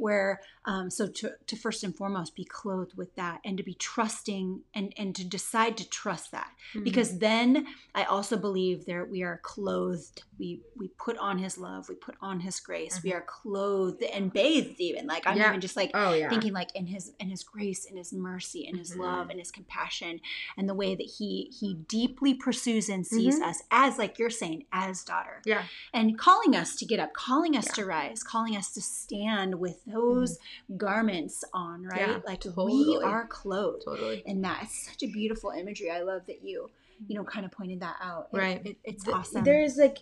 where 0.00 0.40
um, 0.64 0.90
so 0.90 1.06
to, 1.08 1.32
to 1.46 1.56
first 1.56 1.84
and 1.84 1.96
foremost 1.96 2.34
be 2.34 2.44
clothed 2.44 2.96
with 2.96 3.14
that 3.16 3.40
and 3.44 3.56
to 3.56 3.62
be 3.62 3.74
trusting 3.74 4.62
and 4.74 4.92
and 4.96 5.14
to 5.16 5.24
decide 5.24 5.76
to 5.76 5.88
trust 5.88 6.32
that 6.32 6.50
Mm-hmm. 6.74 6.84
because 6.84 7.18
then 7.18 7.66
i 7.94 8.04
also 8.04 8.36
believe 8.36 8.84
there 8.84 9.04
we 9.04 9.22
are 9.22 9.40
clothed 9.42 10.22
we 10.38 10.60
we 10.76 10.88
put 10.98 11.18
on 11.18 11.38
his 11.38 11.58
love 11.58 11.88
we 11.88 11.94
put 11.94 12.14
on 12.20 12.40
his 12.40 12.60
grace 12.60 13.00
we 13.02 13.12
are 13.12 13.22
clothed 13.22 14.02
and 14.02 14.32
bathed 14.32 14.80
even 14.80 15.06
like 15.06 15.26
i'm 15.26 15.36
Yeah. 15.36 15.48
even 15.48 15.60
just 15.60 15.76
like 15.76 15.90
oh 15.94 16.12
yeah, 16.12 16.28
thinking 16.28 16.52
like 16.52 16.74
in 16.76 16.86
his 16.86 17.12
in 17.18 17.28
his 17.28 17.42
grace 17.42 17.84
in 17.84 17.96
his 17.96 18.12
mercy 18.12 18.66
in 18.66 18.76
his 18.76 18.92
Mhm. 18.94 19.00
love 19.00 19.30
and 19.30 19.38
his 19.38 19.50
compassion 19.50 20.20
and 20.56 20.68
the 20.68 20.74
way 20.74 20.94
that 20.94 21.06
he 21.18 21.52
he 21.58 21.74
deeply 21.88 22.34
pursues 22.34 22.88
and 22.88 23.06
sees 23.06 23.40
Mhm. 23.40 23.48
us 23.48 23.62
as 23.70 23.98
like 23.98 24.18
you're 24.18 24.30
saying 24.30 24.64
as 24.72 25.02
daughter 25.04 25.42
yeah, 25.44 25.64
and 25.92 26.18
calling 26.18 26.54
us 26.54 26.76
to 26.76 26.84
get 26.86 27.00
up, 27.00 27.12
calling 27.14 27.56
us 27.56 27.66
Yeah. 27.66 27.72
to 27.72 27.84
rise, 27.86 28.22
calling 28.22 28.56
us 28.56 28.72
to 28.74 28.80
stand 28.82 29.58
with 29.58 29.84
those 29.86 30.38
garments 30.76 31.44
on, 31.52 31.84
right? 31.84 32.24
Like 32.24 32.44
we 32.56 32.98
are 33.02 33.26
clothed. 33.26 33.84
totally. 33.84 34.22
And 34.26 34.44
that 34.44 34.64
is 34.64 34.70
such 34.72 35.02
a 35.02 35.06
beautiful 35.06 35.50
imagery. 35.50 35.90
I 35.90 36.02
love 36.02 36.22
that 36.26 36.42
you, 36.42 36.70
you 37.06 37.14
know, 37.16 37.24
kind 37.24 37.44
of 37.46 37.52
pointed 37.52 37.80
that 37.80 37.96
out. 38.00 38.28
Right. 38.32 38.64
It, 38.64 38.76
it's 38.84 39.04
Th- 39.04 39.16
awesome. 39.16 39.44
There's 39.44 39.76
like 39.76 39.98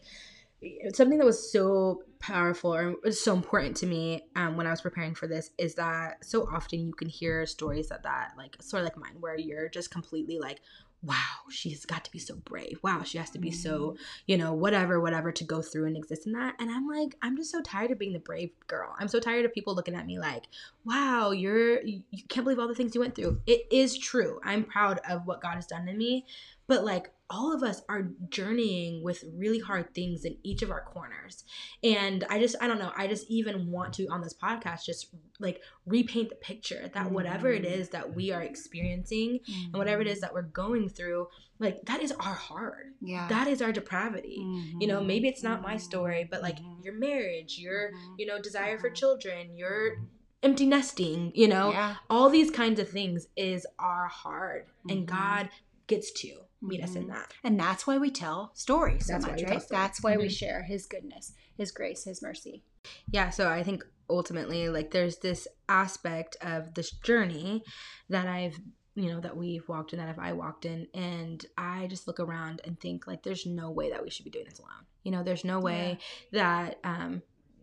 something 0.95 1.19
that 1.19 1.25
was 1.25 1.53
so 1.53 2.03
powerful 2.19 2.75
or 2.75 2.95
was 3.05 3.23
so 3.23 3.35
important 3.35 3.77
to 3.77 3.87
me 3.87 4.23
um, 4.37 4.57
when 4.57 4.67
I 4.67 4.71
was 4.71 4.81
preparing 4.81 5.15
for 5.15 5.27
this 5.27 5.51
is 5.59 5.75
that 5.75 6.25
so 6.25 6.49
often 6.51 6.87
you 6.87 6.95
can 6.95 7.09
hear 7.09 7.45
stories 7.47 7.89
that 7.89 8.03
that 8.05 8.33
like 8.39 8.57
sort 8.61 8.83
of 8.83 8.87
like 8.87 8.97
mine 8.97 9.21
where 9.21 9.39
you're 9.39 9.69
just 9.69 9.91
completely 9.91 10.39
like 10.39 10.61
wow, 11.03 11.15
she's 11.51 11.85
got 11.85 12.05
to 12.05 12.11
be 12.11 12.19
so 12.19 12.35
brave. 12.37 12.81
Wow, 12.83 13.03
she 13.05 13.19
has 13.19 13.31
to 13.31 13.39
be 13.39 13.53
so, 13.53 13.97
you 14.27 14.37
know, 14.37 14.53
whatever, 14.53 15.01
whatever 15.01 15.31
to 15.31 15.45
go 15.45 15.63
through 15.63 15.87
and 15.87 15.97
exist 15.97 16.27
in 16.27 16.33
that. 16.33 16.57
And 16.59 16.71
I'm 16.71 16.89
like, 16.89 17.17
I'm 17.23 17.37
just 17.37 17.53
so 17.53 17.63
tired 17.63 17.93
of 17.93 17.99
being 17.99 18.13
the 18.13 18.19
brave 18.19 18.51
girl. 18.67 18.95
I'm 18.99 19.07
so 19.07 19.21
tired 19.21 19.45
of 19.45 19.53
people 19.53 19.75
looking 19.75 19.95
at 19.95 20.07
me 20.07 20.19
like, 20.19 20.45
wow, 20.85 21.31
you're, 21.31 21.81
you 21.83 22.03
can't 22.29 22.45
believe 22.45 22.59
all 22.59 22.67
the 22.67 22.75
things 22.75 22.95
you 22.95 23.01
went 23.01 23.15
through. 23.15 23.41
It 23.47 23.67
is 23.71 23.97
true. 23.97 24.41
I'm 24.43 24.65
proud 24.65 25.01
of 25.09 25.27
what 25.27 25.41
God 25.41 25.55
has 25.55 25.67
done 25.67 25.87
in 25.87 25.97
me. 25.97 26.27
But 26.67 26.85
like, 26.85 27.13
all 27.29 27.53
of 27.53 27.63
us 27.63 27.83
are 27.89 28.09
journeying 28.31 29.03
with 29.03 29.25
really 29.35 29.59
hard 29.59 29.93
things 29.95 30.25
in 30.25 30.37
each 30.45 30.63
of 30.63 30.71
our 30.71 30.83
corners. 30.83 31.43
And 31.83 32.25
I 32.31 32.39
just, 32.39 32.55
I 32.61 32.69
don't 32.69 32.79
know, 32.79 32.93
I 32.97 33.09
just 33.09 33.27
even 33.29 33.71
want 33.71 33.95
to 33.95 34.07
on 34.07 34.21
this 34.21 34.33
podcast 34.35 34.85
just 34.85 35.09
like 35.41 35.61
repaint 35.87 36.29
the 36.29 36.37
picture 36.37 36.89
that 36.95 37.11
whatever 37.11 37.51
it 37.53 37.65
Mm-hmm. 37.65 37.71
that 37.89 38.15
we 38.15 38.31
are 38.31 38.43
experiencing 38.43 39.41
and 39.49 39.75
whatever 39.75 40.03
it 40.03 40.07
is 40.07 40.21
that 40.21 40.33
we're 40.33 40.43
going 40.43 40.89
through, 40.89 41.27
like 41.59 41.83
that 41.87 42.01
is 42.01 42.13
our 42.13 42.35
heart. 42.35 42.87
Yeah. 43.01 43.27
That 43.29 43.49
is 43.49 43.61
our 43.61 43.73
depravity. 43.73 44.37
You 44.79 44.87
know, 44.87 45.01
Mhm. 45.01 45.07
maybe 45.07 45.27
it's 45.29 45.43
not 45.43 45.63
my 45.63 45.77
story, 45.79 46.29
but 46.31 46.43
like 46.43 46.61
Mhm. 46.61 46.85
your 46.85 46.95
marriage, 46.95 47.59
your, 47.59 47.91
you 48.19 48.27
know, 48.27 48.41
desire 48.41 48.79
for 48.79 48.89
children, 48.91 49.57
your 49.57 49.97
empty 50.43 50.67
nesting, 50.67 51.33
you 51.35 51.49
know, 51.49 51.73
yeah. 51.73 51.97
all 52.09 52.31
these 52.31 52.51
kinds 52.53 52.79
of 52.79 52.89
things 52.89 53.27
is 53.37 53.67
our 53.81 54.07
heart. 54.07 54.69
And. 54.89 55.09
God 55.09 55.49
gets 55.89 56.13
to 56.13 56.41
meet 56.63 56.83
us 56.83 56.95
in 56.97 57.05
Mhm. 57.05 57.09
that. 57.09 57.33
And 57.45 57.59
that's 57.61 57.87
why 57.87 57.99
we 57.99 58.11
tell 58.11 58.51
stories 58.55 59.07
so 59.07 59.13
That's 59.15 59.25
why 59.27 59.31
much, 59.33 59.41
we 59.43 59.47
right? 59.47 59.63
That's 59.71 60.03
why 60.03 60.17
we 60.17 60.27
Mhm. 60.27 60.31
share 60.39 60.63
His 60.65 60.87
goodness, 60.87 61.35
His 61.57 61.71
grace, 61.73 62.05
His 62.05 62.21
mercy. 62.23 62.65
yeah 63.11 63.31
so 63.31 63.49
i 63.51 63.65
think 63.65 63.85
ultimately 64.09 64.69
like 64.69 64.93
there's 64.93 65.19
this 65.19 65.49
aspect 65.69 66.37
of 66.41 66.73
this 66.75 66.93
journey 66.93 67.65
that 68.09 68.29
i've 68.29 68.57
you 68.95 69.09
know 69.11 69.19
that 69.21 69.37
we've 69.37 69.69
walked 69.69 69.93
in 69.93 69.99
that 69.99 70.09
if 70.09 70.19
i 70.21 70.33
walked 70.33 70.65
in 70.65 70.87
and 70.95 71.45
i 71.59 71.89
just 71.89 72.07
look 72.07 72.21
around 72.21 72.61
and 72.65 72.79
think 72.81 73.07
like 73.09 73.25
there's 73.25 73.45
no 73.45 73.73
way 73.73 73.91
that 73.91 74.03
we 74.05 74.09
should 74.11 74.25
be 74.25 74.31
doing 74.31 74.45
this 74.49 74.61
alone 74.61 74.87
you 75.03 75.11
know 75.11 75.25
there's 75.25 75.45
no 75.45 75.59
way 75.59 75.99
that 76.31 76.79
um 76.85 77.23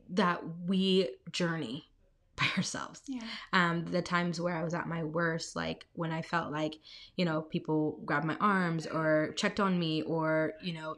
that 0.09 0.41
we 0.67 1.09
journey 1.31 1.85
by 2.39 2.47
ourselves. 2.57 3.01
Yeah. 3.07 3.21
um 3.53 3.85
the 3.85 4.01
times 4.01 4.41
where 4.41 4.55
i 4.55 4.63
was 4.63 4.73
at 4.73 4.87
my 4.87 5.03
worst 5.03 5.55
like 5.55 5.85
when 5.93 6.11
i 6.11 6.21
felt 6.21 6.51
like 6.51 6.75
you 7.15 7.25
know 7.25 7.41
people 7.41 7.99
grabbed 8.05 8.25
my 8.25 8.37
arms 8.37 8.87
or 8.87 9.33
checked 9.35 9.59
on 9.59 9.77
me 9.77 10.01
or 10.03 10.53
you 10.61 10.73
know 10.73 10.95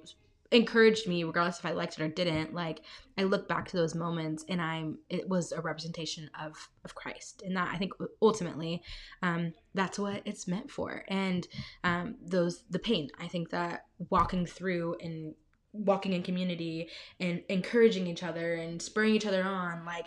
encouraged 0.51 1.07
me 1.07 1.23
regardless 1.23 1.59
if 1.59 1.65
i 1.65 1.71
liked 1.71 1.99
it 1.99 2.03
or 2.03 2.07
didn't 2.07 2.53
like 2.53 2.81
i 3.17 3.23
look 3.23 3.47
back 3.47 3.67
to 3.67 3.75
those 3.75 3.95
moments 3.95 4.45
and 4.47 4.61
i'm 4.61 4.97
it 5.09 5.27
was 5.27 5.51
a 5.51 5.59
representation 5.59 6.29
of 6.39 6.69
of 6.85 6.95
christ. 6.95 7.41
And 7.45 7.57
that 7.57 7.69
i 7.73 7.77
think 7.77 7.93
ultimately 8.21 8.81
um 9.21 9.53
that's 9.73 9.99
what 9.99 10.21
it's 10.25 10.47
meant 10.47 10.71
for. 10.71 11.03
And 11.09 11.47
um 11.83 12.15
those 12.25 12.63
the 12.69 12.79
pain 12.79 13.09
i 13.19 13.27
think 13.27 13.49
that 13.49 13.85
walking 14.09 14.45
through 14.45 14.95
and 15.01 15.33
walking 15.73 16.13
in 16.13 16.23
community 16.23 16.89
and 17.19 17.41
encouraging 17.49 18.07
each 18.07 18.23
other 18.23 18.53
and 18.53 18.81
spurring 18.81 19.15
each 19.15 19.25
other 19.25 19.43
on 19.43 19.83
like 19.83 20.05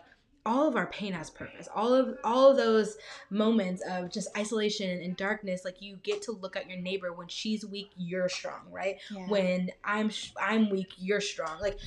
all 0.49 0.67
of 0.67 0.75
our 0.77 0.87
pain 0.87 1.13
has 1.13 1.29
purpose 1.31 1.69
all 1.75 1.93
of 1.93 2.07
all 2.25 2.51
of 2.51 2.57
those 2.57 2.97
moments 3.31 3.83
of 3.89 4.11
just 4.11 4.29
isolation 4.37 4.89
and 5.05 5.17
darkness 5.17 5.63
like 5.65 5.77
you 5.81 5.97
get 6.03 6.23
to 6.23 6.33
look 6.33 6.57
at 6.57 6.69
your 6.71 6.79
neighbor 6.81 7.13
when 7.13 7.29
she's 7.29 7.65
weak 7.67 7.91
you're 7.97 8.29
strong 8.31 8.63
right 8.71 8.97
when 9.29 9.71
i'm 9.85 10.09
sh- 10.09 10.33
i'm 10.41 10.71
weak 10.71 10.89
you're 10.97 11.21
strong 11.21 11.61
like 11.61 11.79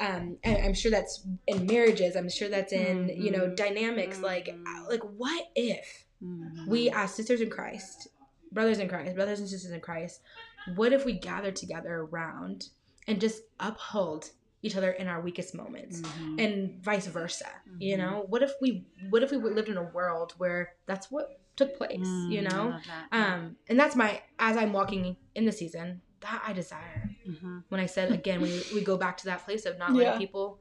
um 0.00 0.36
and 0.42 0.58
i'm 0.64 0.74
sure 0.74 0.90
that's 0.90 1.24
in 1.46 1.64
marriages 1.66 2.16
i'm 2.16 2.28
sure 2.28 2.48
that's 2.48 2.72
in 2.72 3.08
you 3.16 3.30
know 3.30 3.46
Mhm. 3.48 3.56
dynamics 3.56 4.18
like 4.22 4.46
Mhm. 4.48 4.88
like 4.88 5.02
what 5.22 5.44
if 5.54 6.04
Mhm. 6.22 6.66
we 6.66 6.90
as 6.90 7.14
sisters 7.14 7.40
in 7.40 7.50
christ 7.50 8.08
brothers 8.50 8.78
in 8.80 8.88
christ 8.88 9.14
brothers 9.14 9.38
and 9.40 9.48
sisters 9.48 9.70
in 9.70 9.80
christ 9.80 10.20
what 10.74 10.92
if 10.92 11.04
we 11.04 11.12
gathered 11.12 11.54
together 11.56 11.94
around 12.10 12.68
and 13.06 13.20
just 13.20 13.42
uphold 13.60 14.30
each 14.62 14.76
other 14.76 14.90
in 14.90 15.06
our 15.08 15.20
weakest 15.20 15.54
moments 15.54 16.00
Mhm. 16.00 16.40
and 16.42 16.82
vice 16.82 17.06
versa 17.06 17.48
you 17.78 17.96
Mhm. 17.96 17.98
know 18.00 18.24
what 18.28 18.42
if 18.42 18.52
we 18.60 18.84
what 19.10 19.22
if 19.22 19.30
we 19.30 19.36
lived 19.38 19.68
in 19.68 19.76
a 19.76 19.82
world 19.82 20.32
where 20.38 20.74
that's 20.86 21.10
what 21.10 21.40
took 21.56 21.76
place 21.76 22.00
you 22.28 22.40
Mm, 22.42 22.46
I 22.46 22.50
know. 22.50 22.78
Um 23.12 23.56
and 23.68 23.78
that's 23.80 23.94
my 23.96 24.22
as 24.38 24.56
i'm 24.56 24.72
walking 24.72 25.16
in 25.34 25.44
the 25.44 25.52
season 25.52 26.02
that 26.20 26.42
i 26.46 26.52
desire 26.52 27.14
Mhm. 27.28 27.64
when 27.68 27.80
i 27.80 27.86
said 27.86 28.10
again 28.12 28.40
we, 28.40 28.50
we 28.74 28.80
go 28.82 28.96
back 28.96 29.16
to 29.18 29.26
that 29.26 29.44
place 29.44 29.64
of 29.66 29.78
not 29.78 29.90
Yeah. 29.90 29.98
letting 30.04 30.18
people 30.18 30.60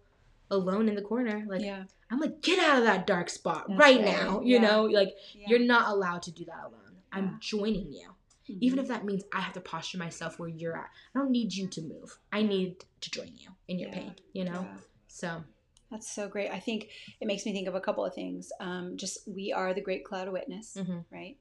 alone 0.52 0.88
in 0.88 0.95
the 0.95 1.02
corner 1.02 1.45
like 1.48 1.62
yeah. 1.62 1.84
i'm 2.10 2.20
like 2.20 2.41
get 2.41 2.60
out 2.60 2.78
of 2.78 2.84
that 2.86 3.06
dark 3.08 3.30
spot 3.30 3.66
right, 3.70 3.80
right. 3.80 4.02
now 4.02 4.41
you 4.41 4.56
Yeah. 4.56 4.68
know 4.68 4.84
like 4.86 5.14
you're 5.48 5.60
not 5.76 5.89
allowed 5.89 6.22
to 6.24 6.32
do 6.32 6.45
that 6.45 6.64
alone 6.66 7.02
i'm 7.12 7.38
joining 7.41 7.91
you 7.91 8.10
Mhm. 8.50 8.58
even 8.62 8.80
if 8.80 8.88
that 8.88 9.04
means 9.06 9.24
i 9.34 9.39
have 9.41 9.54
to 9.54 9.62
posture 9.62 9.98
myself 9.98 10.39
where 10.39 10.50
you're 10.50 10.78
at 10.78 10.89
i 11.14 11.20
don't 11.20 11.32
need 11.32 11.54
you 11.54 11.68
to 11.68 11.82
move 11.82 12.18
i 12.32 12.41
need 12.41 12.84
to 13.02 13.12
join 13.12 13.32
you 13.38 13.50
in 13.68 13.78
your 13.80 13.89
Yeah. 13.89 13.95
pain 13.95 14.16
you 14.34 14.45
know 14.45 14.62
Yeah. 14.64 14.78
so 15.08 15.43
That's 15.89 16.12
so 16.12 16.28
great. 16.28 16.52
I 16.52 16.60
think 16.60 16.89
it 17.22 17.28
makes 17.28 17.45
me 17.45 17.54
think 17.54 17.66
of 17.70 17.74
a 17.76 17.80
couple 17.80 18.04
of 18.04 18.14
things. 18.14 18.52
Um, 18.60 18.98
just 18.98 19.26
we 19.26 19.54
are 19.54 19.74
the 19.74 19.80
great 19.80 20.04
cloud 20.04 20.28
of 20.28 20.34
witness, 20.34 20.76
Mhm. 20.76 21.06
right? 21.10 21.38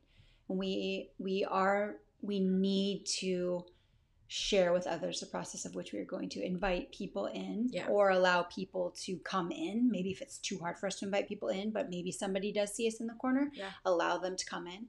We 0.47 1.11
we 1.19 1.45
are 1.45 1.99
we 2.23 2.39
need 2.39 3.07
to 3.23 3.67
share 4.29 4.73
with 4.73 4.87
others 4.87 5.19
the 5.19 5.27
process 5.27 5.65
of 5.65 5.75
which 5.75 5.93
we 5.93 5.99
are 5.99 6.05
going 6.05 6.29
to 6.29 6.41
invite 6.45 6.93
people 6.93 7.27
in 7.27 7.71
Yeah. 7.73 7.89
or 7.89 8.11
allow 8.11 8.45
people 8.45 8.93
to 9.05 9.19
come 9.19 9.51
in. 9.51 9.91
Maybe 9.91 10.11
if 10.13 10.23
it's 10.23 10.39
too 10.39 10.59
hard 10.59 10.79
for 10.79 10.87
us 10.87 10.97
to 11.01 11.05
invite 11.07 11.27
people 11.27 11.49
in, 11.49 11.71
but 11.73 11.91
maybe 11.91 12.13
somebody 12.13 12.53
does 12.53 12.73
see 12.73 12.87
us 12.87 13.01
in 13.01 13.09
the 13.09 13.15
corner, 13.15 13.51
Yeah. 13.53 13.73
allow 13.85 14.19
them 14.19 14.37
to 14.37 14.47
come 14.47 14.69
in. 14.69 14.89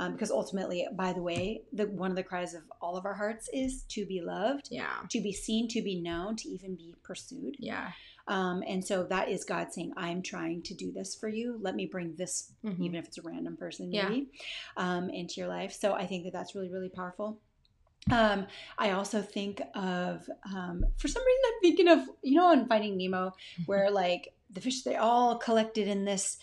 Um, 0.00 0.12
because 0.12 0.30
ultimately, 0.30 0.86
by 0.92 1.12
the 1.12 1.22
way, 1.22 1.62
the 1.72 1.86
one 1.86 2.10
of 2.10 2.16
the 2.16 2.22
cries 2.22 2.54
of 2.54 2.62
all 2.80 2.96
of 2.96 3.04
our 3.04 3.14
hearts 3.14 3.48
is 3.52 3.82
to 3.88 4.06
be 4.06 4.20
loved, 4.20 4.68
yeah 4.70 4.94
to 5.10 5.20
be 5.20 5.32
seen, 5.32 5.66
to 5.68 5.82
be 5.82 6.00
known, 6.00 6.36
to 6.36 6.48
even 6.48 6.76
be 6.76 6.94
pursued. 7.02 7.56
yeah 7.58 7.90
Um, 8.28 8.62
and 8.68 8.84
so 8.84 9.04
that 9.04 9.28
is 9.30 9.44
God 9.44 9.72
saying, 9.72 9.92
I'm 9.96 10.20
trying 10.22 10.62
to 10.64 10.74
do 10.74 10.92
this 10.92 11.14
for 11.16 11.28
you. 11.28 11.58
Let 11.62 11.74
me 11.74 11.86
bring 11.86 12.14
this, 12.14 12.52
Mhm. 12.62 12.80
even 12.84 12.94
if 12.96 13.06
it's 13.06 13.18
a 13.18 13.22
random 13.22 13.56
person, 13.56 13.90
Yeah. 13.90 14.08
maybe, 14.10 14.28
um, 14.76 15.08
into 15.10 15.34
your 15.40 15.48
life. 15.48 15.72
So 15.72 15.94
I 15.94 16.06
think 16.06 16.24
that 16.24 16.32
that's 16.34 16.54
really, 16.54 16.68
really 16.70 16.90
powerful. 16.90 17.40
Um, 18.10 18.46
I 18.78 18.90
also 18.92 19.20
think 19.22 19.60
of, 19.74 20.28
um, 20.54 20.84
for 20.98 21.08
some 21.08 21.24
reason, 21.24 21.42
I'm 21.46 21.60
thinking 21.62 21.88
of, 21.88 22.00
you 22.22 22.36
know, 22.36 22.46
on 22.46 22.68
Finding 22.68 22.96
Nemo, 22.96 23.34
where 23.66 23.90
like 23.90 24.34
the 24.50 24.60
fish, 24.60 24.82
they 24.82 24.96
all 24.96 25.36
collected 25.38 25.88
in 25.88 26.04
this 26.04 26.38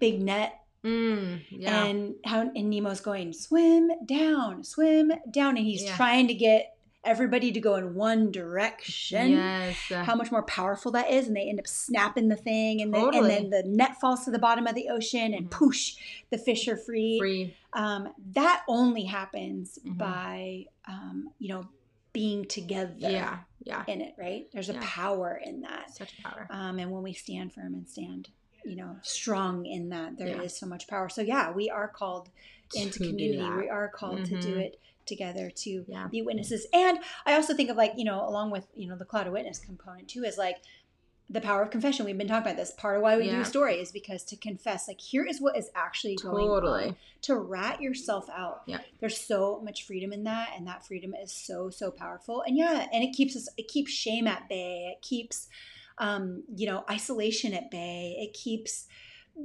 big 0.00 0.22
net 0.22 0.60
mm, 0.86 1.40
yeah 1.50 1.84
and 1.84 2.14
how 2.24 2.40
and 2.40 2.70
Nemo's 2.70 3.00
going 3.00 3.32
swim 3.32 3.90
down, 4.06 4.62
swim 4.64 5.12
down, 5.30 5.56
and 5.56 5.66
he's 5.66 5.82
Yeah. 5.84 5.96
trying 5.96 6.28
to 6.28 6.34
get 6.34 6.72
everybody 7.04 7.52
to 7.52 7.60
go 7.60 7.76
in 7.76 7.94
one 7.94 8.32
direction 8.32 9.30
yes 9.30 9.76
uh, 9.92 10.02
how 10.02 10.14
much 10.16 10.32
more 10.32 10.42
powerful 10.42 10.90
that 10.90 11.08
is 11.08 11.28
and 11.28 11.36
they 11.36 11.48
end 11.48 11.60
up 11.60 11.66
snapping 11.66 12.28
the 12.28 12.34
thing 12.36 12.82
and 12.82 12.92
then 12.92 13.00
Totally. 13.04 13.36
and 13.36 13.50
then 13.50 13.50
the 13.50 13.62
net 13.68 14.00
falls 14.00 14.24
to 14.24 14.30
the 14.32 14.40
bottom 14.40 14.66
of 14.66 14.74
the 14.74 14.88
ocean 14.88 15.32
and 15.32 15.46
Mhm. 15.48 15.50
poosh 15.50 15.96
the 16.30 16.38
fish 16.38 16.66
are 16.68 16.76
free, 16.76 17.18
free 17.20 17.54
Um, 17.74 18.08
that 18.32 18.64
only 18.68 19.04
happens 19.04 19.78
Mhm. 19.84 19.98
by 19.98 20.64
um, 20.88 21.28
you 21.38 21.48
know 21.50 21.68
being 22.12 22.44
together 22.46 22.94
yeah 22.98 23.38
yeah 23.62 23.84
in 23.86 24.00
it 24.00 24.14
right 24.18 24.46
there's 24.52 24.70
a 24.70 24.72
Yeah. 24.72 24.80
power 24.82 25.40
in 25.44 25.60
that 25.60 25.94
such 25.94 26.16
power 26.24 26.48
um, 26.50 26.78
and 26.80 26.90
when 26.90 27.02
we 27.04 27.12
stand 27.12 27.52
firm 27.52 27.74
and 27.74 27.88
stand 27.88 28.30
you 28.66 28.76
know 28.76 28.96
strong 29.02 29.64
in 29.66 29.88
that 29.90 30.18
there 30.18 30.28
is 30.42 30.52
Yeah. 30.52 30.58
so 30.60 30.66
much 30.66 30.88
power 30.88 31.08
so 31.08 31.22
yeah 31.22 31.50
we 31.52 31.70
are 31.70 31.88
called 31.88 32.28
into 32.74 32.98
community 32.98 33.48
we 33.56 33.68
are 33.68 33.88
called 33.88 34.24
to 34.24 34.40
do 34.40 34.54
Mhm. 34.56 34.60
it 34.66 34.80
together 35.06 35.50
to 35.50 35.84
Yeah. 35.86 36.08
be 36.08 36.20
witnesses 36.22 36.66
and 36.72 36.98
i 37.24 37.34
also 37.34 37.54
think 37.54 37.70
of 37.70 37.76
like 37.76 37.92
you 37.96 38.04
know 38.04 38.28
along 38.28 38.50
with 38.50 38.66
you 38.74 38.88
know 38.88 38.96
the 38.96 39.04
cloud 39.04 39.26
of 39.28 39.32
witness 39.32 39.58
component 39.60 40.08
too 40.08 40.24
is 40.24 40.36
like 40.36 40.56
the 41.28 41.40
power 41.40 41.60
of 41.62 41.70
confession 41.70 42.06
we've 42.06 42.16
been 42.18 42.28
talking 42.28 42.46
about 42.46 42.56
this 42.56 42.70
part 42.72 42.96
of 42.96 43.02
why 43.02 43.16
we 43.16 43.26
Yeah. 43.26 43.38
do 43.38 43.44
story 43.44 43.76
is 43.80 43.90
because 43.92 44.22
to 44.24 44.36
confess 44.36 44.86
like 44.88 45.00
here 45.00 45.24
is 45.24 45.40
what 45.40 45.56
is 45.56 45.70
actually 45.74 46.16
going 46.16 46.46
Totally. 46.46 46.84
on 46.88 46.96
to 47.22 47.36
rat 47.36 47.80
yourself 47.80 48.28
out 48.30 48.62
Yeah. 48.66 48.78
there's 49.00 49.18
so 49.18 49.60
much 49.64 49.84
freedom 49.84 50.12
in 50.12 50.24
that 50.24 50.50
and 50.56 50.66
that 50.66 50.84
freedom 50.86 51.14
is 51.14 51.32
so 51.32 51.70
so 51.70 51.90
powerful 51.90 52.42
and 52.42 52.56
yeah 52.56 52.88
and 52.92 53.02
it 53.04 53.12
keeps 53.12 53.36
us 53.36 53.48
it 53.56 53.68
keeps 53.68 53.90
shame 53.92 54.26
at 54.28 54.48
bay 54.48 54.92
it 54.96 55.02
keeps 55.02 55.48
um 55.98 56.42
you 56.54 56.66
know 56.66 56.84
isolation 56.90 57.52
at 57.54 57.70
bay 57.70 58.16
it 58.18 58.32
keeps 58.34 58.86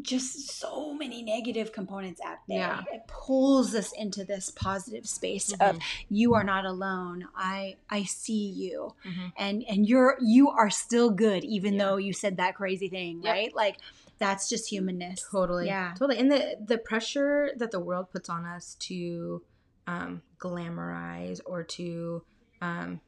just 0.02 0.48
so 0.58 0.94
many 0.94 1.22
negative 1.22 1.74
components 1.74 2.22
at 2.26 2.40
bay 2.48 2.56
Yeah. 2.56 2.84
it 2.94 3.02
pulls 3.08 3.76
us 3.76 3.92
into 3.92 4.24
this 4.24 4.50
positive 4.50 5.06
space 5.06 5.54
of 5.60 5.78
you 6.10 6.34
are 6.34 6.46
not 6.46 6.66
alone 6.66 7.28
i 7.36 7.76
i 7.90 8.04
see 8.04 8.48
you 8.50 8.96
Mhm. 9.06 9.34
and 9.38 9.64
and 9.68 9.88
you're 9.90 10.18
you 10.22 10.50
are 10.50 10.70
still 10.70 11.10
good 11.10 11.44
even 11.44 11.74
Yeah. 11.74 11.80
though 11.86 11.98
you 11.98 12.14
said 12.14 12.38
that 12.38 12.56
crazy 12.56 12.88
thing 12.90 13.22
Yep. 13.22 13.34
right 13.34 13.56
like 13.56 13.78
that's 14.18 14.48
just 14.48 14.70
humanness 14.70 15.26
Totally. 15.32 15.66
Yeah. 15.66 15.94
Totally. 15.98 16.20
And 16.20 16.32
the 16.32 16.56
the 16.64 16.78
pressure 16.78 17.52
that 17.58 17.72
the 17.72 17.80
world 17.80 18.12
puts 18.12 18.30
on 18.30 18.46
us 18.46 18.76
to 18.82 19.42
um, 19.88 20.22
glamorize 20.40 21.40
or 21.46 21.64
to 21.64 22.24
um, 22.62 23.02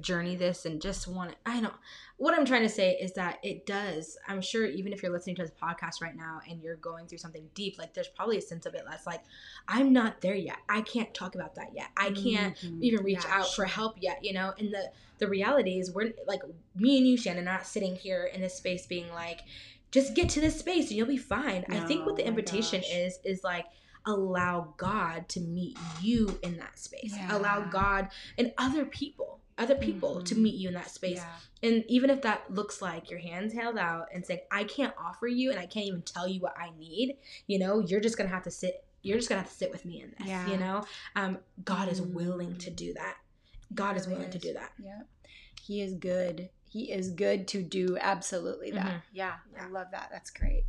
journey 0.00 0.36
this 0.36 0.66
and 0.66 0.80
just 0.82 1.08
want 1.08 1.30
to 1.30 1.36
i 1.46 1.54
don't 1.54 1.62
know 1.64 1.70
what 2.18 2.36
i'm 2.38 2.44
trying 2.44 2.62
to 2.62 2.68
say 2.68 2.92
is 3.00 3.12
that 3.14 3.38
it 3.42 3.64
does 3.66 4.18
i'm 4.28 4.40
sure 4.40 4.66
even 4.66 4.92
if 4.92 5.02
you're 5.02 5.12
listening 5.12 5.34
to 5.36 5.42
this 5.42 5.52
podcast 5.62 6.02
right 6.02 6.16
now 6.16 6.40
and 6.48 6.62
you're 6.62 6.76
going 6.76 7.06
through 7.06 7.18
something 7.18 7.48
deep 7.54 7.78
like 7.78 7.94
there's 7.94 8.08
probably 8.08 8.36
a 8.36 8.42
sense 8.42 8.66
of 8.66 8.74
it 8.74 8.82
that's 8.88 9.06
like 9.06 9.22
i'm 9.68 9.92
not 9.92 10.20
there 10.20 10.34
yet. 10.34 10.56
I 10.68 10.82
can't 10.82 11.12
talk 11.14 11.34
about 11.34 11.54
that 11.56 11.70
yet. 11.74 11.88
I 11.96 12.10
can't 12.10 12.56
Mhm. 12.58 12.82
even 12.82 13.04
reach 13.04 13.24
Yeah, 13.24 13.40
out 13.40 13.54
for 13.54 13.64
help 13.64 13.96
yet 14.00 14.24
you 14.24 14.32
know? 14.32 14.52
And 14.58 14.72
the 14.72 14.90
the 15.18 15.28
reality 15.28 15.78
is 15.78 15.90
we're 15.92 16.12
like 16.26 16.40
me 16.74 16.98
and 16.98 17.06
you 17.06 17.16
shannon 17.16 17.42
are 17.48 17.52
not 17.52 17.66
sitting 17.66 17.96
here 17.96 18.24
in 18.24 18.40
this 18.40 18.54
space 18.54 18.86
being 18.86 19.10
like 19.12 19.40
just 19.90 20.14
get 20.14 20.28
to 20.30 20.40
this 20.40 20.58
space 20.58 20.88
and 20.88 20.96
you'll 20.98 21.06
be 21.06 21.16
fine. 21.16 21.64
I 21.70 21.80
think 21.80 22.04
what 22.04 22.16
the 22.16 22.26
invitation 22.26 22.80
gosh. 22.80 22.92
is 22.92 23.18
is 23.24 23.42
like 23.44 23.64
allow 24.04 24.74
god 24.76 25.28
to 25.30 25.40
meet 25.40 25.78
you 26.02 26.38
in 26.42 26.58
that 26.58 26.78
space. 26.78 27.14
Allow 27.30 27.62
god 27.70 28.08
and 28.36 28.52
other 28.58 28.84
people 28.84 29.40
other 29.58 29.74
people 29.74 30.22
to 30.22 30.34
Mhm. 30.34 30.42
meet 30.42 30.54
you 30.56 30.68
in 30.68 30.74
that 30.74 30.90
space 30.90 31.16
Yeah. 31.16 31.36
and 31.62 31.84
even 31.88 32.10
if 32.10 32.20
that 32.22 32.52
looks 32.52 32.82
like 32.82 33.10
your 33.10 33.20
hands 33.20 33.52
held 33.54 33.78
out 33.78 34.08
and 34.12 34.24
saying 34.24 34.40
i 34.50 34.64
can't 34.64 34.94
offer 34.98 35.26
you 35.26 35.50
and 35.50 35.58
i 35.58 35.64
can't 35.66 35.86
even 35.86 36.02
tell 36.02 36.28
you 36.28 36.40
what 36.40 36.54
i 36.58 36.70
need 36.78 37.16
you 37.46 37.58
know 37.58 37.80
you're 37.80 38.00
just 38.00 38.16
gonna 38.18 38.28
have 38.28 38.42
to 38.44 38.50
sit 38.50 38.84
you're 39.02 39.16
just 39.16 39.28
gonna 39.28 39.40
have 39.40 39.50
to 39.50 39.56
sit 39.56 39.70
with 39.72 39.84
me 39.86 40.02
in 40.02 40.10
this 40.18 40.26
Yeah. 40.28 40.46
you 40.50 40.56
know 40.58 40.84
um 41.14 41.38
god 41.64 41.88
is 41.88 42.02
willing 42.02 42.56
to 42.58 42.70
do 42.70 42.92
that 42.94 43.16
god 43.74 43.96
is 43.96 44.06
really 44.06 44.18
willing 44.18 44.32
to 44.32 44.38
do 44.38 44.52
that 44.54 44.72
Yeah. 44.78 45.02
He 45.62 45.80
is 45.80 45.94
good. 45.94 46.50
He 46.68 46.92
is 46.92 47.10
good 47.10 47.48
to 47.48 47.60
do 47.60 47.96
absolutely 48.00 48.70
that. 48.72 48.86
Mhm. 48.86 49.02
Yeah, 49.12 49.38
I 49.58 49.66
love 49.66 49.88
that. 49.90 50.10
That's 50.12 50.30
great. 50.30 50.62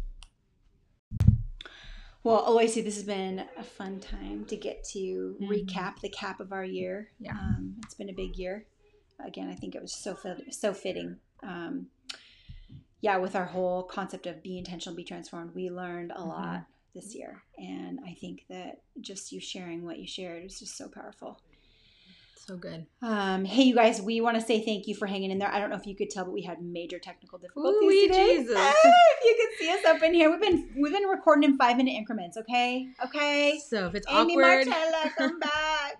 Well, 2.23 2.43
Aloysi, 2.47 2.83
this 2.83 2.95
has 2.95 3.03
been 3.03 3.45
a 3.57 3.63
fun 3.63 3.99
time 3.99 4.45
to 4.45 4.57
get 4.57 4.83
to 4.85 5.38
Mhm. 5.39 5.47
recap 5.49 5.99
the 5.99 6.09
cap 6.09 6.39
of 6.39 6.51
our 6.51 6.65
year. 6.65 7.11
Yeah. 7.19 7.33
Um, 7.38 7.75
it's 7.83 7.93
been 7.93 8.09
a 8.09 8.13
big 8.13 8.38
year. 8.38 8.65
Again, 9.26 9.49
I 9.49 9.55
think 9.55 9.76
it 9.76 9.82
was 9.82 9.93
so 9.93 10.15
fit, 10.15 10.53
so 10.53 10.74
fitting. 10.74 11.18
Um, 11.43 11.88
yeah, 13.01 13.18
with 13.18 13.36
our 13.36 13.45
whole 13.45 13.84
concept 13.84 14.26
of 14.28 14.41
be 14.43 14.57
intentional, 14.57 14.95
be 14.95 15.03
transformed, 15.03 15.53
we 15.55 15.70
learned 15.70 16.11
a 16.11 16.20
Mhm. 16.20 16.28
lot 16.28 16.65
this 16.95 17.13
year, 17.15 17.43
and 17.57 17.99
I 18.05 18.13
think 18.13 18.45
that 18.49 18.82
just 19.01 19.32
you 19.32 19.39
sharing 19.39 19.84
what 19.86 19.99
you 19.99 20.07
shared 20.07 20.45
is 20.45 20.59
just 20.59 20.76
so 20.78 20.88
powerful. 20.89 21.39
so 22.36 22.55
good 22.55 22.86
Um, 23.01 23.43
hey, 23.45 23.63
you 23.63 23.76
guys, 23.76 23.99
we 24.01 24.22
want 24.22 24.39
to 24.39 24.41
say 24.45 24.63
thank 24.63 24.88
you 24.88 24.95
for 24.95 25.05
hanging 25.05 25.32
in 25.32 25.38
there. 25.39 25.51
I 25.51 25.59
don't 25.59 25.70
know 25.70 25.76
if 25.76 25.86
you 25.86 25.95
could 25.95 26.09
tell, 26.09 26.24
but 26.24 26.32
we 26.34 26.43
had 26.43 26.61
major 26.61 26.97
technical 26.97 27.38
difficulties 27.39 27.82
Ooh-wee, 27.84 28.07
today. 28.07 28.38
Jesus. 28.38 28.55
Ah, 28.57 28.74
if 29.20 29.26
you 29.26 29.36
could 29.36 29.57
see 29.59 29.70
us 29.72 29.84
up 29.86 30.01
in 30.03 30.13
here, 30.13 30.30
we've 30.32 30.39
been 30.39 30.70
we've 30.78 30.93
been 30.93 31.07
recording 31.09 31.49
in 31.49 31.57
five 31.57 31.76
minute 31.78 31.91
increments. 31.91 32.38
Okay, 32.38 32.88
okay. 33.03 33.59
so 33.68 33.88
if 33.88 33.95
it's 33.95 34.07
Amy 34.09 34.34
awkward 34.34 34.68
Martella, 34.68 35.11
come 35.18 35.39
back. 35.41 35.97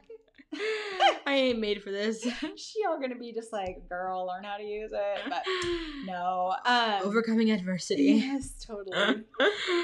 i 1.28 1.34
ain't 1.36 1.60
made 1.60 1.84
for 1.84 1.91
this 1.91 2.26
she 2.56 2.84
all 2.88 3.00
gonna 3.00 3.16
be 3.16 3.34
just 3.34 3.52
like, 3.52 3.88
girl, 3.89 4.28
learn 4.28 4.43
how 4.43 4.58
to 4.58 4.64
use 4.64 4.91
it. 4.93 5.20
But 5.30 5.43
no, 6.06 6.56
um, 6.66 7.02
overcoming 7.04 7.52
adversity 7.52 8.24
Yes, 8.26 8.54
totally. 8.66 9.24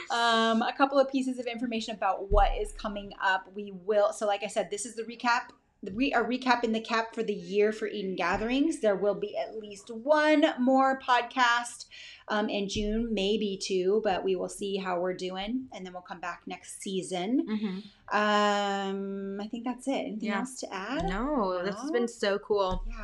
um, 0.10 0.62
a 0.62 0.74
couple 0.78 0.98
of 1.00 1.12
pieces 1.12 1.40
of 1.40 1.46
information 1.46 1.96
about 1.96 2.32
what 2.32 2.52
is 2.60 2.72
coming 2.74 3.12
up. 3.22 3.46
We 3.54 3.74
will. 3.74 4.14
So, 4.14 4.26
like 4.26 4.44
I 4.44 4.48
said, 4.48 4.72
this 4.72 4.86
is 4.86 4.96
the 4.96 5.04
recap. 5.04 5.50
We 5.92 6.14
are 6.14 6.24
recapping 6.24 6.72
the 6.72 6.80
cap 6.80 7.14
for 7.14 7.24
the 7.24 7.34
year 7.34 7.74
for 7.74 7.88
Eden 7.88 8.16
Gatherings. 8.16 8.80
There 8.80 8.96
will 8.96 9.16
be 9.16 9.36
at 9.38 9.58
least 9.60 9.90
one 9.92 10.46
more 10.60 10.98
podcast 11.00 11.86
um, 12.30 12.48
in 12.48 12.70
June, 12.70 13.14
maybe 13.14 13.60
two, 13.62 14.00
but 14.04 14.24
we 14.24 14.36
will 14.38 14.48
see 14.48 14.78
how 14.78 15.00
we're 15.02 15.14
doing, 15.14 15.66
and 15.74 15.86
then 15.86 15.92
we'll 15.92 16.02
come 16.02 16.22
back 16.22 16.44
next 16.46 16.82
season. 16.82 17.46
Mhm. 17.50 17.84
Um, 18.16 19.42
I 19.42 19.48
think 19.48 19.66
that's 19.66 19.88
it. 19.88 19.92
Anything 19.92 20.30
Yeah. 20.30 20.40
else 20.40 20.56
to 20.62 20.74
add? 20.74 21.04
no 21.10 21.62
this 21.66 21.76
has 21.76 21.92
been 21.92 22.08
so 22.08 22.40
cool 22.40 22.84
Yeah. 22.88 23.04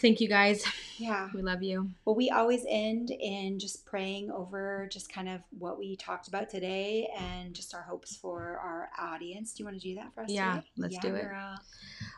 Thank 0.00 0.20
you 0.20 0.28
guys 0.28 0.64
Yeah. 0.98 1.28
we 1.34 1.42
love 1.42 1.62
you 1.62 1.90
Well, 2.04 2.14
we 2.16 2.30
always 2.30 2.64
end 2.68 3.10
in 3.10 3.58
just 3.58 3.86
praying 3.86 4.30
over 4.30 4.88
just 4.92 5.12
kind 5.12 5.28
of 5.28 5.40
what 5.58 5.78
we 5.78 5.96
talked 5.96 6.28
about 6.28 6.50
today 6.50 7.08
and 7.18 7.54
just 7.54 7.74
our 7.74 7.82
hopes 7.82 8.16
for 8.16 8.58
our 8.62 8.90
audience. 8.98 9.52
Do 9.54 9.62
you 9.62 9.64
want 9.66 9.80
to 9.80 9.88
do 9.88 9.94
that 9.96 10.12
for 10.14 10.22
us? 10.22 10.30
Yeah, 10.30 10.56
today? 10.56 10.66
let's 10.76 10.98
do 10.98 11.14
it. 11.14 11.22
girl. 11.22 11.58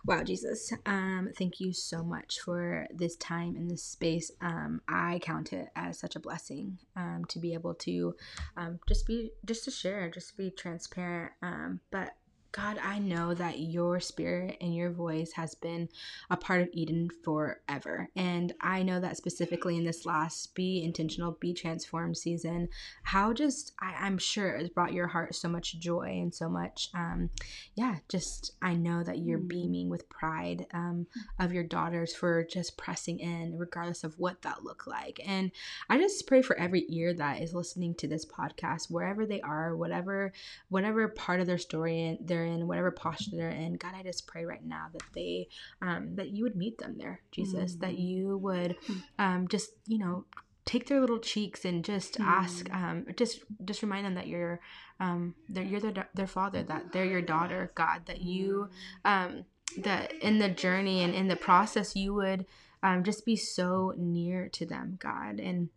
Wow, 0.06 0.22
Jesus. 0.24 0.72
Um, 0.86 1.30
thank 1.38 1.60
you 1.60 1.72
so 1.72 2.02
much 2.02 2.40
for 2.40 2.86
this 2.92 3.14
time 3.16 3.54
and 3.56 3.70
this 3.70 3.84
space. 3.84 4.30
Um, 4.40 4.80
I 4.88 5.20
count 5.22 5.52
it 5.52 5.68
as 5.76 5.98
such 5.98 6.16
a 6.16 6.20
blessing 6.20 6.78
um, 6.96 7.24
to 7.28 7.38
be 7.38 7.54
able 7.54 7.74
to 7.74 8.14
um, 8.56 8.80
just 8.88 9.06
be, 9.06 9.30
just 9.44 9.64
to 9.64 9.70
share, 9.70 10.10
just 10.10 10.36
be 10.36 10.50
transparent. 10.50 11.32
Um, 11.40 11.80
but 11.92 12.14
God, 12.52 12.78
I 12.82 12.98
know 12.98 13.34
that 13.34 13.58
your 13.60 13.98
spirit 13.98 14.58
and 14.60 14.74
your 14.74 14.90
voice 14.90 15.32
has 15.32 15.54
been 15.54 15.88
a 16.30 16.36
part 16.36 16.60
of 16.62 16.68
Eden 16.72 17.08
forever. 17.24 18.08
And 18.14 18.52
I 18.60 18.82
know 18.82 19.00
that 19.00 19.16
specifically 19.16 19.76
in 19.76 19.84
this 19.84 20.06
last 20.06 20.54
Be 20.54 20.82
Intentional, 20.84 21.36
Be 21.40 21.54
Transformed 21.54 22.16
season, 22.16 22.68
how 23.02 23.32
just, 23.32 23.72
I, 23.80 23.94
I'm 23.98 24.18
sure 24.18 24.54
it 24.54 24.60
has 24.60 24.68
brought 24.68 24.92
your 24.92 25.08
heart 25.08 25.34
so 25.34 25.48
much 25.48 25.78
joy 25.78 26.18
and 26.22 26.34
so 26.34 26.48
much, 26.48 26.90
um, 26.94 27.30
yeah, 27.74 27.96
just, 28.08 28.52
I 28.62 28.74
know 28.74 29.02
that 29.02 29.18
you're 29.18 29.32
Mm. 29.38 29.48
beaming 29.48 29.88
with 29.88 30.08
pride 30.08 30.66
um, 30.74 31.06
of 31.38 31.52
your 31.52 31.64
daughters 31.64 32.14
for 32.14 32.44
just 32.44 32.76
pressing 32.76 33.18
in, 33.18 33.56
regardless 33.56 34.04
of 34.04 34.18
what 34.18 34.42
that 34.42 34.62
looked 34.62 34.86
like. 34.86 35.20
And 35.26 35.50
I 35.88 35.98
just 35.98 36.26
pray 36.26 36.42
for 36.42 36.56
every 36.58 36.84
ear 36.88 37.14
that 37.14 37.40
is 37.40 37.54
listening 37.54 37.94
to 37.94 38.08
this 38.08 38.26
podcast, 38.26 38.90
wherever 38.90 39.24
they 39.24 39.40
are, 39.40 39.76
whatever 39.76 40.32
whatever 40.68 41.08
part 41.08 41.40
of 41.40 41.46
their 41.46 41.58
story 41.58 42.02
in, 42.02 42.18
they're 42.44 42.52
in, 42.52 42.66
whatever 42.66 42.90
posture 42.90 43.36
they're 43.36 43.50
in. 43.50 43.74
God, 43.74 43.94
I 43.94 44.02
just 44.02 44.26
pray 44.26 44.44
right 44.44 44.64
now 44.64 44.86
that 44.92 45.02
they 45.14 45.48
um, 45.80 46.16
that 46.16 46.30
you 46.30 46.44
would 46.44 46.56
meet 46.56 46.78
them 46.78 46.96
there, 46.98 47.20
Jesus. 47.30 47.74
That 47.76 47.92
Mm. 47.92 47.98
you 48.08 48.38
would 48.38 48.76
um, 49.18 49.48
just 49.48 49.70
you 49.86 49.98
know 49.98 50.24
take 50.64 50.86
their 50.86 51.00
little 51.00 51.18
cheeks 51.18 51.64
and 51.64 51.84
just 51.84 52.18
ask 52.20 52.68
Mm. 52.68 52.74
um, 52.82 53.06
just 53.16 53.40
just 53.64 53.82
remind 53.82 54.06
them 54.06 54.14
that 54.14 54.28
you're 54.28 54.60
um, 55.00 55.34
that 55.48 55.66
you're 55.66 55.80
their, 55.80 56.08
their 56.14 56.26
father 56.26 56.62
that 56.62 56.92
they're 56.92 57.04
your 57.04 57.22
daughter 57.22 57.72
god 57.74 58.06
that 58.06 58.20
you 58.22 58.68
um, 59.04 59.44
that 59.78 60.12
in 60.14 60.38
the 60.38 60.48
journey 60.48 61.02
and 61.02 61.14
in 61.14 61.26
the 61.28 61.36
process 61.36 61.96
you 61.96 62.14
would 62.14 62.46
um, 62.84 63.02
just 63.02 63.24
be 63.26 63.36
so 63.36 63.92
near 63.96 64.48
to 64.48 64.64
them 64.66 64.96
god 65.00 65.40
and 65.40 65.68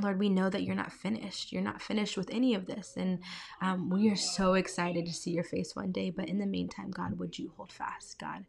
lord 0.00 0.18
we 0.18 0.28
know 0.28 0.50
that 0.50 0.62
you're 0.62 0.74
not 0.74 0.92
finished. 0.92 1.52
You're 1.52 1.62
not 1.62 1.82
finished 1.82 2.16
with 2.16 2.30
any 2.30 2.54
of 2.54 2.66
this. 2.66 2.94
And 2.96 3.20
um, 3.62 3.90
we 3.90 4.10
are 4.10 4.16
so 4.16 4.54
excited 4.54 5.06
to 5.06 5.12
see 5.12 5.30
your 5.30 5.44
face 5.44 5.74
one 5.76 5.92
day. 5.92 6.10
But 6.10 6.28
in 6.28 6.38
the 6.38 6.46
meantime 6.46 6.90
god 6.90 7.18
would 7.18 7.38
you 7.38 7.52
hold 7.56 7.72
fast? 7.72 8.18
God 8.18 8.44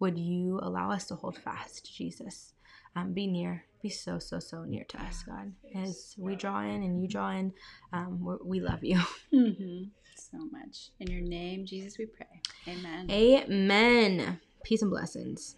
would 0.00 0.18
you 0.18 0.60
allow 0.62 0.90
us 0.92 1.06
to 1.06 1.14
hold 1.16 1.36
fast 1.36 1.92
jesus? 1.96 2.54
Um, 2.96 3.12
be 3.12 3.26
near. 3.26 3.64
Be 3.82 3.88
so 3.90 4.18
so 4.18 4.38
so 4.40 4.64
near 4.64 4.84
to 4.88 5.00
us 5.02 5.22
god. 5.22 5.52
As 5.74 6.14
we 6.18 6.34
draw 6.36 6.60
in 6.62 6.82
and 6.82 7.00
you 7.02 7.08
draw 7.08 7.30
in 7.30 7.52
um, 7.92 8.24
we're, 8.24 8.38
we 8.44 8.60
love 8.60 8.82
you. 8.82 9.00
Mhm. 9.32 9.90
So 10.16 10.38
much. 10.50 10.90
In 10.98 11.06
your 11.10 11.22
name, 11.22 11.64
Jesus, 11.64 11.96
we 11.96 12.06
pray. 12.06 12.42
Amen. 12.66 13.08
amen. 13.08 14.40
Peace 14.64 14.82
and 14.82 14.90
blessings 14.90 15.56